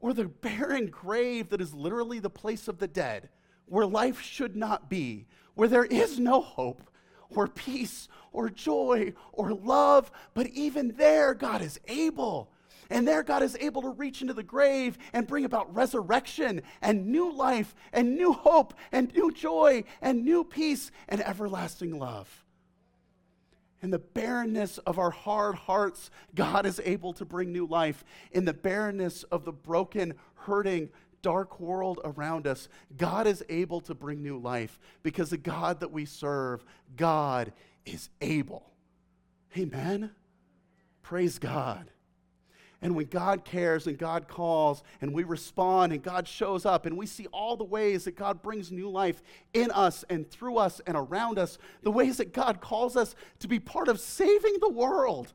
or 0.00 0.14
the 0.14 0.24
barren 0.24 0.86
grave 0.86 1.50
that 1.50 1.60
is 1.60 1.74
literally 1.74 2.18
the 2.18 2.30
place 2.30 2.68
of 2.68 2.78
the 2.78 2.88
dead, 2.88 3.28
where 3.66 3.84
life 3.84 4.20
should 4.20 4.56
not 4.56 4.88
be, 4.88 5.26
where 5.54 5.68
there 5.68 5.84
is 5.84 6.18
no 6.18 6.40
hope, 6.40 6.82
or 7.28 7.46
peace, 7.46 8.08
or 8.32 8.48
joy, 8.48 9.12
or 9.32 9.52
love. 9.52 10.10
But 10.32 10.46
even 10.48 10.96
there, 10.96 11.34
God 11.34 11.60
is 11.60 11.78
able. 11.86 12.50
And 12.90 13.06
there, 13.06 13.22
God 13.22 13.44
is 13.44 13.56
able 13.60 13.82
to 13.82 13.90
reach 13.90 14.20
into 14.20 14.34
the 14.34 14.42
grave 14.42 14.98
and 15.12 15.26
bring 15.26 15.44
about 15.44 15.72
resurrection 15.74 16.62
and 16.82 17.06
new 17.06 17.32
life 17.32 17.74
and 17.92 18.16
new 18.16 18.32
hope 18.32 18.74
and 18.90 19.14
new 19.14 19.30
joy 19.30 19.84
and 20.02 20.24
new 20.24 20.42
peace 20.42 20.90
and 21.08 21.22
everlasting 21.22 21.98
love. 21.98 22.44
In 23.80 23.90
the 23.90 24.00
barrenness 24.00 24.78
of 24.78 24.98
our 24.98 25.10
hard 25.10 25.54
hearts, 25.54 26.10
God 26.34 26.66
is 26.66 26.80
able 26.84 27.12
to 27.14 27.24
bring 27.24 27.52
new 27.52 27.64
life. 27.64 28.04
In 28.32 28.44
the 28.44 28.52
barrenness 28.52 29.22
of 29.24 29.44
the 29.44 29.52
broken, 29.52 30.14
hurting, 30.34 30.90
dark 31.22 31.60
world 31.60 32.00
around 32.04 32.46
us, 32.46 32.68
God 32.96 33.26
is 33.26 33.44
able 33.48 33.80
to 33.82 33.94
bring 33.94 34.22
new 34.22 34.38
life 34.38 34.78
because 35.02 35.30
the 35.30 35.38
God 35.38 35.80
that 35.80 35.92
we 35.92 36.04
serve, 36.04 36.64
God 36.96 37.52
is 37.86 38.10
able. 38.20 38.70
Amen. 39.56 40.10
Praise 41.02 41.38
God. 41.38 41.90
And 42.82 42.96
when 42.96 43.06
God 43.06 43.44
cares 43.44 43.86
and 43.86 43.98
God 43.98 44.26
calls 44.26 44.82
and 45.02 45.12
we 45.12 45.22
respond 45.24 45.92
and 45.92 46.02
God 46.02 46.26
shows 46.26 46.64
up 46.64 46.86
and 46.86 46.96
we 46.96 47.06
see 47.06 47.26
all 47.26 47.56
the 47.56 47.64
ways 47.64 48.04
that 48.04 48.16
God 48.16 48.40
brings 48.40 48.72
new 48.72 48.88
life 48.88 49.22
in 49.52 49.70
us 49.70 50.04
and 50.08 50.28
through 50.30 50.56
us 50.56 50.80
and 50.86 50.96
around 50.96 51.38
us, 51.38 51.58
the 51.82 51.90
ways 51.90 52.16
that 52.16 52.32
God 52.32 52.60
calls 52.62 52.96
us 52.96 53.14
to 53.40 53.48
be 53.48 53.60
part 53.60 53.88
of 53.88 54.00
saving 54.00 54.56
the 54.60 54.70
world 54.70 55.32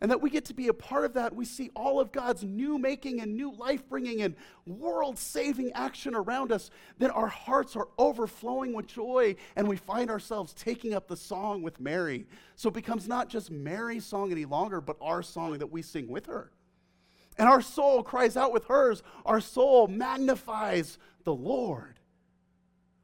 and 0.00 0.10
that 0.10 0.20
we 0.20 0.30
get 0.30 0.44
to 0.46 0.54
be 0.54 0.68
a 0.68 0.74
part 0.74 1.04
of 1.04 1.14
that, 1.14 1.34
we 1.34 1.44
see 1.44 1.70
all 1.74 2.00
of 2.00 2.12
God's 2.12 2.44
new 2.44 2.78
making 2.78 3.20
and 3.20 3.36
new 3.36 3.52
life 3.52 3.88
bringing 3.88 4.22
and 4.22 4.34
world 4.66 5.18
saving 5.18 5.72
action 5.72 6.14
around 6.14 6.52
us, 6.52 6.70
then 6.98 7.10
our 7.10 7.26
hearts 7.26 7.76
are 7.76 7.88
overflowing 7.98 8.72
with 8.72 8.86
joy 8.86 9.36
and 9.54 9.68
we 9.68 9.76
find 9.76 10.10
ourselves 10.10 10.52
taking 10.52 10.94
up 10.94 11.06
the 11.06 11.16
song 11.16 11.62
with 11.62 11.80
Mary. 11.80 12.26
So 12.56 12.68
it 12.68 12.74
becomes 12.74 13.06
not 13.06 13.28
just 13.28 13.52
Mary's 13.52 14.04
song 14.04 14.32
any 14.32 14.44
longer, 14.44 14.80
but 14.80 14.96
our 15.00 15.22
song 15.22 15.58
that 15.58 15.70
we 15.70 15.82
sing 15.82 16.08
with 16.08 16.26
her. 16.26 16.50
And 17.38 17.48
our 17.48 17.62
soul 17.62 18.02
cries 18.02 18.36
out 18.36 18.52
with 18.52 18.64
hers. 18.64 19.02
Our 19.24 19.40
soul 19.40 19.86
magnifies 19.86 20.98
the 21.24 21.34
Lord. 21.34 22.00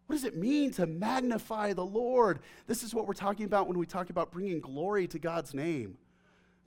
What 0.06 0.16
does 0.16 0.24
it 0.24 0.36
mean 0.36 0.72
to 0.72 0.86
magnify 0.86 1.72
the 1.72 1.84
Lord? 1.84 2.40
This 2.66 2.82
is 2.82 2.94
what 2.94 3.06
we're 3.06 3.14
talking 3.14 3.46
about 3.46 3.68
when 3.68 3.78
we 3.78 3.86
talk 3.86 4.10
about 4.10 4.32
bringing 4.32 4.60
glory 4.60 5.06
to 5.08 5.18
God's 5.18 5.54
name. 5.54 5.96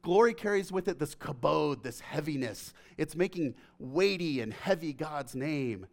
Glory 0.01 0.33
carries 0.33 0.71
with 0.71 0.87
it 0.87 0.99
this 0.99 1.15
kabod, 1.15 1.83
this 1.83 1.99
heaviness. 1.99 2.73
It's 2.97 3.15
making 3.15 3.55
weighty 3.77 4.39
and 4.41 4.53
heavy 4.53 4.93
God's 4.93 5.35
name. 5.35 5.85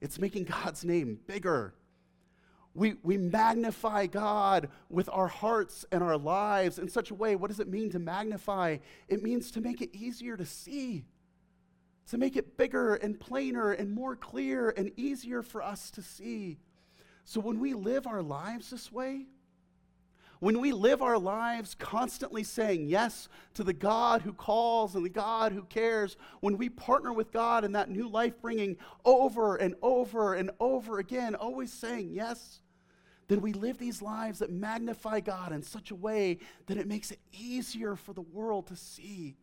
It's 0.00 0.18
making 0.18 0.44
God's 0.44 0.84
name 0.84 1.20
bigger. 1.26 1.74
We, 2.74 2.96
we 3.02 3.16
magnify 3.16 4.06
God 4.06 4.68
with 4.88 5.08
our 5.12 5.28
hearts 5.28 5.84
and 5.92 6.02
our 6.02 6.18
lives 6.18 6.78
in 6.78 6.88
such 6.88 7.10
a 7.10 7.14
way. 7.14 7.36
What 7.36 7.48
does 7.48 7.60
it 7.60 7.68
mean 7.68 7.90
to 7.90 7.98
magnify? 7.98 8.78
It 9.08 9.22
means 9.22 9.50
to 9.52 9.60
make 9.60 9.80
it 9.80 9.94
easier 9.94 10.36
to 10.36 10.46
see 10.46 11.04
to 12.10 12.18
make 12.18 12.36
it 12.36 12.56
bigger 12.56 12.96
and 12.96 13.20
plainer 13.20 13.70
and 13.70 13.92
more 13.92 14.16
clear 14.16 14.74
and 14.76 14.90
easier 14.96 15.42
for 15.42 15.62
us 15.62 15.92
to 15.92 16.02
see. 16.02 16.58
So 17.24 17.40
when 17.40 17.60
we 17.60 17.72
live 17.72 18.08
our 18.08 18.20
lives 18.20 18.70
this 18.70 18.90
way, 18.90 19.26
when 20.40 20.60
we 20.60 20.72
live 20.72 21.02
our 21.02 21.18
lives 21.18 21.76
constantly 21.78 22.42
saying 22.42 22.88
yes 22.88 23.28
to 23.54 23.62
the 23.62 23.72
God 23.72 24.22
who 24.22 24.32
calls 24.32 24.96
and 24.96 25.04
the 25.04 25.10
God 25.10 25.52
who 25.52 25.62
cares, 25.62 26.16
when 26.40 26.58
we 26.58 26.68
partner 26.68 27.12
with 27.12 27.30
God 27.30 27.64
in 27.64 27.72
that 27.72 27.90
new 27.90 28.08
life 28.08 28.40
bringing 28.42 28.76
over 29.04 29.54
and 29.54 29.76
over 29.80 30.34
and 30.34 30.50
over 30.58 30.98
again, 30.98 31.36
always 31.36 31.72
saying 31.72 32.10
yes, 32.10 32.60
then 33.28 33.40
we 33.40 33.52
live 33.52 33.78
these 33.78 34.02
lives 34.02 34.40
that 34.40 34.50
magnify 34.50 35.20
God 35.20 35.52
in 35.52 35.62
such 35.62 35.92
a 35.92 35.94
way 35.94 36.38
that 36.66 36.76
it 36.76 36.88
makes 36.88 37.12
it 37.12 37.20
easier 37.32 37.94
for 37.94 38.14
the 38.14 38.20
world 38.20 38.66
to 38.66 38.74
see 38.74 39.36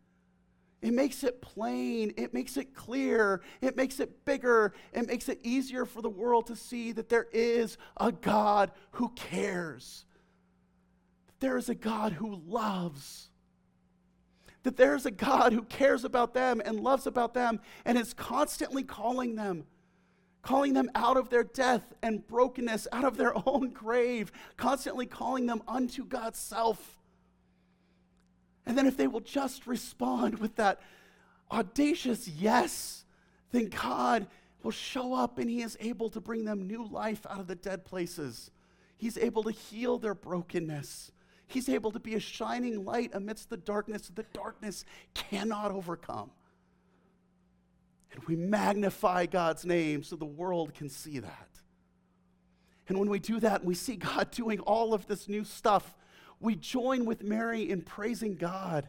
it 0.80 0.92
makes 0.92 1.24
it 1.24 1.42
plain, 1.42 2.14
it 2.16 2.32
makes 2.32 2.56
it 2.56 2.72
clear, 2.72 3.40
it 3.60 3.76
makes 3.76 3.98
it 3.98 4.24
bigger, 4.24 4.72
it 4.92 5.08
makes 5.08 5.28
it 5.28 5.40
easier 5.42 5.84
for 5.84 6.02
the 6.02 6.08
world 6.08 6.46
to 6.46 6.56
see 6.56 6.92
that 6.92 7.08
there 7.08 7.26
is 7.32 7.78
a 7.96 8.12
God 8.12 8.70
who 8.92 9.08
cares, 9.10 10.04
that 11.26 11.40
there 11.40 11.56
is 11.56 11.68
a 11.68 11.74
God 11.74 12.12
who 12.12 12.40
loves, 12.46 13.28
that 14.62 14.76
there 14.76 14.94
is 14.94 15.04
a 15.04 15.10
God 15.10 15.52
who 15.52 15.62
cares 15.62 16.04
about 16.04 16.32
them 16.32 16.62
and 16.64 16.78
loves 16.78 17.08
about 17.08 17.34
them 17.34 17.60
and 17.84 17.98
is 17.98 18.14
constantly 18.14 18.84
calling 18.84 19.34
them. 19.34 19.64
Calling 20.40 20.72
them 20.72 20.88
out 20.94 21.16
of 21.16 21.30
their 21.30 21.42
death 21.42 21.92
and 22.00 22.24
brokenness, 22.26 22.86
out 22.92 23.04
of 23.04 23.16
their 23.16 23.32
own 23.46 23.70
grave, 23.70 24.30
constantly 24.56 25.04
calling 25.04 25.46
them 25.46 25.62
unto 25.66 26.04
God's 26.04 26.38
self. 26.38 26.97
And 28.68 28.76
then 28.76 28.86
if 28.86 28.98
they 28.98 29.06
will 29.06 29.20
just 29.20 29.66
respond 29.66 30.38
with 30.40 30.56
that 30.56 30.82
audacious 31.50 32.28
yes, 32.28 33.06
then 33.50 33.70
God 33.70 34.26
will 34.62 34.72
show 34.72 35.14
up 35.14 35.38
and 35.38 35.48
He 35.48 35.62
is 35.62 35.78
able 35.80 36.10
to 36.10 36.20
bring 36.20 36.44
them 36.44 36.66
new 36.66 36.86
life 36.86 37.26
out 37.30 37.40
of 37.40 37.46
the 37.46 37.54
dead 37.54 37.86
places. 37.86 38.50
He's 38.98 39.16
able 39.16 39.42
to 39.44 39.50
heal 39.50 39.98
their 39.98 40.14
brokenness. 40.14 41.12
He's 41.46 41.70
able 41.70 41.92
to 41.92 41.98
be 41.98 42.14
a 42.14 42.20
shining 42.20 42.84
light 42.84 43.12
amidst 43.14 43.48
the 43.48 43.56
darkness 43.56 44.02
that 44.08 44.16
the 44.16 44.26
darkness 44.38 44.84
cannot 45.14 45.72
overcome. 45.72 46.30
And 48.12 48.22
we 48.24 48.36
magnify 48.36 49.26
God's 49.26 49.64
name 49.64 50.02
so 50.02 50.14
the 50.14 50.26
world 50.26 50.74
can 50.74 50.90
see 50.90 51.20
that. 51.20 51.48
And 52.86 52.98
when 52.98 53.08
we 53.08 53.18
do 53.18 53.40
that 53.40 53.60
and 53.60 53.68
we 53.68 53.74
see 53.74 53.96
God 53.96 54.30
doing 54.32 54.60
all 54.60 54.92
of 54.92 55.06
this 55.06 55.26
new 55.26 55.44
stuff 55.44 55.94
we 56.40 56.54
join 56.54 57.04
with 57.04 57.22
Mary 57.22 57.68
in 57.68 57.82
praising 57.82 58.36
God. 58.36 58.88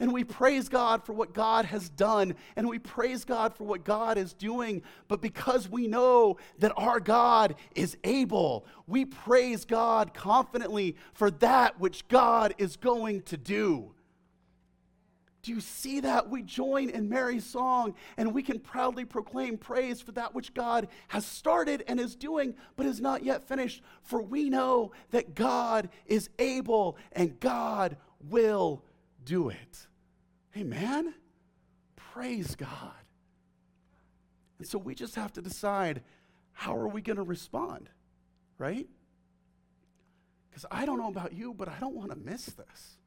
And 0.00 0.12
we 0.12 0.24
praise 0.24 0.68
God 0.68 1.04
for 1.06 1.12
what 1.12 1.32
God 1.32 1.64
has 1.66 1.88
done, 1.88 2.34
and 2.56 2.68
we 2.68 2.80
praise 2.80 3.24
God 3.24 3.54
for 3.54 3.62
what 3.62 3.84
God 3.84 4.18
is 4.18 4.32
doing. 4.32 4.82
But 5.06 5.20
because 5.20 5.68
we 5.68 5.86
know 5.86 6.38
that 6.58 6.72
our 6.76 6.98
God 6.98 7.54
is 7.76 7.96
able, 8.02 8.66
we 8.88 9.04
praise 9.04 9.64
God 9.64 10.12
confidently 10.12 10.96
for 11.14 11.30
that 11.30 11.78
which 11.78 12.08
God 12.08 12.52
is 12.58 12.76
going 12.76 13.22
to 13.22 13.36
do. 13.36 13.92
Do 15.42 15.50
you 15.50 15.60
see 15.60 16.00
that? 16.00 16.30
We 16.30 16.42
join 16.42 16.88
in 16.88 17.08
Mary's 17.08 17.44
song 17.44 17.94
and 18.16 18.32
we 18.32 18.44
can 18.44 18.60
proudly 18.60 19.04
proclaim 19.04 19.58
praise 19.58 20.00
for 20.00 20.12
that 20.12 20.34
which 20.34 20.54
God 20.54 20.86
has 21.08 21.26
started 21.26 21.82
and 21.88 21.98
is 21.98 22.14
doing, 22.14 22.54
but 22.76 22.86
is 22.86 23.00
not 23.00 23.24
yet 23.24 23.42
finished. 23.42 23.82
For 24.02 24.22
we 24.22 24.48
know 24.48 24.92
that 25.10 25.34
God 25.34 25.88
is 26.06 26.30
able 26.38 26.96
and 27.10 27.40
God 27.40 27.96
will 28.20 28.84
do 29.24 29.48
it. 29.48 29.88
Amen? 30.56 31.12
Praise 31.96 32.54
God. 32.54 32.92
And 34.60 34.68
so 34.68 34.78
we 34.78 34.94
just 34.94 35.16
have 35.16 35.32
to 35.32 35.42
decide 35.42 36.02
how 36.52 36.76
are 36.76 36.86
we 36.86 37.02
going 37.02 37.16
to 37.16 37.22
respond, 37.24 37.90
right? 38.58 38.86
Because 40.48 40.66
I 40.70 40.86
don't 40.86 40.98
know 40.98 41.08
about 41.08 41.32
you, 41.32 41.52
but 41.52 41.68
I 41.68 41.80
don't 41.80 41.96
want 41.96 42.10
to 42.10 42.16
miss 42.16 42.44
this. 42.46 42.98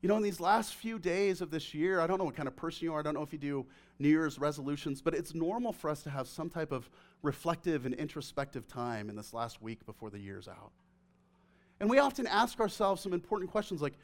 You 0.00 0.08
know, 0.08 0.16
in 0.16 0.22
these 0.22 0.38
last 0.38 0.74
few 0.74 0.98
days 0.98 1.40
of 1.40 1.50
this 1.50 1.74
year, 1.74 2.00
I 2.00 2.06
don't 2.06 2.18
know 2.18 2.24
what 2.24 2.36
kind 2.36 2.46
of 2.46 2.54
person 2.54 2.84
you 2.84 2.94
are, 2.94 3.00
I 3.00 3.02
don't 3.02 3.14
know 3.14 3.22
if 3.22 3.32
you 3.32 3.38
do 3.38 3.66
New 3.98 4.08
Year's 4.08 4.38
resolutions, 4.38 5.02
but 5.02 5.12
it's 5.12 5.34
normal 5.34 5.72
for 5.72 5.90
us 5.90 6.02
to 6.04 6.10
have 6.10 6.28
some 6.28 6.48
type 6.48 6.70
of 6.70 6.88
reflective 7.22 7.84
and 7.84 7.94
introspective 7.94 8.68
time 8.68 9.10
in 9.10 9.16
this 9.16 9.34
last 9.34 9.60
week 9.60 9.84
before 9.86 10.10
the 10.10 10.18
year's 10.18 10.46
out. 10.46 10.70
And 11.80 11.90
we 11.90 11.98
often 11.98 12.28
ask 12.28 12.60
ourselves 12.60 13.02
some 13.02 13.12
important 13.12 13.50
questions 13.50 13.82
like, 13.82 13.94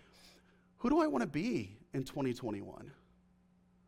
who 0.78 0.90
do 0.90 1.00
I 1.00 1.06
want 1.06 1.22
to 1.22 1.28
be 1.28 1.76
in 1.92 2.02
2021? 2.02 2.90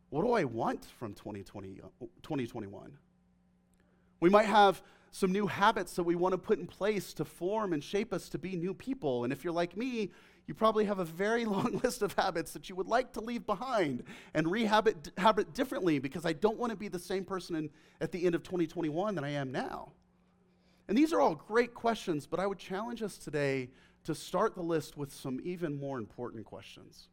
What 0.09 0.21
do 0.23 0.31
I 0.31 0.45
want 0.45 0.85
from 0.97 1.13
2020, 1.13 1.81
2021? 2.23 2.97
We 4.19 4.29
might 4.29 4.45
have 4.45 4.81
some 5.11 5.31
new 5.31 5.47
habits 5.47 5.95
that 5.95 6.03
we 6.03 6.15
want 6.15 6.33
to 6.33 6.37
put 6.37 6.59
in 6.59 6.67
place 6.67 7.13
to 7.13 7.25
form 7.25 7.73
and 7.73 7.83
shape 7.83 8.13
us 8.13 8.29
to 8.29 8.37
be 8.37 8.55
new 8.55 8.73
people. 8.73 9.23
And 9.23 9.33
if 9.33 9.43
you're 9.43 9.53
like 9.53 9.75
me, 9.75 10.11
you 10.47 10.53
probably 10.53 10.85
have 10.85 10.99
a 10.99 11.05
very 11.05 11.45
long 11.55 11.79
list 11.83 12.01
of 12.01 12.13
habits 12.13 12.53
that 12.53 12.69
you 12.69 12.75
would 12.75 12.87
like 12.87 13.13
to 13.13 13.21
leave 13.21 13.45
behind 13.45 14.03
and 14.33 14.47
rehabit 14.47 15.17
habit 15.17 15.53
differently 15.53 15.99
because 15.99 16.25
I 16.25 16.33
don't 16.33 16.57
want 16.57 16.71
to 16.71 16.77
be 16.77 16.87
the 16.87 16.99
same 16.99 17.25
person 17.25 17.55
in, 17.55 17.69
at 18.01 18.11
the 18.11 18.25
end 18.25 18.33
of 18.33 18.43
2021 18.43 19.15
that 19.15 19.23
I 19.23 19.29
am 19.29 19.51
now. 19.51 19.91
And 20.87 20.97
these 20.97 21.11
are 21.11 21.19
all 21.19 21.35
great 21.35 21.73
questions, 21.73 22.25
but 22.25 22.39
I 22.39 22.47
would 22.47 22.57
challenge 22.57 23.03
us 23.03 23.17
today 23.17 23.69
to 24.05 24.15
start 24.15 24.55
the 24.55 24.61
list 24.61 24.97
with 24.97 25.13
some 25.13 25.41
even 25.43 25.77
more 25.77 25.97
important 25.97 26.45
questions. 26.45 27.09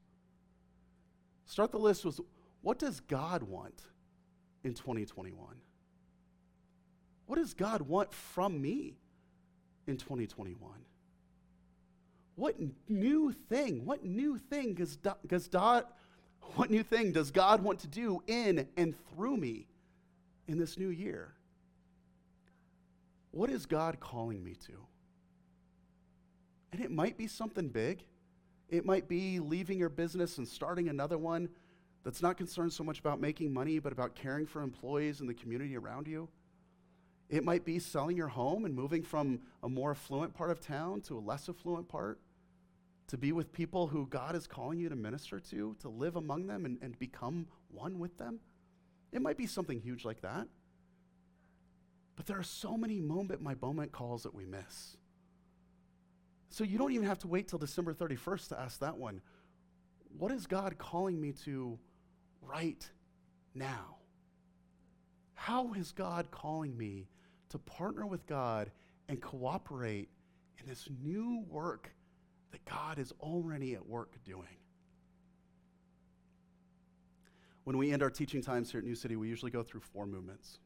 Start 1.45 1.73
the 1.73 1.79
list 1.79 2.05
with 2.05 2.21
what 2.63 2.79
does 2.79 3.01
God 3.01 3.43
want 3.43 3.83
in 4.63 4.75
2021? 4.75 5.37
What 7.27 7.37
does 7.37 7.53
God 7.53 7.83
want 7.83 8.13
from 8.13 8.61
me 8.63 8.95
in 9.89 9.97
2021? 9.97 10.71
What 12.37 12.57
new 12.89 13.33
thing, 13.33 13.85
what 13.85 14.05
new 14.05 14.39
thing 14.39 14.75
does, 14.75 14.99
does 15.27 15.49
God, 15.49 15.85
what 16.57 16.71
new 16.71 16.83
thing 16.83 17.13
does 17.13 17.31
God 17.31 17.63
want 17.63 17.79
to 17.81 17.87
do 17.87 18.23
in 18.27 18.69
and 18.77 18.95
through 19.11 19.37
me 19.37 19.69
in 20.49 20.59
this 20.59 20.77
new 20.79 20.89
year? 20.89 21.35
What 23.31 23.51
is 23.51 23.67
God 23.67 24.01
calling 24.01 24.43
me 24.43 24.55
to? 24.67 24.73
And 26.73 26.83
it 26.83 26.91
might 26.91 27.17
be 27.17 27.29
something 27.29 27.69
big. 27.69 28.05
It 28.69 28.85
might 28.85 29.09
be 29.09 29.39
leaving 29.39 29.79
your 29.79 29.89
business 29.89 30.39
and 30.39 30.47
starting 30.47 30.89
another 30.89 31.19
one 31.19 31.49
that's 32.03 32.21
not 32.21 32.37
concerned 32.37 32.73
so 32.73 32.83
much 32.85 32.99
about 32.99 33.21
making 33.21 33.53
money, 33.53 33.79
but 33.79 33.93
about 33.93 34.15
caring 34.15 34.47
for 34.47 34.61
employees 34.63 35.21
and 35.21 35.29
the 35.29 35.35
community 35.35 35.77
around 35.77 36.07
you. 36.07 36.29
It 37.31 37.45
might 37.45 37.65
be 37.65 37.79
selling 37.79 38.17
your 38.17 38.29
home 38.29 38.65
and 38.65 38.75
moving 38.75 39.03
from 39.03 39.41
a 39.63 39.69
more 39.69 39.93
affluent 39.93 40.35
part 40.35 40.51
of 40.51 40.61
town 40.61 41.01
to 41.03 41.17
a 41.17 41.21
less 41.21 41.49
affluent 41.49 41.89
part, 41.89 42.19
to 43.09 43.19
be 43.19 43.33
with 43.33 43.53
people 43.53 43.87
who 43.87 44.07
God 44.07 44.35
is 44.35 44.47
calling 44.47 44.79
you 44.79 44.89
to 44.89 44.97
minister 44.97 45.39
to, 45.39 45.77
to 45.81 45.89
live 45.89 46.17
among 46.17 46.47
them 46.47 46.65
and, 46.65 46.79
and 46.81 46.99
become 46.99 47.47
one 47.69 47.99
with 47.99 48.17
them. 48.19 48.41
It 49.13 49.23
might 49.23 49.37
be 49.37 49.47
something 49.47 49.81
huge 49.81 50.05
like 50.05 50.23
that. 50.23 50.49
But 52.17 52.27
there 52.27 52.39
are 52.39 52.45
so 52.45 52.77
many 52.77 53.01
moment 53.01 53.43
by 53.43 53.55
moment 53.61 53.93
calls 53.93 54.23
that 54.23 54.35
we 54.35 54.47
miss. 54.47 54.97
So 56.49 56.65
you 56.65 56.79
don't 56.79 56.93
even 56.93 57.07
have 57.07 57.19
to 57.21 57.29
wait 57.29 57.49
till 57.49 57.59
December 57.59 57.93
31st 57.93 58.49
to 58.49 58.61
ask 58.61 58.79
that 58.81 58.97
one. 58.97 59.21
What 60.17 60.31
is 60.31 60.47
God 60.47 60.79
calling 60.79 61.21
me 61.21 61.33
to 61.45 61.79
right 62.41 62.89
now? 63.55 63.97
How 65.35 65.75
is 65.75 65.91
God 65.93 66.31
calling 66.31 66.77
me 66.77 67.09
to 67.51 67.59
partner 67.59 68.07
with 68.07 68.27
God 68.27 68.71
and 69.09 69.21
cooperate 69.21 70.09
in 70.59 70.67
this 70.67 70.89
new 71.03 71.45
work 71.49 71.93
that 72.55 72.65
God 72.65 73.01
is 73.01 73.13
already 73.21 73.75
at 73.75 73.85
work 73.85 74.13
doing? 74.25 74.47
When 77.65 77.77
we 77.79 77.91
end 77.91 78.01
our 78.01 78.11
teaching 78.11 78.43
times 78.43 78.71
here 78.71 78.79
at 78.79 78.87
New 78.87 78.95
City, 78.95 79.17
we 79.17 79.29
usually 79.29 79.51
go 79.51 79.65
through 79.65 79.81
four 79.81 80.07
movements. 80.07 80.59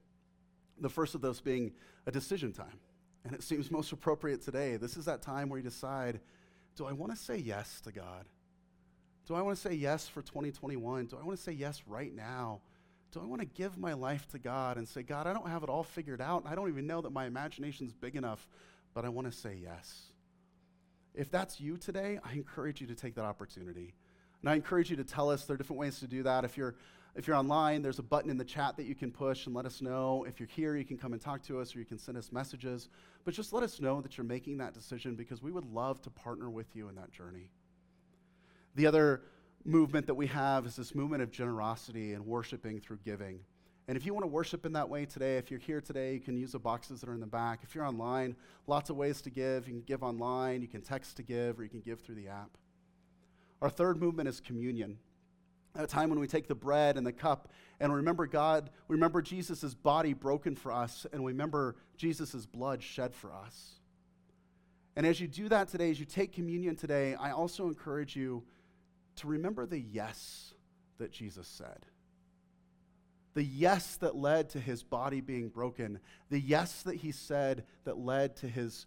The 0.78 0.90
first 0.90 1.14
of 1.14 1.22
those 1.22 1.40
being 1.40 1.72
a 2.06 2.10
decision 2.10 2.52
time. 2.52 2.78
And 3.24 3.34
it 3.34 3.42
seems 3.42 3.70
most 3.70 3.92
appropriate 3.92 4.42
today. 4.42 4.76
This 4.76 4.98
is 4.98 5.06
that 5.06 5.22
time 5.22 5.48
where 5.48 5.58
you 5.58 5.64
decide 5.64 6.20
do 6.76 6.84
I 6.84 6.92
want 6.92 7.10
to 7.10 7.18
say 7.18 7.38
yes 7.38 7.80
to 7.80 7.90
God? 7.90 8.26
Do 9.26 9.34
I 9.34 9.40
want 9.40 9.56
to 9.56 9.60
say 9.60 9.74
yes 9.74 10.06
for 10.06 10.20
2021? 10.22 11.06
Do 11.06 11.18
I 11.20 11.24
want 11.24 11.38
to 11.38 11.42
say 11.42 11.52
yes 11.52 11.82
right 11.86 12.14
now? 12.14 12.60
Do 13.12 13.20
I 13.20 13.24
want 13.24 13.40
to 13.40 13.46
give 13.46 13.78
my 13.78 13.94
life 13.94 14.28
to 14.28 14.38
God 14.38 14.76
and 14.76 14.86
say, 14.86 15.02
God, 15.02 15.26
I 15.26 15.32
don't 15.32 15.48
have 15.48 15.62
it 15.62 15.70
all 15.70 15.82
figured 15.82 16.20
out, 16.20 16.44
I 16.46 16.54
don't 16.54 16.68
even 16.68 16.86
know 16.86 17.00
that 17.00 17.10
my 17.10 17.26
imagination's 17.26 17.94
big 17.94 18.14
enough, 18.14 18.46
but 18.94 19.04
I 19.04 19.08
want 19.08 19.30
to 19.30 19.36
say 19.36 19.58
yes? 19.60 20.12
If 21.18 21.32
that's 21.32 21.60
you 21.60 21.76
today, 21.76 22.20
I 22.24 22.34
encourage 22.34 22.80
you 22.80 22.86
to 22.86 22.94
take 22.94 23.16
that 23.16 23.24
opportunity. 23.24 23.92
And 24.40 24.48
I 24.48 24.54
encourage 24.54 24.88
you 24.88 24.96
to 24.96 25.04
tell 25.04 25.30
us 25.30 25.44
there 25.44 25.54
are 25.54 25.56
different 25.56 25.80
ways 25.80 25.98
to 25.98 26.06
do 26.06 26.22
that. 26.22 26.44
If 26.44 26.56
you're 26.56 26.76
if 27.16 27.26
you're 27.26 27.36
online, 27.36 27.82
there's 27.82 27.98
a 27.98 28.04
button 28.04 28.30
in 28.30 28.38
the 28.38 28.44
chat 28.44 28.76
that 28.76 28.84
you 28.84 28.94
can 28.94 29.10
push 29.10 29.46
and 29.46 29.54
let 29.54 29.66
us 29.66 29.82
know. 29.82 30.24
If 30.28 30.38
you're 30.38 30.48
here, 30.48 30.76
you 30.76 30.84
can 30.84 30.96
come 30.96 31.14
and 31.14 31.20
talk 31.20 31.42
to 31.44 31.58
us 31.58 31.74
or 31.74 31.80
you 31.80 31.84
can 31.84 31.98
send 31.98 32.16
us 32.16 32.30
messages. 32.30 32.88
But 33.24 33.34
just 33.34 33.52
let 33.52 33.64
us 33.64 33.80
know 33.80 34.00
that 34.00 34.16
you're 34.16 34.24
making 34.24 34.58
that 34.58 34.72
decision 34.72 35.16
because 35.16 35.42
we 35.42 35.50
would 35.50 35.64
love 35.64 36.00
to 36.02 36.10
partner 36.10 36.48
with 36.48 36.76
you 36.76 36.88
in 36.88 36.94
that 36.94 37.10
journey. 37.10 37.50
The 38.76 38.86
other 38.86 39.22
movement 39.64 40.06
that 40.06 40.14
we 40.14 40.28
have 40.28 40.64
is 40.66 40.76
this 40.76 40.94
movement 40.94 41.22
of 41.24 41.32
generosity 41.32 42.12
and 42.12 42.24
worshiping 42.24 42.78
through 42.78 42.98
giving. 43.04 43.40
And 43.88 43.96
if 43.96 44.06
you 44.06 44.12
want 44.12 44.22
to 44.24 44.28
worship 44.28 44.66
in 44.66 44.72
that 44.74 44.88
way 44.88 45.06
today, 45.06 45.38
if 45.38 45.50
you're 45.50 45.58
here 45.58 45.80
today, 45.80 46.14
you 46.14 46.20
can 46.20 46.36
use 46.36 46.52
the 46.52 46.58
boxes 46.58 47.00
that 47.00 47.08
are 47.08 47.14
in 47.14 47.20
the 47.20 47.26
back. 47.26 47.60
If 47.62 47.74
you're 47.74 47.86
online, 47.86 48.36
lots 48.66 48.90
of 48.90 48.96
ways 48.96 49.22
to 49.22 49.30
give. 49.30 49.66
You 49.66 49.74
can 49.74 49.82
give 49.82 50.02
online, 50.02 50.60
you 50.60 50.68
can 50.68 50.82
text 50.82 51.16
to 51.16 51.22
give, 51.22 51.58
or 51.58 51.62
you 51.62 51.70
can 51.70 51.80
give 51.80 52.00
through 52.00 52.16
the 52.16 52.28
app. 52.28 52.58
Our 53.62 53.70
third 53.70 53.98
movement 53.98 54.28
is 54.28 54.40
communion 54.40 54.98
a 55.78 55.86
time 55.86 56.10
when 56.10 56.18
we 56.18 56.26
take 56.26 56.48
the 56.48 56.54
bread 56.54 56.96
and 56.96 57.06
the 57.06 57.12
cup 57.12 57.48
and 57.80 57.94
remember 57.94 58.26
God, 58.26 58.70
we 58.88 58.94
remember 58.94 59.22
Jesus' 59.22 59.74
body 59.74 60.12
broken 60.12 60.56
for 60.56 60.72
us, 60.72 61.06
and 61.12 61.22
we 61.22 61.32
remember 61.32 61.76
Jesus' 61.96 62.46
blood 62.46 62.82
shed 62.82 63.14
for 63.14 63.32
us. 63.32 63.74
And 64.96 65.06
as 65.06 65.20
you 65.20 65.28
do 65.28 65.48
that 65.48 65.68
today, 65.68 65.90
as 65.90 66.00
you 66.00 66.06
take 66.06 66.32
communion 66.32 66.74
today, 66.74 67.14
I 67.14 67.30
also 67.30 67.68
encourage 67.68 68.16
you 68.16 68.42
to 69.16 69.28
remember 69.28 69.64
the 69.64 69.78
yes 69.78 70.54
that 70.98 71.12
Jesus 71.12 71.46
said. 71.46 71.86
The 73.34 73.44
yes 73.44 73.96
that 73.96 74.16
led 74.16 74.50
to 74.50 74.60
his 74.60 74.82
body 74.82 75.20
being 75.20 75.48
broken. 75.48 76.00
The 76.30 76.40
yes 76.40 76.82
that 76.82 76.96
he 76.96 77.12
said 77.12 77.64
that 77.84 77.98
led 77.98 78.36
to 78.36 78.48
his 78.48 78.86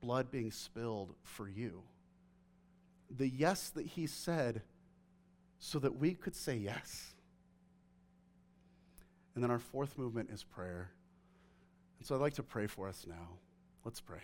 blood 0.00 0.30
being 0.30 0.50
spilled 0.50 1.14
for 1.22 1.48
you. 1.48 1.82
The 3.10 3.28
yes 3.28 3.70
that 3.70 3.86
he 3.86 4.06
said 4.06 4.62
so 5.58 5.78
that 5.78 5.98
we 5.98 6.14
could 6.14 6.34
say 6.34 6.56
yes. 6.56 7.14
And 9.34 9.44
then 9.44 9.50
our 9.50 9.58
fourth 9.58 9.98
movement 9.98 10.30
is 10.30 10.42
prayer. 10.42 10.90
And 11.98 12.06
so 12.06 12.14
I'd 12.14 12.20
like 12.20 12.34
to 12.34 12.42
pray 12.42 12.66
for 12.66 12.88
us 12.88 13.06
now. 13.08 13.38
Let's 13.84 14.00
pray. 14.00 14.20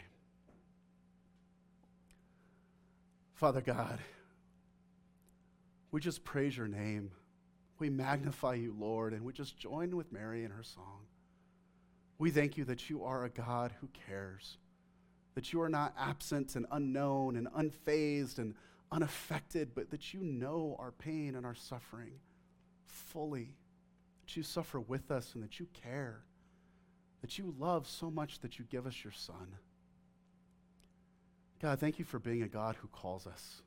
Father 3.34 3.60
God, 3.60 3.98
we 5.90 6.00
just 6.00 6.24
praise 6.24 6.56
your 6.56 6.68
name. 6.68 7.10
We 7.78 7.90
magnify 7.90 8.54
you, 8.54 8.74
Lord, 8.78 9.12
and 9.12 9.24
we 9.24 9.32
just 9.32 9.58
join 9.58 9.96
with 9.96 10.12
Mary 10.12 10.44
in 10.44 10.50
her 10.50 10.62
song. 10.62 11.06
We 12.18 12.30
thank 12.30 12.56
you 12.56 12.64
that 12.64 12.88
you 12.88 13.04
are 13.04 13.24
a 13.24 13.30
God 13.30 13.72
who 13.80 13.88
cares, 14.06 14.56
that 15.34 15.52
you 15.52 15.60
are 15.60 15.68
not 15.68 15.94
absent 15.98 16.56
and 16.56 16.66
unknown 16.70 17.36
and 17.36 17.48
unfazed 17.48 18.38
and 18.38 18.54
unaffected, 18.90 19.74
but 19.74 19.90
that 19.90 20.14
you 20.14 20.20
know 20.20 20.76
our 20.78 20.92
pain 20.92 21.34
and 21.34 21.44
our 21.44 21.54
suffering 21.54 22.20
fully, 22.84 23.56
that 24.24 24.36
you 24.36 24.42
suffer 24.42 24.80
with 24.80 25.10
us 25.10 25.34
and 25.34 25.42
that 25.44 25.60
you 25.60 25.66
care, 25.74 26.22
that 27.20 27.38
you 27.38 27.54
love 27.58 27.86
so 27.86 28.10
much 28.10 28.40
that 28.40 28.58
you 28.58 28.64
give 28.64 28.86
us 28.86 29.04
your 29.04 29.12
Son. 29.12 29.56
God, 31.60 31.78
thank 31.80 31.98
you 31.98 32.04
for 32.04 32.18
being 32.18 32.42
a 32.42 32.48
God 32.48 32.76
who 32.76 32.88
calls 32.88 33.26
us. 33.26 33.62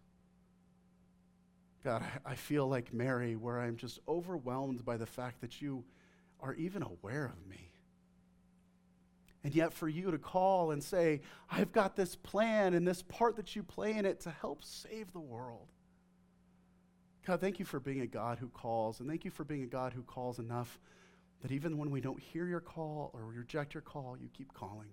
God, 1.84 2.03
I, 2.25 2.36
feel 2.36 2.67
like 2.67 2.93
Mary, 2.93 3.36
where 3.36 3.59
I'm 3.59 3.77
just 3.77 3.99
overwhelmed 4.07 4.84
by 4.84 4.97
the 4.97 5.05
fact 5.05 5.41
that 5.41 5.61
you 5.61 5.86
are 6.41 6.53
even 6.55 6.84
aware 6.84 7.25
of 7.25 7.47
me. 7.47 7.71
And 9.43 9.55
yet, 9.55 9.73
for 9.73 9.88
you 9.88 10.11
to 10.11 10.17
call 10.17 10.71
and 10.71 10.84
say, 10.84 11.21
I've 11.49 11.71
got 11.71 11.95
this 11.95 12.17
plan 12.17 12.73
and 12.73 12.86
this 12.86 13.01
part 13.03 13.38
that 13.38 13.55
you 13.55 13.63
play 13.63 13.93
in 13.93 14.05
it 14.05 14.19
to 14.21 14.32
help 14.32 14.63
save 14.63 15.13
the 15.13 15.21
world. 15.21 15.67
God, 17.25 17.39
thank 17.39 17.59
you 17.59 17.65
for 17.65 17.80
being 17.80 18.01
a 18.01 18.07
God 18.07 18.39
who 18.39 18.49
calls, 18.49 18.99
and 18.99 19.07
thank 19.07 19.23
you 19.23 19.32
for 19.32 19.45
being 19.45 19.63
a 19.63 19.67
God 19.67 19.93
who 19.93 20.01
calls 20.01 20.39
enough 20.39 20.80
that 21.41 21.51
even 21.51 21.77
when 21.77 21.89
we 21.89 22.01
don't 22.01 22.19
hear 22.19 22.45
your 22.47 22.59
call 22.59 23.11
or 23.13 23.23
reject 23.25 23.73
your 23.73 23.82
call, 23.82 24.17
you 24.19 24.30
keep 24.34 24.53
calling. 24.53 24.89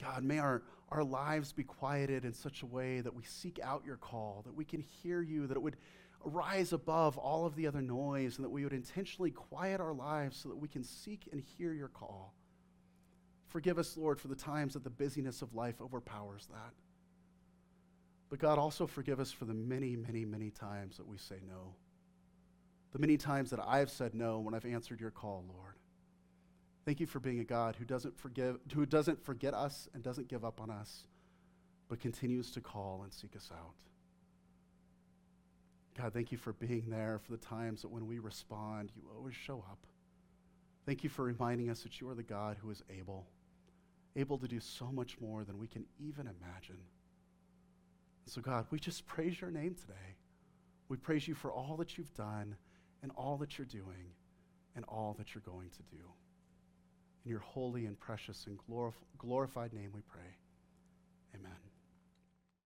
God, 0.00 0.24
may 0.24 0.38
our, 0.38 0.62
our 0.90 1.04
lives 1.04 1.52
be 1.52 1.64
quieted 1.64 2.24
in 2.24 2.32
such 2.32 2.62
a 2.62 2.66
way 2.66 3.00
that 3.00 3.14
we 3.14 3.22
seek 3.24 3.58
out 3.62 3.84
your 3.84 3.96
call, 3.96 4.42
that 4.46 4.54
we 4.54 4.64
can 4.64 4.80
hear 4.80 5.20
you, 5.20 5.46
that 5.46 5.56
it 5.56 5.62
would 5.62 5.76
rise 6.24 6.72
above 6.72 7.16
all 7.18 7.46
of 7.46 7.54
the 7.54 7.66
other 7.66 7.82
noise, 7.82 8.36
and 8.36 8.44
that 8.44 8.50
we 8.50 8.64
would 8.64 8.72
intentionally 8.72 9.30
quiet 9.30 9.80
our 9.80 9.92
lives 9.92 10.36
so 10.36 10.48
that 10.48 10.56
we 10.56 10.68
can 10.68 10.82
seek 10.82 11.28
and 11.30 11.40
hear 11.40 11.72
your 11.72 11.88
call. 11.88 12.34
Forgive 13.46 13.78
us, 13.78 13.96
Lord, 13.96 14.20
for 14.20 14.28
the 14.28 14.34
times 14.34 14.74
that 14.74 14.84
the 14.84 14.90
busyness 14.90 15.42
of 15.42 15.54
life 15.54 15.80
overpowers 15.80 16.46
that. 16.50 16.74
But 18.30 18.40
God, 18.40 18.58
also 18.58 18.86
forgive 18.86 19.20
us 19.20 19.32
for 19.32 19.46
the 19.46 19.54
many, 19.54 19.96
many, 19.96 20.24
many 20.24 20.50
times 20.50 20.98
that 20.98 21.06
we 21.06 21.16
say 21.16 21.36
no. 21.48 21.74
The 22.92 22.98
many 22.98 23.16
times 23.16 23.50
that 23.50 23.60
I've 23.66 23.90
said 23.90 24.14
no 24.14 24.40
when 24.40 24.54
I've 24.54 24.66
answered 24.66 25.00
your 25.00 25.10
call, 25.10 25.44
Lord. 25.48 25.67
Thank 26.88 27.00
you 27.00 27.06
for 27.06 27.20
being 27.20 27.40
a 27.40 27.44
God 27.44 27.76
who 27.78 27.84
doesn't 27.84 28.18
forgive, 28.18 28.60
who 28.74 28.86
doesn't 28.86 29.22
forget 29.22 29.52
us 29.52 29.90
and 29.92 30.02
doesn't 30.02 30.26
give 30.26 30.42
up 30.42 30.58
on 30.58 30.70
us, 30.70 31.06
but 31.86 32.00
continues 32.00 32.50
to 32.52 32.62
call 32.62 33.02
and 33.02 33.12
seek 33.12 33.36
us 33.36 33.50
out. 33.52 33.74
God, 35.98 36.14
thank 36.14 36.32
you 36.32 36.38
for 36.38 36.54
being 36.54 36.88
there 36.88 37.20
for 37.22 37.32
the 37.32 37.44
times 37.44 37.82
that 37.82 37.90
when 37.90 38.06
we 38.06 38.20
respond, 38.20 38.90
you 38.96 39.02
always 39.14 39.34
show 39.34 39.62
up. 39.70 39.86
Thank 40.86 41.04
you 41.04 41.10
for 41.10 41.26
reminding 41.26 41.68
us 41.68 41.82
that 41.82 42.00
you 42.00 42.08
are 42.08 42.14
the 42.14 42.22
God 42.22 42.56
who 42.58 42.70
is 42.70 42.82
able 42.88 43.26
able 44.16 44.38
to 44.38 44.48
do 44.48 44.58
so 44.58 44.86
much 44.90 45.20
more 45.20 45.44
than 45.44 45.58
we 45.58 45.66
can 45.66 45.84
even 46.00 46.22
imagine. 46.22 46.80
So, 48.24 48.40
God, 48.40 48.64
we 48.70 48.78
just 48.78 49.06
praise 49.06 49.38
your 49.42 49.50
name 49.50 49.74
today. 49.74 50.16
We 50.88 50.96
praise 50.96 51.28
you 51.28 51.34
for 51.34 51.52
all 51.52 51.76
that 51.80 51.98
you've 51.98 52.14
done 52.14 52.56
and 53.02 53.12
all 53.14 53.36
that 53.36 53.58
you're 53.58 53.66
doing 53.66 54.14
and 54.74 54.86
all 54.86 55.14
that 55.18 55.34
you're 55.34 55.42
going 55.42 55.68
to 55.68 55.82
do. 55.94 56.02
In 57.28 57.32
your 57.32 57.40
holy 57.40 57.84
and 57.84 58.00
precious 58.00 58.46
and 58.46 58.58
glorif- 58.70 58.94
glorified 59.18 59.74
name 59.74 59.90
we 59.94 60.00
pray. 60.00 60.32
Amen. 61.34 61.67